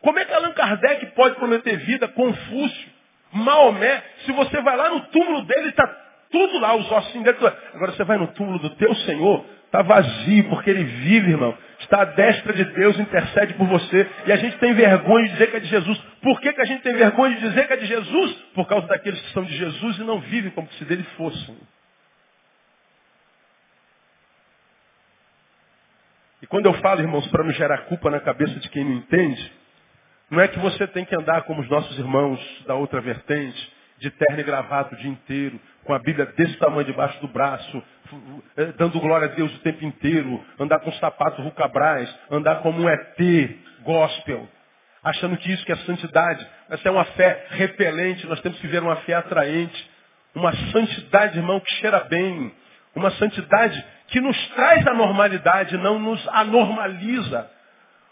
Como 0.00 0.18
é 0.18 0.24
que 0.24 0.32
Allan 0.32 0.52
Kardec 0.52 1.06
pode 1.14 1.36
prometer 1.36 1.76
vida? 1.78 2.08
Confúcio, 2.08 2.90
Maomé. 3.32 4.02
Se 4.24 4.32
você 4.32 4.60
vai 4.62 4.76
lá 4.76 4.88
no 4.90 5.00
túmulo 5.08 5.42
dele, 5.42 5.68
está 5.68 5.86
tudo 6.30 6.58
lá, 6.58 6.74
os 6.74 6.90
ossinhos 6.90 7.24
dele. 7.24 7.38
Agora 7.74 7.92
você 7.92 8.04
vai 8.04 8.16
no 8.16 8.28
túmulo 8.28 8.58
do 8.58 8.70
teu 8.76 8.94
Senhor, 8.94 9.44
está 9.70 9.82
vazio, 9.82 10.48
porque 10.48 10.68
ele 10.68 10.82
vive, 10.82 11.30
irmão. 11.30 11.56
Está 11.78 12.02
à 12.02 12.04
destra 12.04 12.52
de 12.52 12.64
Deus, 12.64 12.98
intercede 12.98 13.54
por 13.54 13.66
você. 13.68 14.06
E 14.26 14.32
a 14.32 14.36
gente 14.36 14.58
tem 14.58 14.74
vergonha 14.74 15.26
de 15.26 15.32
dizer 15.32 15.50
que 15.50 15.56
é 15.56 15.60
de 15.60 15.68
Jesus. 15.68 15.98
Por 16.20 16.40
que, 16.40 16.52
que 16.52 16.60
a 16.60 16.64
gente 16.64 16.82
tem 16.82 16.92
vergonha 16.92 17.36
de 17.36 17.40
dizer 17.40 17.66
que 17.66 17.72
é 17.72 17.76
de 17.76 17.86
Jesus? 17.86 18.32
Por 18.54 18.66
causa 18.66 18.86
daqueles 18.88 19.20
que 19.20 19.32
são 19.32 19.44
de 19.44 19.56
Jesus 19.56 19.98
e 19.98 20.02
não 20.02 20.20
vivem 20.20 20.50
como 20.50 20.68
se 20.72 20.84
dele 20.84 21.04
fossem. 21.16 21.56
E 26.42 26.46
quando 26.46 26.66
eu 26.66 26.74
falo, 26.74 27.00
irmãos, 27.00 27.26
para 27.28 27.44
não 27.44 27.52
gerar 27.52 27.78
culpa 27.82 28.10
na 28.10 28.20
cabeça 28.20 28.58
de 28.58 28.68
quem 28.68 28.84
não 28.84 28.94
entende, 28.94 29.52
não 30.30 30.40
é 30.40 30.48
que 30.48 30.58
você 30.58 30.86
tem 30.88 31.04
que 31.04 31.14
andar 31.14 31.42
como 31.42 31.60
os 31.60 31.68
nossos 31.68 31.96
irmãos 31.98 32.40
da 32.66 32.74
outra 32.74 33.00
vertente, 33.00 33.72
de 33.98 34.10
terno 34.10 34.40
e 34.40 34.44
gravata 34.44 34.94
o 34.94 34.98
dia 34.98 35.10
inteiro, 35.10 35.60
com 35.84 35.92
a 35.92 35.98
Bíblia 35.98 36.26
desse 36.26 36.56
tamanho 36.56 36.84
debaixo 36.84 37.20
do 37.20 37.28
braço, 37.28 37.82
dando 38.76 39.00
glória 39.00 39.28
a 39.28 39.30
Deus 39.34 39.54
o 39.54 39.58
tempo 39.60 39.84
inteiro, 39.84 40.44
andar 40.58 40.80
com 40.80 40.92
sapato 40.92 41.42
rucabrais, 41.42 42.12
andar 42.30 42.56
como 42.62 42.82
um 42.82 42.88
ET 42.88 43.18
gospel, 43.82 44.48
achando 45.02 45.36
que 45.36 45.52
isso 45.52 45.64
que 45.64 45.72
é 45.72 45.76
santidade. 45.76 46.46
Essa 46.68 46.88
é 46.88 46.90
uma 46.90 47.04
fé 47.04 47.46
repelente, 47.50 48.26
nós 48.26 48.40
temos 48.40 48.58
que 48.60 48.66
ver 48.66 48.82
uma 48.82 48.96
fé 48.96 49.14
atraente, 49.14 49.90
uma 50.34 50.54
santidade, 50.72 51.38
irmão, 51.38 51.60
que 51.60 51.74
cheira 51.74 52.00
bem, 52.00 52.54
uma 52.94 53.10
santidade 53.12 53.84
que 54.08 54.20
nos 54.20 54.36
traz 54.50 54.86
a 54.86 54.94
normalidade, 54.94 55.76
não 55.78 55.98
nos 55.98 56.26
anormaliza. 56.28 57.50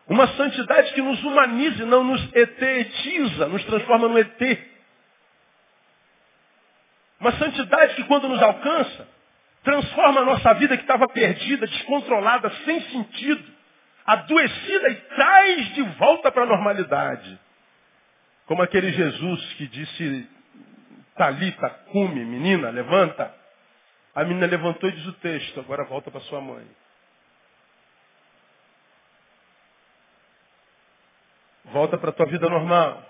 Uma 0.08 0.26
santidade 0.28 0.94
que 0.94 1.02
nos 1.02 1.22
humanize, 1.22 1.84
não 1.84 2.02
nos 2.02 2.34
etetiza, 2.34 3.46
nos 3.46 3.62
transforma 3.64 4.08
no 4.08 4.18
ET. 4.18 4.58
Uma 7.20 7.32
santidade 7.32 7.94
que 7.94 8.04
quando 8.04 8.28
nos 8.28 8.40
alcança, 8.40 9.06
transforma 9.62 10.20
a 10.20 10.24
nossa 10.24 10.54
vida 10.54 10.76
que 10.76 10.82
estava 10.82 11.08
perdida, 11.08 11.66
descontrolada, 11.66 12.50
sem 12.64 12.80
sentido, 12.82 13.44
adoecida 14.06 14.88
e 14.90 14.94
traz 14.94 15.74
de 15.74 15.82
volta 15.82 16.30
para 16.30 16.44
a 16.44 16.46
normalidade. 16.46 17.38
Como 18.46 18.62
aquele 18.62 18.90
Jesus 18.92 19.52
que 19.54 19.66
disse, 19.66 20.28
Talita, 21.18 21.68
cume, 21.90 22.24
menina, 22.24 22.70
levanta. 22.70 23.34
A 24.14 24.24
menina 24.24 24.46
levantou 24.46 24.88
e 24.88 24.92
diz 24.92 25.06
o 25.06 25.12
texto, 25.14 25.60
agora 25.60 25.84
volta 25.84 26.10
para 26.10 26.20
sua 26.22 26.40
mãe. 26.40 26.64
Volta 31.66 31.98
para 31.98 32.10
a 32.10 32.12
tua 32.12 32.26
vida 32.26 32.48
normal. 32.48 33.04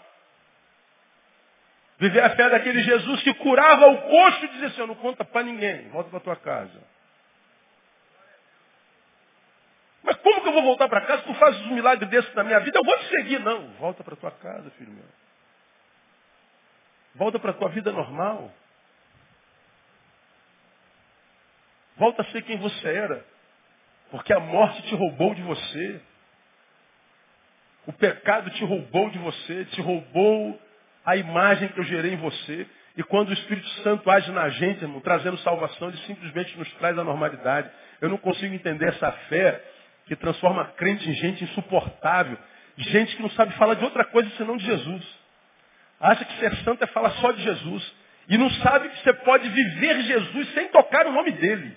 Viver 1.98 2.22
a 2.22 2.30
fé 2.30 2.48
daquele 2.48 2.80
Jesus 2.82 3.22
que 3.22 3.34
curava 3.34 3.86
o 3.88 4.02
coxo 4.02 4.44
e 4.44 4.48
dizia 4.48 4.68
assim, 4.68 4.86
não 4.86 4.94
conta 4.94 5.24
para 5.24 5.42
ninguém, 5.42 5.88
volta 5.88 6.08
para 6.10 6.20
tua 6.20 6.36
casa. 6.36 6.80
Mas 10.04 10.16
como 10.16 10.40
que 10.40 10.48
eu 10.48 10.52
vou 10.52 10.62
voltar 10.62 10.88
para 10.88 11.00
casa? 11.00 11.22
Tu 11.22 11.34
fazes 11.34 11.60
um 11.66 11.74
milagre 11.74 12.06
desse 12.06 12.34
na 12.36 12.44
minha 12.44 12.60
vida, 12.60 12.78
eu 12.78 12.84
vou 12.84 12.98
te 12.98 13.08
seguir. 13.08 13.40
Não, 13.40 13.68
volta 13.72 14.04
para 14.04 14.14
tua 14.14 14.30
casa, 14.30 14.70
filho 14.70 14.92
meu. 14.92 15.04
Volta 17.16 17.38
para 17.40 17.52
tua 17.52 17.68
vida 17.68 17.90
normal. 17.90 18.52
Volta 21.96 22.22
a 22.22 22.24
ser 22.26 22.42
quem 22.42 22.58
você 22.58 22.88
era. 22.88 23.26
Porque 24.12 24.32
a 24.32 24.38
morte 24.38 24.82
te 24.82 24.94
roubou 24.94 25.34
de 25.34 25.42
você. 25.42 26.00
O 27.86 27.92
pecado 27.92 28.50
te 28.50 28.64
roubou 28.64 29.10
de 29.10 29.18
você, 29.18 29.64
te 29.64 29.80
roubou 29.80 30.67
a 31.08 31.16
imagem 31.16 31.68
que 31.68 31.80
eu 31.80 31.84
gerei 31.84 32.12
em 32.12 32.18
você. 32.18 32.66
E 32.94 33.02
quando 33.02 33.30
o 33.30 33.32
Espírito 33.32 33.66
Santo 33.82 34.10
age 34.10 34.30
na 34.30 34.50
gente, 34.50 34.82
irmão, 34.82 35.00
trazendo 35.00 35.38
salvação, 35.38 35.88
ele 35.88 35.96
simplesmente 36.06 36.58
nos 36.58 36.70
traz 36.74 36.98
a 36.98 37.04
normalidade. 37.04 37.70
Eu 37.98 38.10
não 38.10 38.18
consigo 38.18 38.54
entender 38.54 38.88
essa 38.88 39.10
fé 39.30 39.64
que 40.04 40.14
transforma 40.14 40.66
crente 40.76 41.08
em 41.08 41.14
gente 41.14 41.44
insuportável. 41.44 42.36
Gente 42.76 43.16
que 43.16 43.22
não 43.22 43.30
sabe 43.30 43.54
falar 43.54 43.74
de 43.74 43.84
outra 43.84 44.04
coisa 44.04 44.28
senão 44.36 44.58
de 44.58 44.66
Jesus. 44.66 45.02
Acha 45.98 46.26
que 46.26 46.38
ser 46.40 46.54
santo 46.56 46.84
é 46.84 46.86
falar 46.88 47.10
só 47.12 47.32
de 47.32 47.42
Jesus. 47.42 47.94
E 48.28 48.36
não 48.36 48.50
sabe 48.50 48.90
que 48.90 49.02
você 49.02 49.14
pode 49.14 49.48
viver 49.48 50.02
Jesus 50.02 50.52
sem 50.52 50.68
tocar 50.68 51.06
o 51.06 51.12
nome 51.12 51.30
dele. 51.32 51.74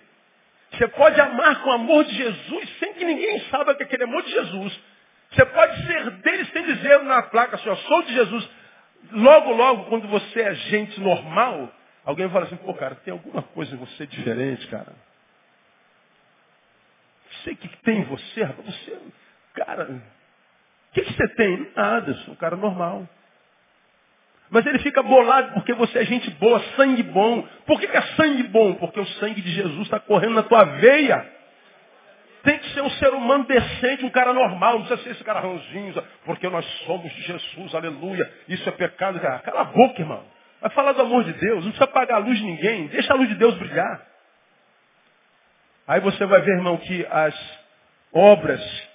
Você 0.73 0.89
pode 0.89 1.19
amar 1.21 1.61
com 1.61 1.69
o 1.69 1.73
amor 1.73 2.03
de 2.03 2.15
Jesus 2.15 2.69
sem 2.79 2.93
que 2.95 3.05
ninguém 3.05 3.39
saiba 3.49 3.75
que 3.75 3.83
aquele 3.83 4.03
amor 4.03 4.23
de 4.23 4.31
Jesus. 4.31 4.77
Você 5.31 5.45
pode 5.45 5.87
ser 5.87 6.11
dele 6.17 6.45
sem 6.51 6.63
dizer 6.63 7.01
na 7.03 7.23
placa 7.23 7.55
assim, 7.55 7.73
sou 7.87 8.01
de 8.03 8.13
Jesus. 8.13 8.60
Logo, 9.11 9.51
logo, 9.51 9.85
quando 9.85 10.07
você 10.07 10.41
é 10.41 10.53
gente 10.53 10.99
normal, 10.99 11.71
alguém 12.05 12.29
fala 12.29 12.45
assim, 12.45 12.57
pô, 12.57 12.73
cara, 12.73 12.95
tem 12.95 13.11
alguma 13.11 13.41
coisa 13.41 13.73
em 13.73 13.77
você 13.77 14.05
diferente, 14.05 14.67
cara. 14.67 14.93
Sei 17.43 17.55
que 17.55 17.67
tem 17.83 17.99
em 17.99 18.03
você, 18.03 18.43
rapaz. 18.43 18.65
Você, 18.67 18.97
cara, 19.53 19.83
o 19.89 20.93
que, 20.93 21.01
que 21.01 21.13
você 21.13 21.27
tem? 21.29 21.71
Nada, 21.75 22.11
eu 22.11 22.15
sou 22.17 22.33
um 22.33 22.37
cara 22.37 22.55
normal. 22.55 23.07
Mas 24.49 24.65
ele 24.65 24.79
fica 24.79 25.01
bolado 25.01 25.53
porque 25.53 25.73
você 25.73 25.99
é 25.99 26.05
gente 26.05 26.29
boa, 26.31 26.59
sangue 26.75 27.03
bom. 27.03 27.41
Por 27.65 27.79
que, 27.79 27.87
que 27.87 27.95
é 27.97 28.01
sangue 28.15 28.43
bom? 28.43 28.75
Porque 28.75 28.99
o 28.99 29.05
sangue 29.05 29.41
de 29.41 29.49
Jesus 29.49 29.83
está 29.83 29.97
correndo 29.99 30.35
na 30.35 30.43
tua 30.43 30.65
veia. 30.65 31.40
Tem 32.43 32.57
que 32.57 32.73
ser 32.73 32.81
um 32.81 32.89
ser 32.91 33.09
humano 33.09 33.45
decente, 33.45 34.03
um 34.03 34.09
cara 34.09 34.33
normal, 34.33 34.79
não 34.79 34.85
precisa 34.85 35.03
ser 35.03 35.11
esse 35.11 35.23
cara 35.23 35.41
porque 36.25 36.49
nós 36.49 36.65
somos 36.85 37.11
de 37.13 37.21
Jesus, 37.21 37.75
aleluia. 37.75 38.31
Isso 38.47 38.67
é 38.67 38.71
pecado. 38.71 39.19
Cala 39.19 39.61
a 39.61 39.65
boca, 39.65 40.01
irmão. 40.01 40.23
Vai 40.59 40.71
falar 40.71 40.93
do 40.93 41.01
amor 41.01 41.23
de 41.23 41.33
Deus, 41.33 41.63
não 41.63 41.71
precisa 41.71 41.85
apagar 41.85 42.17
a 42.17 42.23
luz 42.23 42.37
de 42.37 42.45
ninguém, 42.45 42.87
deixa 42.87 43.13
a 43.13 43.15
luz 43.15 43.29
de 43.29 43.35
Deus 43.35 43.55
brilhar. 43.55 44.01
Aí 45.87 45.99
você 45.99 46.25
vai 46.25 46.41
ver, 46.41 46.51
irmão, 46.51 46.77
que 46.77 47.05
as 47.09 47.59
obras 48.13 48.89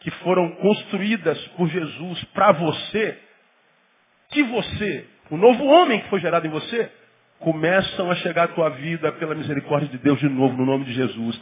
que 0.00 0.10
foram 0.10 0.50
construídas 0.56 1.38
por 1.56 1.68
Jesus 1.68 2.22
para 2.34 2.52
você, 2.52 3.18
que 4.30 4.42
você, 4.42 5.06
o 5.30 5.36
novo 5.36 5.64
homem 5.64 6.00
que 6.00 6.10
foi 6.10 6.20
gerado 6.20 6.46
em 6.46 6.50
você, 6.50 6.90
começam 7.38 8.10
a 8.10 8.14
chegar 8.16 8.44
à 8.44 8.48
tua 8.48 8.70
vida 8.70 9.12
pela 9.12 9.34
misericórdia 9.34 9.88
de 9.88 9.98
Deus 9.98 10.18
de 10.18 10.28
novo, 10.28 10.56
no 10.56 10.66
nome 10.66 10.84
de 10.84 10.92
Jesus. 10.92 11.40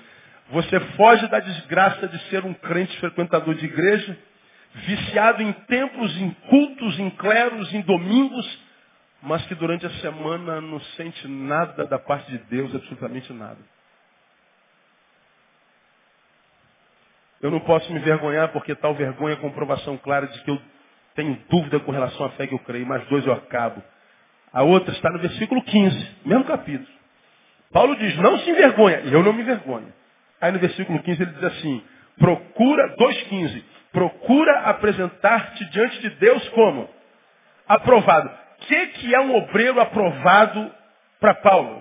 Você 0.52 0.78
foge 0.96 1.26
da 1.28 1.40
desgraça 1.40 2.06
de 2.06 2.18
ser 2.28 2.44
um 2.44 2.52
crente 2.52 2.94
frequentador 3.00 3.54
de 3.54 3.64
igreja, 3.64 4.18
viciado 4.74 5.42
em 5.42 5.50
templos, 5.50 6.14
em 6.18 6.30
cultos, 6.50 6.98
em 6.98 7.08
cleros, 7.08 7.72
em 7.72 7.80
domingos, 7.80 8.60
mas 9.22 9.42
que 9.46 9.54
durante 9.54 9.86
a 9.86 9.90
semana 10.00 10.60
não 10.60 10.78
sente 10.96 11.26
nada 11.26 11.86
da 11.86 11.98
parte 11.98 12.30
de 12.30 12.36
Deus, 12.36 12.74
absolutamente 12.74 13.32
nada. 13.32 13.56
Eu 17.40 17.50
não 17.50 17.60
posso 17.60 17.90
me 17.90 17.98
vergonhar 18.00 18.48
porque 18.52 18.74
tal 18.74 18.94
vergonha 18.94 19.32
é 19.32 19.36
comprovação 19.36 19.96
clara 19.96 20.26
de 20.26 20.38
que 20.42 20.50
eu 20.50 20.60
tenho 21.14 21.34
dúvida 21.48 21.80
com 21.80 21.92
relação 21.92 22.26
à 22.26 22.30
fé 22.30 22.46
que 22.46 22.54
eu 22.54 22.58
creio, 22.58 22.86
mas 22.86 23.06
dois 23.08 23.26
eu 23.26 23.32
acabo. 23.32 23.82
A 24.52 24.62
outra 24.62 24.92
está 24.92 25.10
no 25.10 25.18
versículo 25.18 25.62
15, 25.62 26.16
mesmo 26.26 26.44
capítulo. 26.44 26.92
Paulo 27.72 27.96
diz, 27.96 28.14
não 28.18 28.38
se 28.40 28.50
envergonha, 28.50 29.00
e 29.00 29.12
eu 29.14 29.22
não 29.22 29.32
me 29.32 29.40
envergonho. 29.40 30.01
Aí 30.42 30.50
no 30.50 30.58
versículo 30.58 31.00
15 31.00 31.22
ele 31.22 31.30
diz 31.30 31.44
assim, 31.44 31.84
procura, 32.18 32.96
2,15, 32.96 33.64
procura 33.92 34.60
apresentar-te 34.62 35.64
diante 35.66 36.00
de 36.00 36.10
Deus 36.16 36.48
como? 36.48 36.90
Aprovado. 37.68 38.28
O 38.28 38.64
que, 38.66 38.86
que 38.88 39.14
é 39.14 39.20
um 39.20 39.36
obreiro 39.36 39.80
aprovado 39.80 40.74
para 41.20 41.34
Paulo? 41.34 41.80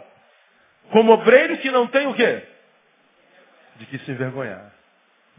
Como 0.92 1.12
obreiro 1.12 1.58
que 1.58 1.72
não 1.72 1.88
tem 1.88 2.06
o 2.06 2.14
quê? 2.14 2.48
De 3.78 3.88
que 3.88 3.98
se 3.98 4.12
envergonhar. 4.12 4.72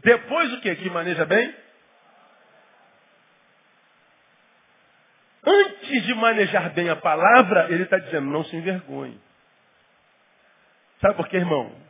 Depois 0.03 0.51
o 0.51 0.59
quê? 0.59 0.75
Que 0.75 0.89
maneja 0.89 1.25
bem? 1.25 1.55
Antes 5.45 6.03
de 6.03 6.13
manejar 6.15 6.71
bem 6.71 6.89
a 6.89 6.95
palavra, 6.97 7.67
ele 7.69 7.83
está 7.83 7.97
dizendo, 7.99 8.29
não 8.29 8.43
se 8.43 8.55
envergonhe. 8.57 9.17
Sabe 10.99 11.15
por 11.15 11.29
quê, 11.29 11.37
irmão? 11.37 11.82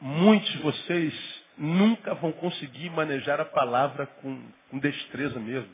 Muitos 0.00 0.50
de 0.50 0.58
vocês 0.58 1.44
nunca 1.56 2.14
vão 2.14 2.32
conseguir 2.32 2.90
manejar 2.90 3.40
a 3.40 3.44
palavra 3.44 4.06
com, 4.06 4.50
com 4.70 4.78
destreza 4.78 5.38
mesmo. 5.38 5.72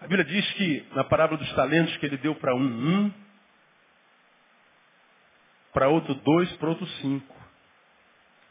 A 0.00 0.06
Bíblia 0.06 0.24
diz 0.24 0.52
que, 0.54 0.86
na 0.94 1.04
parábola 1.04 1.38
dos 1.38 1.52
talentos, 1.52 1.96
que 1.98 2.06
ele 2.06 2.16
deu 2.16 2.34
para 2.34 2.54
um, 2.54 2.60
um, 2.60 3.14
para 5.72 5.88
outro 5.88 6.14
dois, 6.14 6.50
para 6.56 6.70
outro 6.70 6.86
cinco. 6.86 7.36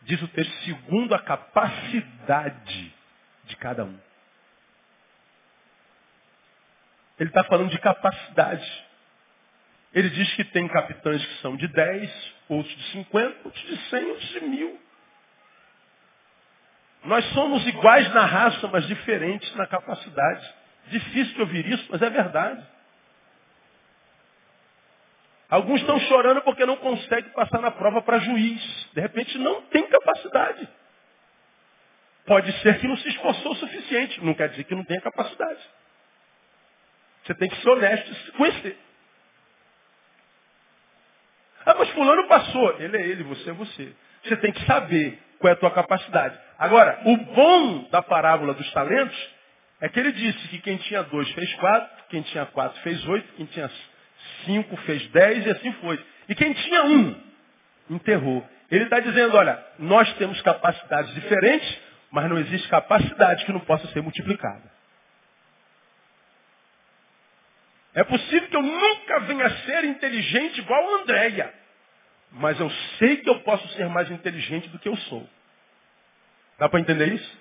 Diz 0.03 0.21
o 0.21 0.27
texto, 0.29 0.53
segundo 0.63 1.13
a 1.13 1.19
capacidade 1.19 2.93
de 3.45 3.55
cada 3.57 3.83
um. 3.83 3.99
Ele 7.19 7.29
está 7.29 7.43
falando 7.43 7.69
de 7.69 7.79
capacidade. 7.79 8.88
Ele 9.93 10.09
diz 10.09 10.33
que 10.35 10.43
tem 10.45 10.67
capitães 10.67 11.25
que 11.25 11.41
são 11.41 11.55
de 11.55 11.67
10, 11.67 12.33
outros 12.49 12.75
de 12.75 12.83
50, 12.91 13.37
outros 13.45 13.63
de 13.63 13.77
100, 13.89 14.05
outros 14.05 14.29
de 14.29 14.41
mil. 14.41 14.79
Nós 17.05 17.25
somos 17.33 17.65
iguais 17.65 18.13
na 18.13 18.25
raça, 18.25 18.67
mas 18.67 18.85
diferentes 18.87 19.53
na 19.55 19.65
capacidade. 19.65 20.53
Difícil 20.87 21.33
de 21.33 21.41
ouvir 21.41 21.65
isso, 21.67 21.87
mas 21.89 22.01
é 22.01 22.09
verdade. 22.09 22.63
Alguns 25.49 25.81
estão 25.81 25.99
chorando 26.01 26.41
porque 26.43 26.65
não 26.65 26.77
conseguem 26.77 27.31
passar 27.31 27.59
na 27.59 27.71
prova 27.71 28.01
para 28.03 28.19
juiz. 28.19 28.89
De 28.93 29.01
repente 29.01 29.37
não 29.39 29.63
tem 29.63 29.87
capacidade. 29.87 30.69
Pode 32.25 32.51
ser 32.61 32.79
que 32.79 32.87
não 32.87 32.97
se 32.97 33.09
esforçou 33.09 33.53
o 33.53 33.55
suficiente. 33.55 34.23
Não 34.23 34.35
quer 34.35 34.49
dizer 34.49 34.65
que 34.65 34.75
não 34.75 34.83
tenha 34.83 35.01
capacidade. 35.01 35.59
Você 37.23 37.33
tem 37.33 37.49
que 37.49 37.55
ser 37.61 37.69
honesto 37.69 38.11
e 38.11 38.15
se 38.15 38.31
conhecer. 38.33 38.77
Ah, 41.65 41.75
mas 41.77 41.89
fulano 41.89 42.27
passou. 42.27 42.75
Ele 42.79 42.97
é 42.97 43.01
ele, 43.01 43.23
você 43.23 43.49
é 43.49 43.53
você. 43.53 43.93
Você 44.23 44.35
tem 44.37 44.51
que 44.51 44.65
saber 44.65 45.19
qual 45.39 45.49
é 45.49 45.53
a 45.53 45.59
tua 45.59 45.71
capacidade. 45.71 46.37
Agora, 46.57 47.01
o 47.05 47.17
bom 47.17 47.87
da 47.89 48.01
parábola 48.01 48.53
dos 48.53 48.71
talentos 48.73 49.17
é 49.81 49.87
que 49.87 49.99
ele 49.99 50.11
disse 50.11 50.47
que 50.49 50.59
quem 50.59 50.77
tinha 50.77 51.03
dois 51.03 51.29
fez 51.31 51.53
quatro, 51.55 51.89
quem 52.09 52.21
tinha 52.23 52.45
quatro 52.47 52.79
fez 52.81 53.05
oito, 53.07 53.33
quem 53.35 53.45
tinha 53.45 53.69
cinco 54.45 54.75
fez 54.77 55.07
dez 55.07 55.45
e 55.45 55.49
assim 55.49 55.71
foi. 55.73 56.03
E 56.27 56.35
quem 56.35 56.53
tinha 56.53 56.83
um, 56.83 57.15
enterrou. 57.89 58.45
Ele 58.69 58.83
está 58.83 58.99
dizendo, 58.99 59.35
olha, 59.35 59.63
nós 59.79 60.11
temos 60.13 60.39
capacidades 60.41 61.13
diferentes, 61.13 61.79
mas 62.11 62.29
não 62.29 62.37
existe 62.37 62.67
capacidade 62.67 63.45
que 63.45 63.51
não 63.51 63.61
possa 63.61 63.87
ser 63.87 64.01
multiplicada. 64.01 64.78
É 67.99 68.03
possível 68.05 68.47
que 68.47 68.55
eu 68.55 68.61
nunca 68.61 69.19
venha 69.21 69.45
a 69.45 69.57
ser 69.65 69.83
inteligente 69.83 70.59
igual 70.59 70.81
a 70.81 71.01
Andréia. 71.01 71.53
Mas 72.31 72.57
eu 72.57 72.69
sei 72.97 73.17
que 73.17 73.29
eu 73.29 73.41
posso 73.41 73.67
ser 73.73 73.89
mais 73.89 74.09
inteligente 74.09 74.69
do 74.69 74.79
que 74.79 74.87
eu 74.87 74.95
sou. 74.95 75.27
Dá 76.57 76.69
para 76.69 76.79
entender 76.79 77.11
isso? 77.11 77.37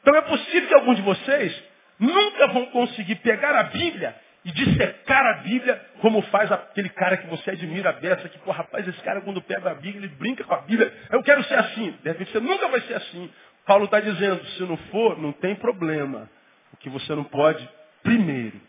Então 0.00 0.14
é 0.14 0.22
possível 0.22 0.68
que 0.68 0.74
alguns 0.74 0.94
de 0.94 1.02
vocês 1.02 1.64
nunca 1.98 2.46
vão 2.46 2.66
conseguir 2.66 3.16
pegar 3.16 3.58
a 3.58 3.64
Bíblia 3.64 4.14
e 4.44 4.52
dissecar 4.52 5.26
a 5.26 5.38
Bíblia 5.38 5.84
como 6.00 6.22
faz 6.22 6.52
aquele 6.52 6.90
cara 6.90 7.16
que 7.16 7.26
você 7.26 7.50
admira 7.50 7.90
a 7.90 8.16
que, 8.28 8.38
pô, 8.38 8.52
rapaz, 8.52 8.86
esse 8.86 9.02
cara 9.02 9.20
quando 9.22 9.42
pega 9.42 9.72
a 9.72 9.74
Bíblia, 9.74 10.06
ele 10.06 10.14
brinca 10.14 10.44
com 10.44 10.54
a 10.54 10.60
Bíblia, 10.60 10.94
eu 11.10 11.24
quero 11.24 11.42
ser 11.42 11.58
assim. 11.58 11.90
De 12.04 12.08
repente 12.08 12.30
você 12.30 12.38
nunca 12.38 12.68
vai 12.68 12.82
ser 12.82 12.94
assim. 12.94 13.28
Paulo 13.66 13.86
está 13.86 13.98
dizendo, 13.98 14.46
se 14.46 14.62
não 14.62 14.76
for, 14.76 15.18
não 15.18 15.32
tem 15.32 15.56
problema. 15.56 16.30
O 16.72 16.76
que 16.76 16.88
você 16.88 17.16
não 17.16 17.24
pode, 17.24 17.68
primeiro, 18.04 18.60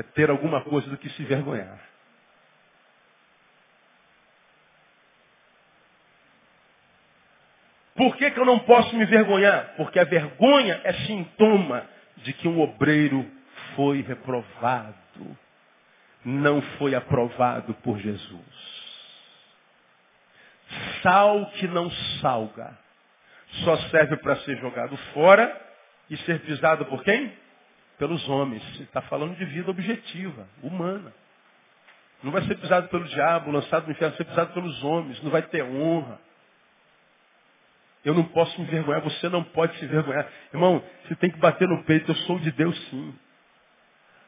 é 0.00 0.02
ter 0.02 0.30
alguma 0.30 0.62
coisa 0.62 0.88
do 0.88 0.96
que 0.96 1.10
se 1.10 1.24
vergonhar. 1.24 1.78
Por 7.94 8.16
que, 8.16 8.30
que 8.30 8.40
eu 8.40 8.46
não 8.46 8.60
posso 8.60 8.96
me 8.96 9.04
vergonhar? 9.04 9.74
Porque 9.76 9.98
a 9.98 10.04
vergonha 10.04 10.80
é 10.84 10.92
sintoma 11.04 11.86
de 12.18 12.32
que 12.32 12.48
um 12.48 12.58
obreiro 12.60 13.30
foi 13.76 14.00
reprovado. 14.00 14.96
Não 16.24 16.62
foi 16.78 16.94
aprovado 16.94 17.74
por 17.74 17.98
Jesus. 17.98 18.80
Sal 21.02 21.44
que 21.52 21.68
não 21.68 21.90
salga. 22.22 22.78
Só 23.64 23.76
serve 23.88 24.16
para 24.16 24.36
ser 24.36 24.56
jogado 24.58 24.96
fora 25.12 25.60
e 26.08 26.16
ser 26.18 26.40
pisado 26.40 26.86
por 26.86 27.02
quem? 27.04 27.32
Pelos 28.00 28.26
homens. 28.30 28.62
Está 28.80 29.02
falando 29.02 29.36
de 29.36 29.44
vida 29.44 29.70
objetiva, 29.70 30.48
humana. 30.62 31.12
Não 32.22 32.32
vai 32.32 32.42
ser 32.42 32.56
pisado 32.56 32.88
pelo 32.88 33.04
diabo, 33.04 33.50
lançado 33.50 33.84
no 33.84 33.92
inferno, 33.92 34.16
vai 34.16 34.16
ser 34.16 34.24
pisado 34.24 34.54
pelos 34.54 34.82
homens. 34.82 35.22
Não 35.22 35.30
vai 35.30 35.42
ter 35.42 35.62
honra. 35.62 36.18
Eu 38.02 38.14
não 38.14 38.24
posso 38.24 38.58
me 38.58 38.66
envergonhar, 38.66 39.02
você 39.02 39.28
não 39.28 39.44
pode 39.44 39.76
se 39.78 39.84
envergonhar. 39.84 40.26
Irmão, 40.52 40.82
você 41.06 41.14
tem 41.16 41.30
que 41.30 41.38
bater 41.38 41.68
no 41.68 41.84
peito, 41.84 42.10
eu 42.10 42.14
sou 42.16 42.38
de 42.38 42.50
Deus 42.52 42.76
sim. 42.88 43.14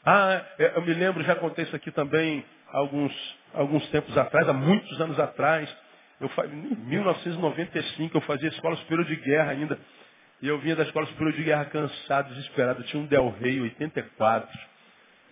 Ah, 0.04 0.44
é, 0.58 0.76
eu 0.76 0.82
me 0.82 0.92
lembro, 0.92 1.24
já 1.24 1.34
contei 1.36 1.64
isso 1.64 1.74
aqui 1.74 1.90
também 1.90 2.44
alguns, 2.68 3.38
alguns 3.54 3.88
tempos 3.88 4.16
atrás, 4.18 4.46
há 4.46 4.52
muitos 4.52 5.00
anos 5.00 5.18
atrás. 5.18 5.74
Eu, 6.20 6.30
em 6.44 6.76
1995 6.88 8.18
eu 8.18 8.20
fazia 8.22 8.50
escola 8.50 8.76
superior 8.76 9.06
de 9.06 9.16
guerra 9.16 9.52
ainda. 9.52 9.78
E 10.42 10.48
eu 10.48 10.58
vinha 10.58 10.74
da 10.74 10.82
escola 10.82 11.06
superior 11.06 11.32
de 11.34 11.44
guerra 11.44 11.66
cansado, 11.66 12.34
desesperado. 12.34 12.80
Eu 12.80 12.86
tinha 12.86 13.00
um 13.00 13.06
Del 13.06 13.30
Rey 13.40 13.60
84, 13.60 14.58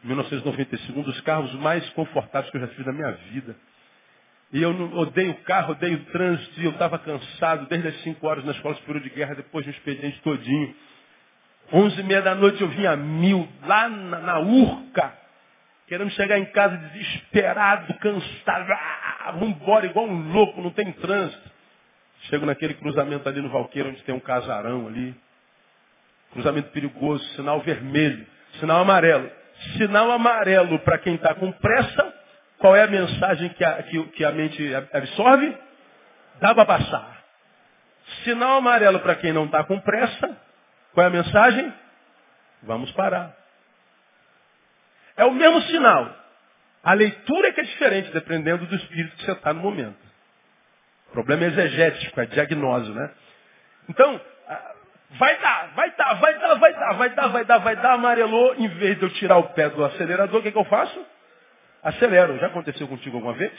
1995, 0.04 1.00
um 1.00 1.02
dos 1.02 1.20
carros 1.22 1.52
mais 1.54 1.86
confortáveis 1.90 2.48
que 2.52 2.56
eu 2.56 2.60
já 2.60 2.68
fiz 2.68 2.86
na 2.86 2.92
minha 2.92 3.10
vida. 3.32 3.56
E 4.52 4.62
eu 4.62 4.70
odeio 4.70 5.32
o 5.32 5.42
carro, 5.42 5.72
odeio 5.72 5.96
o 5.96 6.04
trânsito, 6.12 6.60
e 6.60 6.64
eu 6.64 6.70
estava 6.70 6.96
cansado 6.96 7.66
desde 7.66 7.88
as 7.88 8.00
5 8.02 8.24
horas 8.24 8.44
na 8.44 8.52
escola 8.52 8.76
superior 8.76 9.02
de 9.02 9.10
guerra, 9.10 9.34
depois 9.34 9.64
do 9.64 9.72
expediente 9.72 10.20
todinho. 10.22 10.74
Onze 11.72 12.00
e 12.00 12.04
meia 12.04 12.22
da 12.22 12.36
noite 12.36 12.60
eu 12.62 12.68
vinha 12.68 12.96
mil, 12.96 13.48
lá 13.64 13.88
na, 13.88 14.20
na 14.20 14.38
urca, 14.38 15.12
querendo 15.88 16.10
chegar 16.12 16.38
em 16.38 16.46
casa 16.46 16.76
desesperado, 16.76 17.94
cansado, 17.94 18.72
ah, 18.72 19.32
vamos 19.32 19.56
embora 19.56 19.86
igual 19.86 20.06
um 20.06 20.32
louco, 20.32 20.62
não 20.62 20.70
tem 20.70 20.92
trânsito. 20.92 21.50
Chego 22.22 22.46
naquele 22.46 22.74
cruzamento 22.74 23.28
ali 23.28 23.40
no 23.40 23.48
Valqueiro, 23.48 23.88
onde 23.88 24.02
tem 24.02 24.14
um 24.14 24.20
casarão 24.20 24.86
ali. 24.86 25.14
Cruzamento 26.32 26.70
perigoso, 26.70 27.24
sinal 27.34 27.60
vermelho, 27.60 28.26
sinal 28.58 28.82
amarelo. 28.82 29.30
Sinal 29.76 30.10
amarelo 30.10 30.78
para 30.80 30.98
quem 30.98 31.14
está 31.14 31.34
com 31.34 31.50
pressa, 31.52 32.14
qual 32.58 32.76
é 32.76 32.82
a 32.82 32.86
mensagem 32.86 33.48
que 33.50 33.64
a, 33.64 33.82
que, 33.82 34.02
que 34.08 34.24
a 34.24 34.32
mente 34.32 34.74
absorve? 34.92 35.56
Dá 36.40 36.54
para 36.54 36.64
passar. 36.64 37.24
Sinal 38.24 38.56
amarelo 38.56 39.00
para 39.00 39.16
quem 39.16 39.32
não 39.32 39.46
está 39.46 39.64
com 39.64 39.78
pressa, 39.80 40.36
qual 40.92 41.04
é 41.04 41.08
a 41.08 41.10
mensagem? 41.10 41.72
Vamos 42.62 42.90
parar. 42.92 43.34
É 45.16 45.24
o 45.24 45.32
mesmo 45.32 45.62
sinal. 45.62 46.16
A 46.82 46.94
leitura 46.94 47.48
é 47.48 47.52
que 47.52 47.60
é 47.60 47.64
diferente, 47.64 48.10
dependendo 48.10 48.66
do 48.66 48.74
espírito 48.74 49.16
que 49.16 49.24
você 49.24 49.32
está 49.32 49.52
no 49.52 49.60
momento. 49.60 50.09
O 51.10 51.12
problema 51.12 51.42
é 51.44 51.48
exegético, 51.48 52.20
é 52.20 52.26
diagnóstico, 52.26 52.96
né? 52.96 53.10
Então, 53.88 54.20
vai 55.10 55.36
dar, 55.40 55.72
vai 55.74 55.90
dar, 55.96 56.14
vai 56.14 56.38
dar, 56.38 56.54
vai 56.54 56.72
dar, 56.72 56.92
vai 56.92 57.10
dar, 57.10 57.26
vai 57.26 57.44
dar, 57.44 57.58
vai 57.58 57.76
dar, 57.76 57.92
amarelou, 57.94 58.54
em 58.54 58.68
vez 58.68 58.96
de 58.96 59.02
eu 59.02 59.10
tirar 59.10 59.36
o 59.38 59.48
pé 59.48 59.68
do 59.68 59.84
acelerador, 59.84 60.38
o 60.38 60.42
que, 60.42 60.52
que 60.52 60.58
eu 60.58 60.64
faço? 60.66 61.04
Acelero. 61.82 62.38
Já 62.38 62.46
aconteceu 62.46 62.86
contigo 62.86 63.16
alguma 63.16 63.32
vez? 63.32 63.52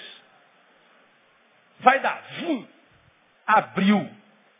Vai 1.81 1.99
dar, 1.99 2.23
vum, 2.39 2.65
abriu. 3.45 4.09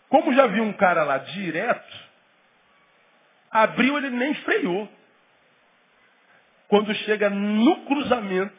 Como 0.10 0.34
já 0.34 0.48
vi 0.48 0.60
um 0.60 0.74
cara 0.74 1.04
lá 1.04 1.20
direto, 1.20 1.98
abriu, 3.50 3.98
ele 3.98 4.10
nem 4.10 4.34
freou. 4.34 4.92
Quando 6.68 6.94
chega 6.94 7.30
no 7.30 7.86
cruzamento, 7.86 8.54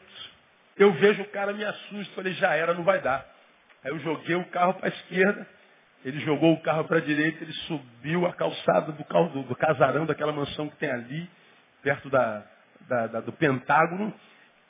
eu 0.75 0.91
vejo 0.93 1.21
o 1.21 1.29
cara, 1.29 1.53
me 1.53 1.63
assusta, 1.63 2.15
falei, 2.15 2.33
já 2.33 2.55
era, 2.55 2.73
não 2.73 2.83
vai 2.83 2.99
dar. 2.99 3.32
Aí 3.83 3.91
eu 3.91 3.99
joguei 3.99 4.35
o 4.35 4.45
carro 4.45 4.75
para 4.75 4.87
a 4.87 4.89
esquerda 4.89 5.47
Ele 6.05 6.19
jogou 6.21 6.53
o 6.53 6.61
carro 6.61 6.85
para 6.85 6.97
a 6.97 7.01
direita, 7.01 7.43
ele 7.43 7.53
subiu 7.67 8.25
a 8.25 8.33
calçada 8.33 8.91
do, 8.91 9.03
do, 9.03 9.43
do, 9.43 9.55
casarão 9.55 10.05
daquela 10.05 10.33
mansão 10.33 10.69
que 10.69 10.75
tem 10.77 10.91
ali, 10.91 11.29
perto 11.81 12.09
da, 12.09 12.43
da, 12.87 13.07
da, 13.07 13.19
do 13.21 13.31
Pentágono, 13.31 14.13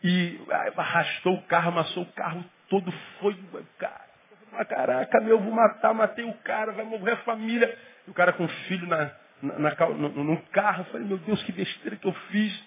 e 0.04 0.40
arrastou 0.78 1.36
o 1.36 1.42
carro, 1.44 1.70
amassou 1.70 2.04
o 2.04 2.12
carro 2.14 2.44
todo, 2.70 2.92
foi, 3.20 3.36
cara, 3.80 4.66
caraca, 4.66 5.22
meu, 5.22 5.40
vou 5.40 5.52
matar, 5.52 5.94
matei 5.94 6.26
o 6.26 6.34
cara, 6.40 6.72
vai 6.72 6.86
morrer 6.86 7.14
a 7.14 7.18
família. 7.18 7.78
E 8.06 8.12
o 8.12 8.14
cara 8.14 8.34
com 8.34 8.46
o 8.46 8.50
filho 8.68 8.86
na, 8.88 9.12
na, 9.42 9.58
na 9.58 9.90
no, 9.90 10.24
no, 10.24 10.42
carro, 10.48 10.82
eu 10.82 10.86
falei, 10.86 11.08
meu 11.08 11.18
Deus, 11.18 11.42
que 11.44 11.52
besteira 11.52 11.96
que 11.96 12.08
eu 12.08 12.14
fiz. 12.14 12.64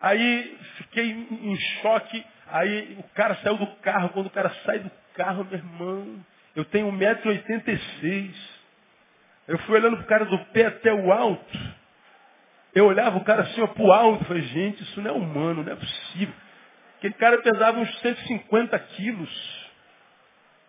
Aí 0.00 0.58
fiquei 0.76 1.10
em 1.10 1.56
choque, 1.82 2.24
aí 2.48 2.96
o 2.98 3.02
cara 3.14 3.34
saiu 3.36 3.56
do 3.56 3.66
carro, 3.76 4.10
quando 4.10 4.26
o 4.26 4.30
cara 4.30 4.50
sai 4.64 4.78
do 4.78 4.90
carro, 5.14 5.44
meu 5.44 5.58
irmão, 5.58 6.24
eu 6.54 6.64
tenho 6.64 6.90
1,86m. 6.92 8.34
Eu 9.48 9.58
fui 9.60 9.76
olhando 9.76 9.96
pro 9.96 10.06
cara 10.06 10.24
do 10.24 10.38
pé 10.46 10.66
até 10.66 10.92
o 10.92 11.12
alto. 11.12 11.58
Eu 12.74 12.86
olhava 12.86 13.18
o 13.18 13.24
cara 13.24 13.42
assim, 13.42 13.60
ó, 13.60 13.66
pro 13.66 13.92
alto. 13.92 14.24
Falei, 14.24 14.42
gente, 14.42 14.82
isso 14.82 15.00
não 15.00 15.10
é 15.10 15.12
humano, 15.12 15.62
não 15.62 15.72
é 15.72 15.76
possível. 15.76 16.34
Aquele 16.98 17.14
cara 17.14 17.40
pesava 17.42 17.78
uns 17.78 17.98
150 18.00 18.78
quilos. 18.78 19.60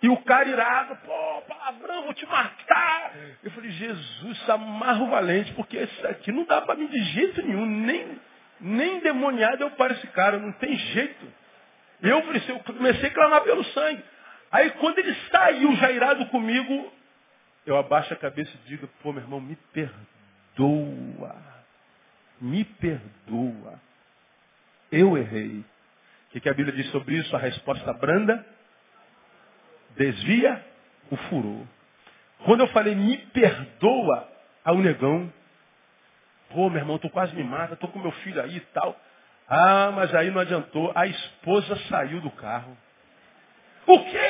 E 0.01 0.09
o 0.09 0.17
cara 0.23 0.49
irado, 0.49 0.95
pô, 1.05 1.41
palavrão, 1.47 2.03
vou 2.03 2.13
te 2.13 2.25
matar. 2.25 3.13
Eu 3.43 3.51
falei, 3.51 3.69
Jesus, 3.69 4.49
amarro 4.49 5.07
valente, 5.09 5.53
porque 5.53 5.77
esse 5.77 6.07
aqui 6.07 6.31
não 6.31 6.45
dá 6.45 6.59
para 6.61 6.75
mim 6.75 6.87
de 6.87 7.03
jeito 7.03 7.41
nenhum, 7.43 7.67
nem, 7.67 8.19
nem 8.59 8.99
demoniado 9.01 9.61
eu 9.61 9.69
paro 9.71 9.93
esse 9.93 10.07
cara, 10.07 10.39
não 10.39 10.51
tem 10.53 10.75
jeito. 10.75 11.33
Eu, 12.01 12.17
eu 12.17 12.59
comecei 12.61 13.09
a 13.09 13.13
clamar 13.13 13.41
pelo 13.43 13.63
sangue. 13.65 14.03
Aí 14.51 14.69
quando 14.71 14.99
ele 14.99 15.15
saiu 15.31 15.75
já 15.77 15.91
irado 15.91 16.25
comigo, 16.27 16.91
eu 17.65 17.77
abaixo 17.77 18.13
a 18.13 18.17
cabeça 18.17 18.51
e 18.53 18.69
digo, 18.69 18.87
pô, 19.01 19.13
meu 19.13 19.21
irmão, 19.21 19.39
me 19.39 19.55
perdoa. 19.73 21.35
Me 22.39 22.63
perdoa. 22.65 23.79
Eu 24.91 25.17
errei. 25.17 25.63
O 26.33 26.39
que, 26.39 26.49
a 26.49 26.53
Bíblia 26.53 26.75
diz 26.75 26.89
sobre 26.91 27.15
isso? 27.15 27.35
A 27.35 27.39
resposta 27.39 27.93
branda 27.93 28.45
desvia 29.97 30.65
o 31.09 31.17
furor. 31.17 31.65
Quando 32.45 32.61
eu 32.61 32.67
falei, 32.69 32.95
me 32.95 33.17
perdoa, 33.17 34.27
ao 34.63 34.77
negão, 34.77 35.31
pô, 36.49 36.69
meu 36.69 36.79
irmão, 36.79 36.97
tu 36.97 37.09
quase 37.09 37.35
me 37.35 37.43
mata, 37.43 37.75
tô 37.75 37.87
com 37.87 37.99
meu 37.99 38.11
filho 38.11 38.41
aí 38.41 38.57
e 38.57 38.59
tal. 38.59 38.99
Ah, 39.47 39.91
mas 39.93 40.13
aí 40.15 40.31
não 40.31 40.39
adiantou. 40.39 40.91
A 40.95 41.05
esposa 41.05 41.75
saiu 41.89 42.21
do 42.21 42.31
carro. 42.31 42.77
O 43.85 43.99
quê? 44.05 44.20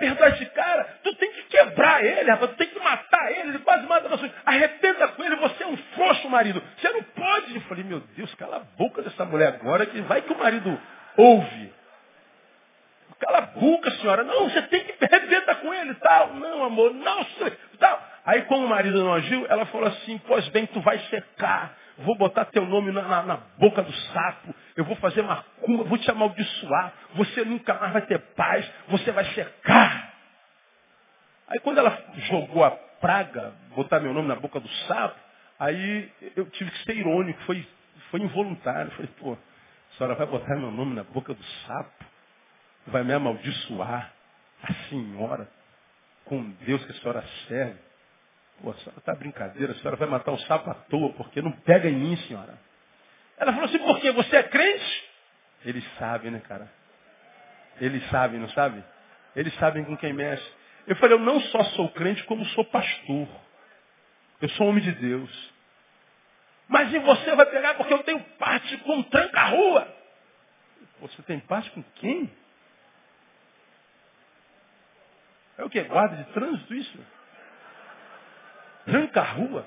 Perdoar 0.00 0.32
esse 0.32 0.46
cara? 0.46 0.84
Tu 1.04 1.14
tem 1.16 1.30
que 1.30 1.42
quebrar 1.42 2.02
ele, 2.02 2.30
rapaz. 2.30 2.52
Tu 2.52 2.56
tem 2.56 2.68
que 2.68 2.80
matar 2.80 3.30
ele. 3.32 3.50
Ele 3.50 3.58
quase 3.58 3.86
mata 3.86 4.08
você. 4.08 4.32
Arrependa 4.46 5.08
com 5.08 5.22
ele. 5.22 5.36
Você 5.36 5.62
é 5.62 5.66
um 5.66 5.76
frouxo, 5.76 6.28
marido. 6.30 6.62
Você 6.78 6.88
não 6.88 7.02
pode. 7.02 7.54
Eu 7.54 7.60
falei, 7.62 7.84
meu 7.84 8.00
Deus, 8.16 8.34
cala 8.36 8.56
a 8.56 8.78
boca 8.78 9.02
dessa 9.02 9.26
mulher 9.26 9.48
agora. 9.48 9.84
Que 9.84 10.00
vai 10.00 10.22
que 10.22 10.32
o 10.32 10.38
marido 10.38 10.80
ouve. 11.18 11.72
Cala 13.20 13.38
a 13.38 13.42
boca, 13.42 13.90
senhora. 13.90 14.24
Não, 14.24 14.48
você 14.48 14.62
tem 14.62 14.84
que 14.84 15.04
arrebenta 15.04 15.54
com 15.56 15.74
ele 15.74 15.94
tal. 15.96 16.34
Não, 16.34 16.64
amor. 16.64 16.94
Não, 16.94 17.26
tal. 17.78 18.02
Aí, 18.24 18.42
como 18.42 18.64
o 18.64 18.68
marido 18.68 19.04
não 19.04 19.12
agiu, 19.12 19.46
ela 19.50 19.66
falou 19.66 19.88
assim, 19.88 20.18
pois 20.26 20.48
bem, 20.48 20.66
tu 20.66 20.80
vai 20.80 20.98
secar 21.10 21.76
vou 22.00 22.16
botar 22.16 22.46
teu 22.46 22.64
nome 22.66 22.92
na, 22.92 23.02
na, 23.02 23.22
na, 23.22 23.36
boca 23.58 23.82
do 23.82 23.92
sapo, 23.92 24.54
eu 24.76 24.84
vou 24.84 24.96
fazer 24.96 25.22
macumba, 25.22 25.84
vou 25.84 25.98
te 25.98 26.10
amaldiçoar, 26.10 26.92
você 27.14 27.44
nunca 27.44 27.74
mais 27.74 27.92
vai 27.92 28.02
ter 28.02 28.18
paz, 28.34 28.70
você 28.88 29.10
vai 29.12 29.24
secar. 29.26 30.12
Aí 31.48 31.58
quando 31.60 31.78
ela 31.78 31.96
jogou 32.28 32.64
a 32.64 32.70
praga, 32.70 33.52
botar 33.74 34.00
meu 34.00 34.12
nome 34.12 34.28
na 34.28 34.36
boca 34.36 34.60
do 34.60 34.68
sapo, 34.86 35.18
aí 35.58 36.10
eu 36.36 36.48
tive 36.50 36.70
que 36.70 36.84
ser 36.84 36.96
irônico, 36.96 37.40
foi, 37.42 37.66
foi 38.10 38.20
involuntário. 38.20 38.90
falei, 38.92 39.10
pô, 39.18 39.32
a 39.32 39.96
senhora 39.96 40.14
vai 40.14 40.26
botar 40.26 40.56
meu 40.56 40.70
nome 40.70 40.94
na 40.94 41.04
boca 41.04 41.34
do 41.34 41.44
sapo, 41.66 42.04
vai 42.86 43.02
me 43.02 43.12
amaldiçoar, 43.12 44.12
a 44.62 44.72
senhora, 44.88 45.48
com 46.24 46.42
Deus 46.64 46.84
que 46.84 46.92
a 46.92 46.94
senhora 46.96 47.24
serve. 47.48 47.89
Pô, 48.62 48.70
a 48.70 48.74
senhora 48.74 48.98
está 48.98 49.14
brincadeira, 49.14 49.72
a 49.72 49.76
senhora 49.76 49.96
vai 49.96 50.08
matar 50.08 50.32
o 50.32 50.38
sapo 50.40 50.70
à 50.70 50.74
toa, 50.74 51.12
porque 51.14 51.40
não 51.40 51.52
pega 51.52 51.88
em 51.88 51.94
mim, 51.94 52.16
senhora. 52.28 52.58
Ela 53.38 53.52
falou 53.52 53.68
assim, 53.68 53.78
porque 53.78 54.12
você 54.12 54.36
é 54.36 54.42
crente? 54.42 55.10
Eles 55.64 55.84
sabem, 55.98 56.30
né, 56.30 56.40
cara? 56.40 56.70
Eles 57.80 58.06
sabem, 58.10 58.38
não 58.38 58.48
sabem? 58.50 58.84
Eles 59.34 59.54
sabem 59.54 59.84
com 59.84 59.96
quem 59.96 60.12
mexe. 60.12 60.46
Eu 60.86 60.96
falei, 60.96 61.14
eu 61.14 61.20
não 61.20 61.40
só 61.40 61.64
sou 61.64 61.88
crente, 61.90 62.22
como 62.24 62.44
sou 62.46 62.64
pastor. 62.66 63.28
Eu 64.42 64.48
sou 64.50 64.68
homem 64.68 64.82
de 64.82 64.92
Deus. 64.92 65.52
Mas 66.68 66.92
e 66.92 66.98
você 66.98 67.34
vai 67.34 67.46
pegar 67.46 67.74
porque 67.74 67.92
eu 67.92 68.02
tenho 68.02 68.20
parte 68.38 68.76
com 68.78 69.02
tranca-rua. 69.04 69.88
Você 71.00 71.22
tem 71.22 71.40
parte 71.40 71.70
com 71.70 71.82
quem? 71.96 72.30
É 75.56 75.64
o 75.64 75.70
que? 75.70 75.82
Guarda 75.82 76.16
de 76.16 76.24
trânsito 76.32 76.74
isso? 76.74 76.98
Tranca 78.84 79.20
a 79.20 79.24
rua. 79.24 79.66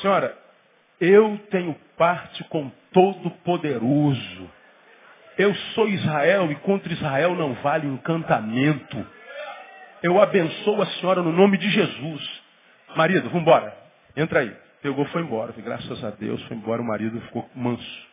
Senhora, 0.00 0.36
eu 1.00 1.38
tenho 1.50 1.74
parte 1.96 2.42
com 2.44 2.70
todo 2.92 3.30
poderoso. 3.42 4.50
Eu 5.36 5.54
sou 5.74 5.88
Israel 5.88 6.50
e 6.52 6.56
contra 6.56 6.92
Israel 6.92 7.34
não 7.34 7.54
vale 7.54 7.86
encantamento. 7.86 9.06
Eu 10.02 10.20
abençoo 10.20 10.82
a 10.82 10.86
senhora 10.86 11.22
no 11.22 11.32
nome 11.32 11.58
de 11.58 11.68
Jesus. 11.70 12.42
Marido, 12.94 13.28
vamos 13.28 13.42
embora. 13.42 13.76
Entra 14.16 14.40
aí. 14.40 14.56
Pegou, 14.82 15.04
foi 15.06 15.22
embora. 15.22 15.52
Graças 15.56 16.04
a 16.04 16.10
Deus, 16.10 16.42
foi 16.44 16.56
embora. 16.56 16.82
O 16.82 16.84
marido 16.84 17.20
ficou 17.22 17.48
manso. 17.54 18.06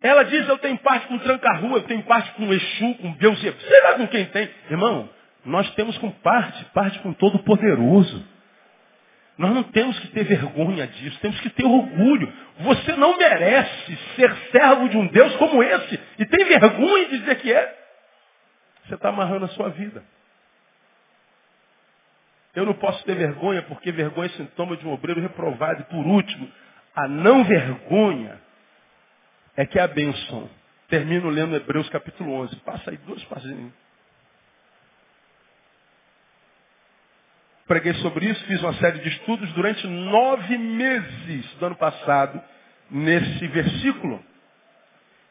Ela 0.00 0.22
diz, 0.22 0.48
eu 0.48 0.56
tenho 0.58 0.78
parte 0.78 1.08
com 1.08 1.18
tranca-rua, 1.18 1.78
eu 1.78 1.82
tenho 1.82 2.02
parte 2.04 2.30
com 2.32 2.52
Exu, 2.52 2.94
com 2.94 3.10
Deus. 3.12 3.40
Sei 3.40 3.82
lá 3.82 3.94
com 3.94 4.06
quem 4.06 4.26
tem. 4.26 4.48
Irmão, 4.70 5.10
nós 5.48 5.68
temos 5.74 5.96
com 5.98 6.10
parte, 6.10 6.64
parte 6.66 6.98
com 7.00 7.12
todo 7.12 7.38
poderoso. 7.40 8.24
Nós 9.38 9.54
não 9.54 9.62
temos 9.62 9.98
que 10.00 10.08
ter 10.08 10.24
vergonha 10.24 10.86
disso, 10.86 11.18
temos 11.20 11.40
que 11.40 11.48
ter 11.50 11.64
orgulho. 11.64 12.32
Você 12.58 12.92
não 12.96 13.16
merece 13.16 13.96
ser 14.16 14.34
servo 14.50 14.88
de 14.88 14.96
um 14.96 15.06
Deus 15.06 15.34
como 15.36 15.62
esse 15.62 16.00
e 16.18 16.26
tem 16.26 16.44
vergonha 16.44 17.08
de 17.08 17.18
dizer 17.18 17.36
que 17.36 17.52
é. 17.52 17.78
Você 18.84 18.94
está 18.94 19.08
amarrando 19.10 19.44
a 19.44 19.48
sua 19.48 19.70
vida. 19.70 20.02
Eu 22.54 22.66
não 22.66 22.74
posso 22.74 23.02
ter 23.04 23.14
vergonha 23.14 23.62
porque 23.62 23.92
vergonha 23.92 24.26
é 24.26 24.30
sintoma 24.30 24.76
de 24.76 24.86
um 24.86 24.92
obreiro 24.92 25.20
reprovado. 25.20 25.82
E 25.82 25.84
por 25.84 26.04
último, 26.04 26.50
a 26.94 27.06
não 27.06 27.44
vergonha 27.44 28.40
é 29.56 29.64
que 29.64 29.78
é 29.78 29.82
a 29.82 29.88
bênção. 29.88 30.50
Termino 30.88 31.28
lendo 31.28 31.54
Hebreus 31.54 31.88
capítulo 31.90 32.32
11. 32.32 32.56
Passa 32.56 32.90
aí 32.90 32.96
duas 32.98 33.22
páginas. 33.24 33.72
Preguei 37.68 37.92
sobre 37.94 38.24
isso, 38.24 38.44
fiz 38.46 38.62
uma 38.62 38.72
série 38.74 38.98
de 38.98 39.08
estudos 39.10 39.52
durante 39.52 39.86
nove 39.86 40.56
meses 40.56 41.44
do 41.60 41.66
ano 41.66 41.76
passado, 41.76 42.42
nesse 42.90 43.46
versículo, 43.48 44.24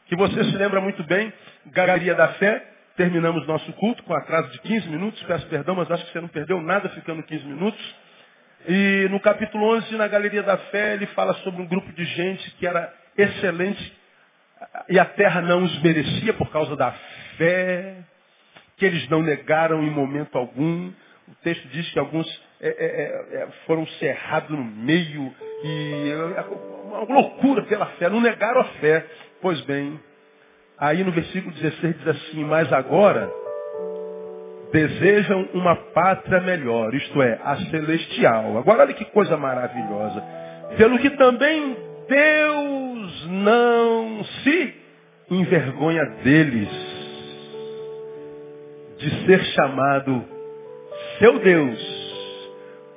que 0.06 0.14
você 0.14 0.44
se 0.44 0.56
lembra 0.56 0.80
muito 0.80 1.02
bem, 1.02 1.32
Galeria 1.66 2.14
da 2.14 2.28
Fé, 2.34 2.64
terminamos 2.96 3.44
nosso 3.46 3.72
culto 3.72 4.04
com 4.04 4.14
atraso 4.14 4.52
de 4.52 4.60
15 4.60 4.88
minutos, 4.88 5.20
peço 5.24 5.46
perdão, 5.48 5.74
mas 5.74 5.90
acho 5.90 6.06
que 6.06 6.12
você 6.12 6.20
não 6.20 6.28
perdeu 6.28 6.62
nada 6.62 6.88
ficando 6.90 7.24
15 7.24 7.44
minutos. 7.44 7.96
E 8.68 9.08
no 9.10 9.18
capítulo 9.18 9.76
11, 9.76 9.96
na 9.96 10.06
Galeria 10.06 10.44
da 10.44 10.56
Fé, 10.56 10.94
ele 10.94 11.06
fala 11.06 11.34
sobre 11.42 11.60
um 11.60 11.66
grupo 11.66 11.92
de 11.92 12.04
gente 12.04 12.50
que 12.52 12.66
era 12.68 12.94
excelente 13.16 13.98
e 14.88 14.98
a 14.98 15.04
terra 15.04 15.40
não 15.40 15.64
os 15.64 15.82
merecia 15.82 16.32
por 16.34 16.50
causa 16.50 16.76
da 16.76 16.92
fé, 17.36 17.96
que 18.76 18.86
eles 18.86 19.08
não 19.08 19.22
negaram 19.22 19.82
em 19.82 19.90
momento 19.90 20.38
algum, 20.38 20.92
o 21.30 21.34
texto 21.42 21.68
diz 21.68 21.90
que 21.92 21.98
alguns 21.98 22.26
é, 22.60 22.68
é, 22.68 23.36
é, 23.36 23.42
é 23.42 23.48
foram 23.66 23.86
cerrados 23.86 24.50
no 24.50 24.64
meio 24.64 25.32
e 25.62 26.10
é, 26.10 26.42
uma 26.84 27.14
loucura 27.14 27.62
pela 27.64 27.86
fé, 27.86 28.08
não 28.08 28.20
negaram 28.20 28.60
a 28.60 28.64
fé. 28.64 29.04
Pois 29.40 29.60
bem, 29.62 30.00
aí 30.78 31.04
no 31.04 31.12
versículo 31.12 31.54
16 31.54 31.98
diz 31.98 32.08
assim, 32.08 32.44
mas 32.44 32.72
agora 32.72 33.30
desejam 34.72 35.48
uma 35.54 35.76
pátria 35.76 36.40
melhor, 36.40 36.94
isto 36.94 37.22
é, 37.22 37.38
a 37.42 37.56
celestial. 37.56 38.58
Agora 38.58 38.82
olha 38.82 38.94
que 38.94 39.04
coisa 39.06 39.36
maravilhosa. 39.36 40.22
Pelo 40.76 40.98
que 40.98 41.10
também 41.10 41.76
Deus 42.08 43.26
não 43.28 44.24
se 44.24 44.74
envergonha 45.30 46.04
deles 46.22 46.68
de 48.98 49.26
ser 49.26 49.40
chamado 49.54 50.37
seu 51.18 51.38
Deus, 51.40 51.78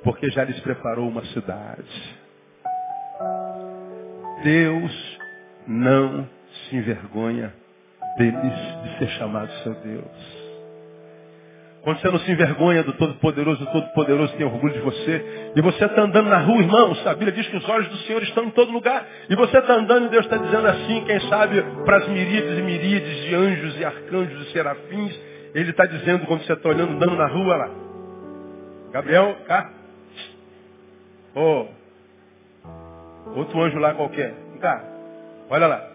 porque 0.04 0.30
já 0.30 0.44
lhes 0.44 0.58
preparou 0.60 1.08
uma 1.08 1.24
cidade. 1.26 2.18
Deus 4.44 5.18
não 5.66 6.28
se 6.52 6.76
envergonha 6.76 7.52
deles 8.16 8.82
de 8.84 8.98
ser 8.98 9.08
chamado 9.18 9.50
seu 9.62 9.74
Deus. 9.74 10.42
Quando 11.82 11.98
você 11.98 12.10
não 12.10 12.20
se 12.20 12.30
envergonha 12.30 12.84
do 12.84 12.92
Todo-Poderoso, 12.92 13.64
o 13.64 13.66
Todo-Poderoso 13.66 14.32
tem 14.36 14.46
orgulho 14.46 14.72
de 14.72 14.80
você. 14.80 15.52
E 15.56 15.60
você 15.60 15.84
está 15.84 16.02
andando 16.02 16.28
na 16.28 16.38
rua, 16.38 16.62
irmãos. 16.62 17.04
A 17.04 17.12
Bíblia 17.12 17.32
diz 17.32 17.48
que 17.48 17.56
os 17.56 17.68
olhos 17.68 17.88
do 17.88 17.96
Senhor 17.98 18.22
estão 18.22 18.44
em 18.44 18.50
todo 18.50 18.70
lugar. 18.70 19.04
E 19.28 19.34
você 19.34 19.58
está 19.58 19.74
andando 19.74 20.06
e 20.06 20.10
Deus 20.10 20.24
está 20.24 20.36
dizendo 20.36 20.64
assim, 20.68 21.04
quem 21.04 21.20
sabe, 21.28 21.60
para 21.84 21.96
as 21.96 22.08
miríades 22.08 22.56
e 22.56 22.62
miríades 22.62 23.24
de 23.24 23.34
anjos 23.34 23.80
e 23.80 23.84
arcanjos 23.84 24.46
e 24.46 24.52
serafins. 24.52 25.20
Ele 25.52 25.70
está 25.70 25.84
dizendo 25.84 26.24
quando 26.26 26.44
você 26.44 26.52
está 26.52 26.68
olhando, 26.68 26.92
andando 26.92 27.16
na 27.16 27.26
rua 27.26 27.56
lá. 27.56 27.91
Gabriel, 28.92 29.36
cá. 29.46 29.72
Oh. 31.34 31.66
Outro 33.34 33.62
anjo 33.62 33.78
lá 33.78 33.94
qualquer. 33.94 34.34
Cá. 34.60 34.84
Olha 35.48 35.66
lá. 35.66 35.88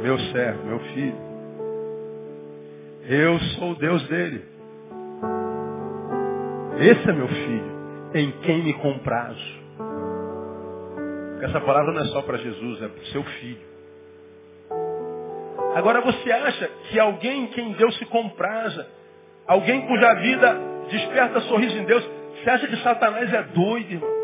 Meu 0.00 0.18
servo, 0.18 0.64
meu 0.64 0.80
filho. 0.80 1.26
Eu 3.02 3.38
sou 3.38 3.72
o 3.72 3.74
Deus 3.74 4.08
dele. 4.08 4.44
Esse 6.78 7.08
é 7.08 7.12
meu 7.12 7.28
filho, 7.28 8.10
em 8.14 8.30
quem 8.40 8.64
me 8.64 8.72
comprazo. 8.74 9.66
Essa 11.42 11.60
palavra 11.60 11.92
não 11.92 12.00
é 12.00 12.06
só 12.06 12.22
para 12.22 12.38
Jesus, 12.38 12.82
é 12.82 12.88
para 12.88 13.02
o 13.02 13.06
seu 13.06 13.22
filho. 13.22 13.66
Agora 15.74 16.00
você 16.00 16.32
acha 16.32 16.68
que 16.88 16.98
alguém 16.98 17.44
em 17.44 17.46
quem 17.48 17.72
Deus 17.74 17.96
se 17.98 18.06
compraza, 18.06 18.88
alguém 19.46 19.86
cuja 19.86 20.14
vida 20.14 20.75
desperta 20.88 21.40
sorriso 21.42 21.76
em 21.78 21.84
Deus, 21.84 22.04
você 22.42 22.50
acha 22.50 22.66
que 22.66 22.76
Satanás 22.82 23.32
é 23.32 23.42
doido, 23.42 23.92
irmão? 23.92 24.16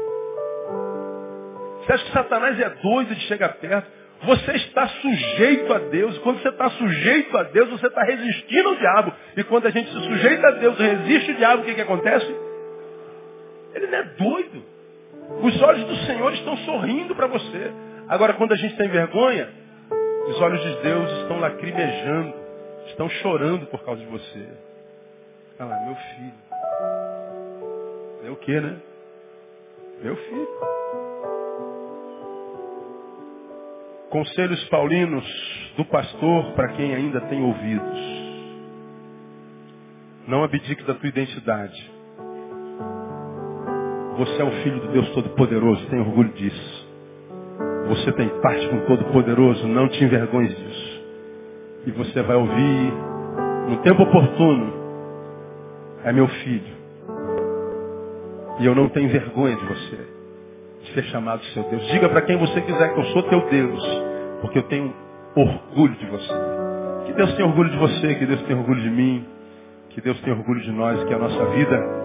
Você 1.81 1.93
acha 1.93 2.05
que 2.05 2.13
Satanás 2.13 2.61
é 2.61 2.71
doido 2.71 3.15
de 3.15 3.21
chegar 3.23 3.55
perto? 3.55 3.91
Você 4.25 4.53
está 4.53 4.87
sujeito 4.87 5.73
a 5.73 5.79
Deus. 5.79 6.17
Quando 6.19 6.41
você 6.41 6.49
está 6.49 6.71
sujeito 6.71 7.37
a 7.37 7.43
Deus, 7.43 7.71
você 7.71 7.89
está 7.89 8.05
resistindo 8.05 8.69
ao 8.69 8.77
diabo. 8.77 9.13
E 9.37 9.43
quando 9.45 9.67
a 9.67 9.71
gente 9.71 9.91
se 9.91 10.01
sujeita 10.01 10.47
a 10.47 10.51
Deus 10.53 10.79
resiste 10.79 11.33
ao 11.33 11.37
diabo, 11.39 11.63
o 11.63 11.65
que, 11.65 11.75
que 11.75 11.81
acontece? 11.81 12.37
Ele 13.75 13.87
não 13.89 13.99
é 13.99 14.03
doido. 14.05 14.65
Os 15.43 15.63
olhos 15.63 15.85
do 15.85 15.97
Senhor 16.07 16.33
estão 16.35 16.57
sorrindo 16.59 17.17
para 17.17 17.27
você. 17.27 17.73
Agora, 18.09 18.35
quando 18.35 18.53
a 18.53 18.57
gente 18.57 18.77
tem 18.77 18.89
vergonha, 18.89 19.49
os 20.29 20.41
olhos 20.41 20.63
de 20.63 20.83
Deus 20.83 21.11
estão 21.23 21.41
lacrimejando, 21.41 22.35
estão 22.87 23.09
chorando 23.09 23.67
por 23.67 23.83
causa 23.85 24.01
de 24.01 24.07
você. 24.07 24.49
Lá, 25.59 25.67
meu 25.85 25.95
filho. 25.95 26.52
É 28.25 28.31
o 28.31 28.37
que, 28.37 28.61
né? 28.61 28.77
Meu 30.01 30.15
filho. 30.15 30.49
Conselhos 34.11 34.63
paulinos 34.69 35.25
do 35.77 35.85
pastor 35.87 36.53
para 36.53 36.69
quem 36.75 36.95
ainda 36.95 37.21
tem 37.23 37.43
ouvidos. 37.43 37.99
Não 40.29 40.45
abdique 40.45 40.85
da 40.85 40.95
tua 40.95 41.09
identidade. 41.09 41.91
Você 44.19 44.41
é 44.41 44.45
um 44.45 44.63
filho 44.63 44.81
do 44.81 44.93
Deus 44.93 45.09
Todo-Poderoso, 45.15 45.89
tem 45.89 45.99
orgulho 45.99 46.33
disso. 46.35 46.89
Você 47.89 48.13
tem 48.13 48.29
parte 48.41 48.69
com 48.69 48.77
o 48.77 48.87
Todo-Poderoso, 48.87 49.67
não 49.67 49.89
te 49.89 50.05
envergonhes 50.05 50.57
disso. 50.57 51.03
E 51.87 51.91
você 51.91 52.23
vai 52.23 52.37
ouvir 52.37 52.93
no 53.69 53.79
tempo 53.83 54.03
oportuno. 54.05 54.81
É 56.05 56.13
meu 56.13 56.29
filho. 56.29 56.82
E 58.61 58.67
eu 58.67 58.75
não 58.75 58.89
tenho 58.89 59.09
vergonha 59.09 59.57
de 59.57 59.65
você 59.65 60.13
ser 60.95 61.05
chamado 61.05 61.43
seu 61.47 61.63
Deus. 61.65 61.87
Diga 61.89 62.09
para 62.09 62.23
quem 62.23 62.37
você 62.37 62.61
quiser 62.61 62.93
que 62.93 63.01
eu 63.01 63.05
sou 63.07 63.23
teu 63.25 63.49
Deus, 63.49 64.03
porque 64.41 64.59
eu 64.59 64.63
tenho 64.65 64.93
orgulho 65.35 65.95
de 65.95 66.07
você. 66.07 66.35
Que 67.07 67.13
Deus 67.15 67.35
tenha 67.35 67.49
orgulho 67.49 67.71
de 67.71 67.77
você, 67.79 68.15
que 68.15 68.27
Deus 68.27 68.43
tenha 68.43 68.59
orgulho 68.59 68.81
de 68.81 68.91
mim, 68.91 69.27
que 69.91 70.01
Deus 70.01 70.21
tenha 70.21 70.37
orgulho 70.37 70.61
de 70.61 70.73
nós, 70.73 71.03
que 71.05 71.15
a 71.15 71.19
nossa 71.19 71.45
vida 71.47 72.03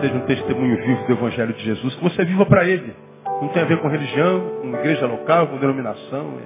seja 0.00 0.14
um 0.14 0.20
testemunho 0.20 0.76
vivo 0.76 1.06
do 1.06 1.12
Evangelho 1.12 1.52
de 1.52 1.64
Jesus, 1.64 1.94
que 1.94 2.02
você 2.02 2.24
viva 2.24 2.46
para 2.46 2.64
Ele. 2.64 2.94
Não 3.42 3.48
tem 3.48 3.62
a 3.62 3.66
ver 3.66 3.78
com 3.78 3.88
religião, 3.88 4.40
com 4.60 4.68
igreja 4.76 5.06
local, 5.06 5.48
com 5.48 5.58
denominação. 5.58 6.30
Né? 6.32 6.42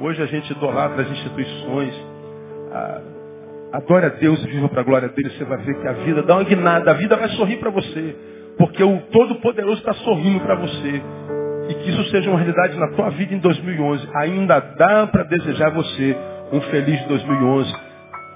Hoje 0.00 0.22
a 0.22 0.26
gente 0.26 0.50
idolatra 0.50 1.02
as 1.02 1.10
instituições. 1.10 1.94
Adore 3.72 4.06
a 4.06 4.10
Deus 4.10 4.42
e 4.44 4.46
viva 4.48 4.68
para 4.68 4.80
a 4.80 4.84
glória 4.84 5.08
dele. 5.08 5.30
Você 5.30 5.44
vai 5.44 5.58
ver 5.58 5.80
que 5.80 5.88
a 5.88 5.92
vida 5.92 6.22
dá 6.22 6.34
uma 6.36 6.44
guinada, 6.44 6.90
a 6.90 6.94
vida 6.94 7.16
vai 7.16 7.28
sorrir 7.30 7.56
para 7.56 7.70
você. 7.70 8.16
Porque 8.58 8.82
o 8.82 8.98
Todo-Poderoso 9.12 9.78
está 9.78 9.92
sorrindo 9.94 10.40
para 10.40 10.54
você. 10.54 11.02
E 11.68 11.74
que 11.74 11.90
isso 11.90 12.04
seja 12.10 12.28
uma 12.28 12.38
realidade 12.38 12.78
na 12.78 12.88
tua 12.88 13.10
vida 13.10 13.34
em 13.34 13.38
2011. 13.38 14.08
Ainda 14.14 14.60
dá 14.60 15.06
para 15.06 15.24
desejar 15.24 15.70
você 15.70 16.16
um 16.52 16.60
feliz 16.62 17.02
2011. 17.06 17.72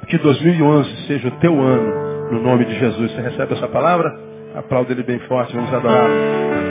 Que 0.09 0.19
2011 0.19 1.07
seja 1.07 1.29
o 1.29 1.33
teu 1.33 1.61
ano, 1.61 2.31
no 2.33 2.43
nome 2.43 2.65
de 2.65 2.79
Jesus. 2.79 3.11
Você 3.13 3.21
recebe 3.21 3.55
essa 3.55 3.69
palavra? 3.69 4.09
Aplauda 4.55 4.93
ele 4.93 5.03
bem 5.03 5.19
forte, 5.21 5.55
vamos 5.55 5.73
adorar. 5.73 6.66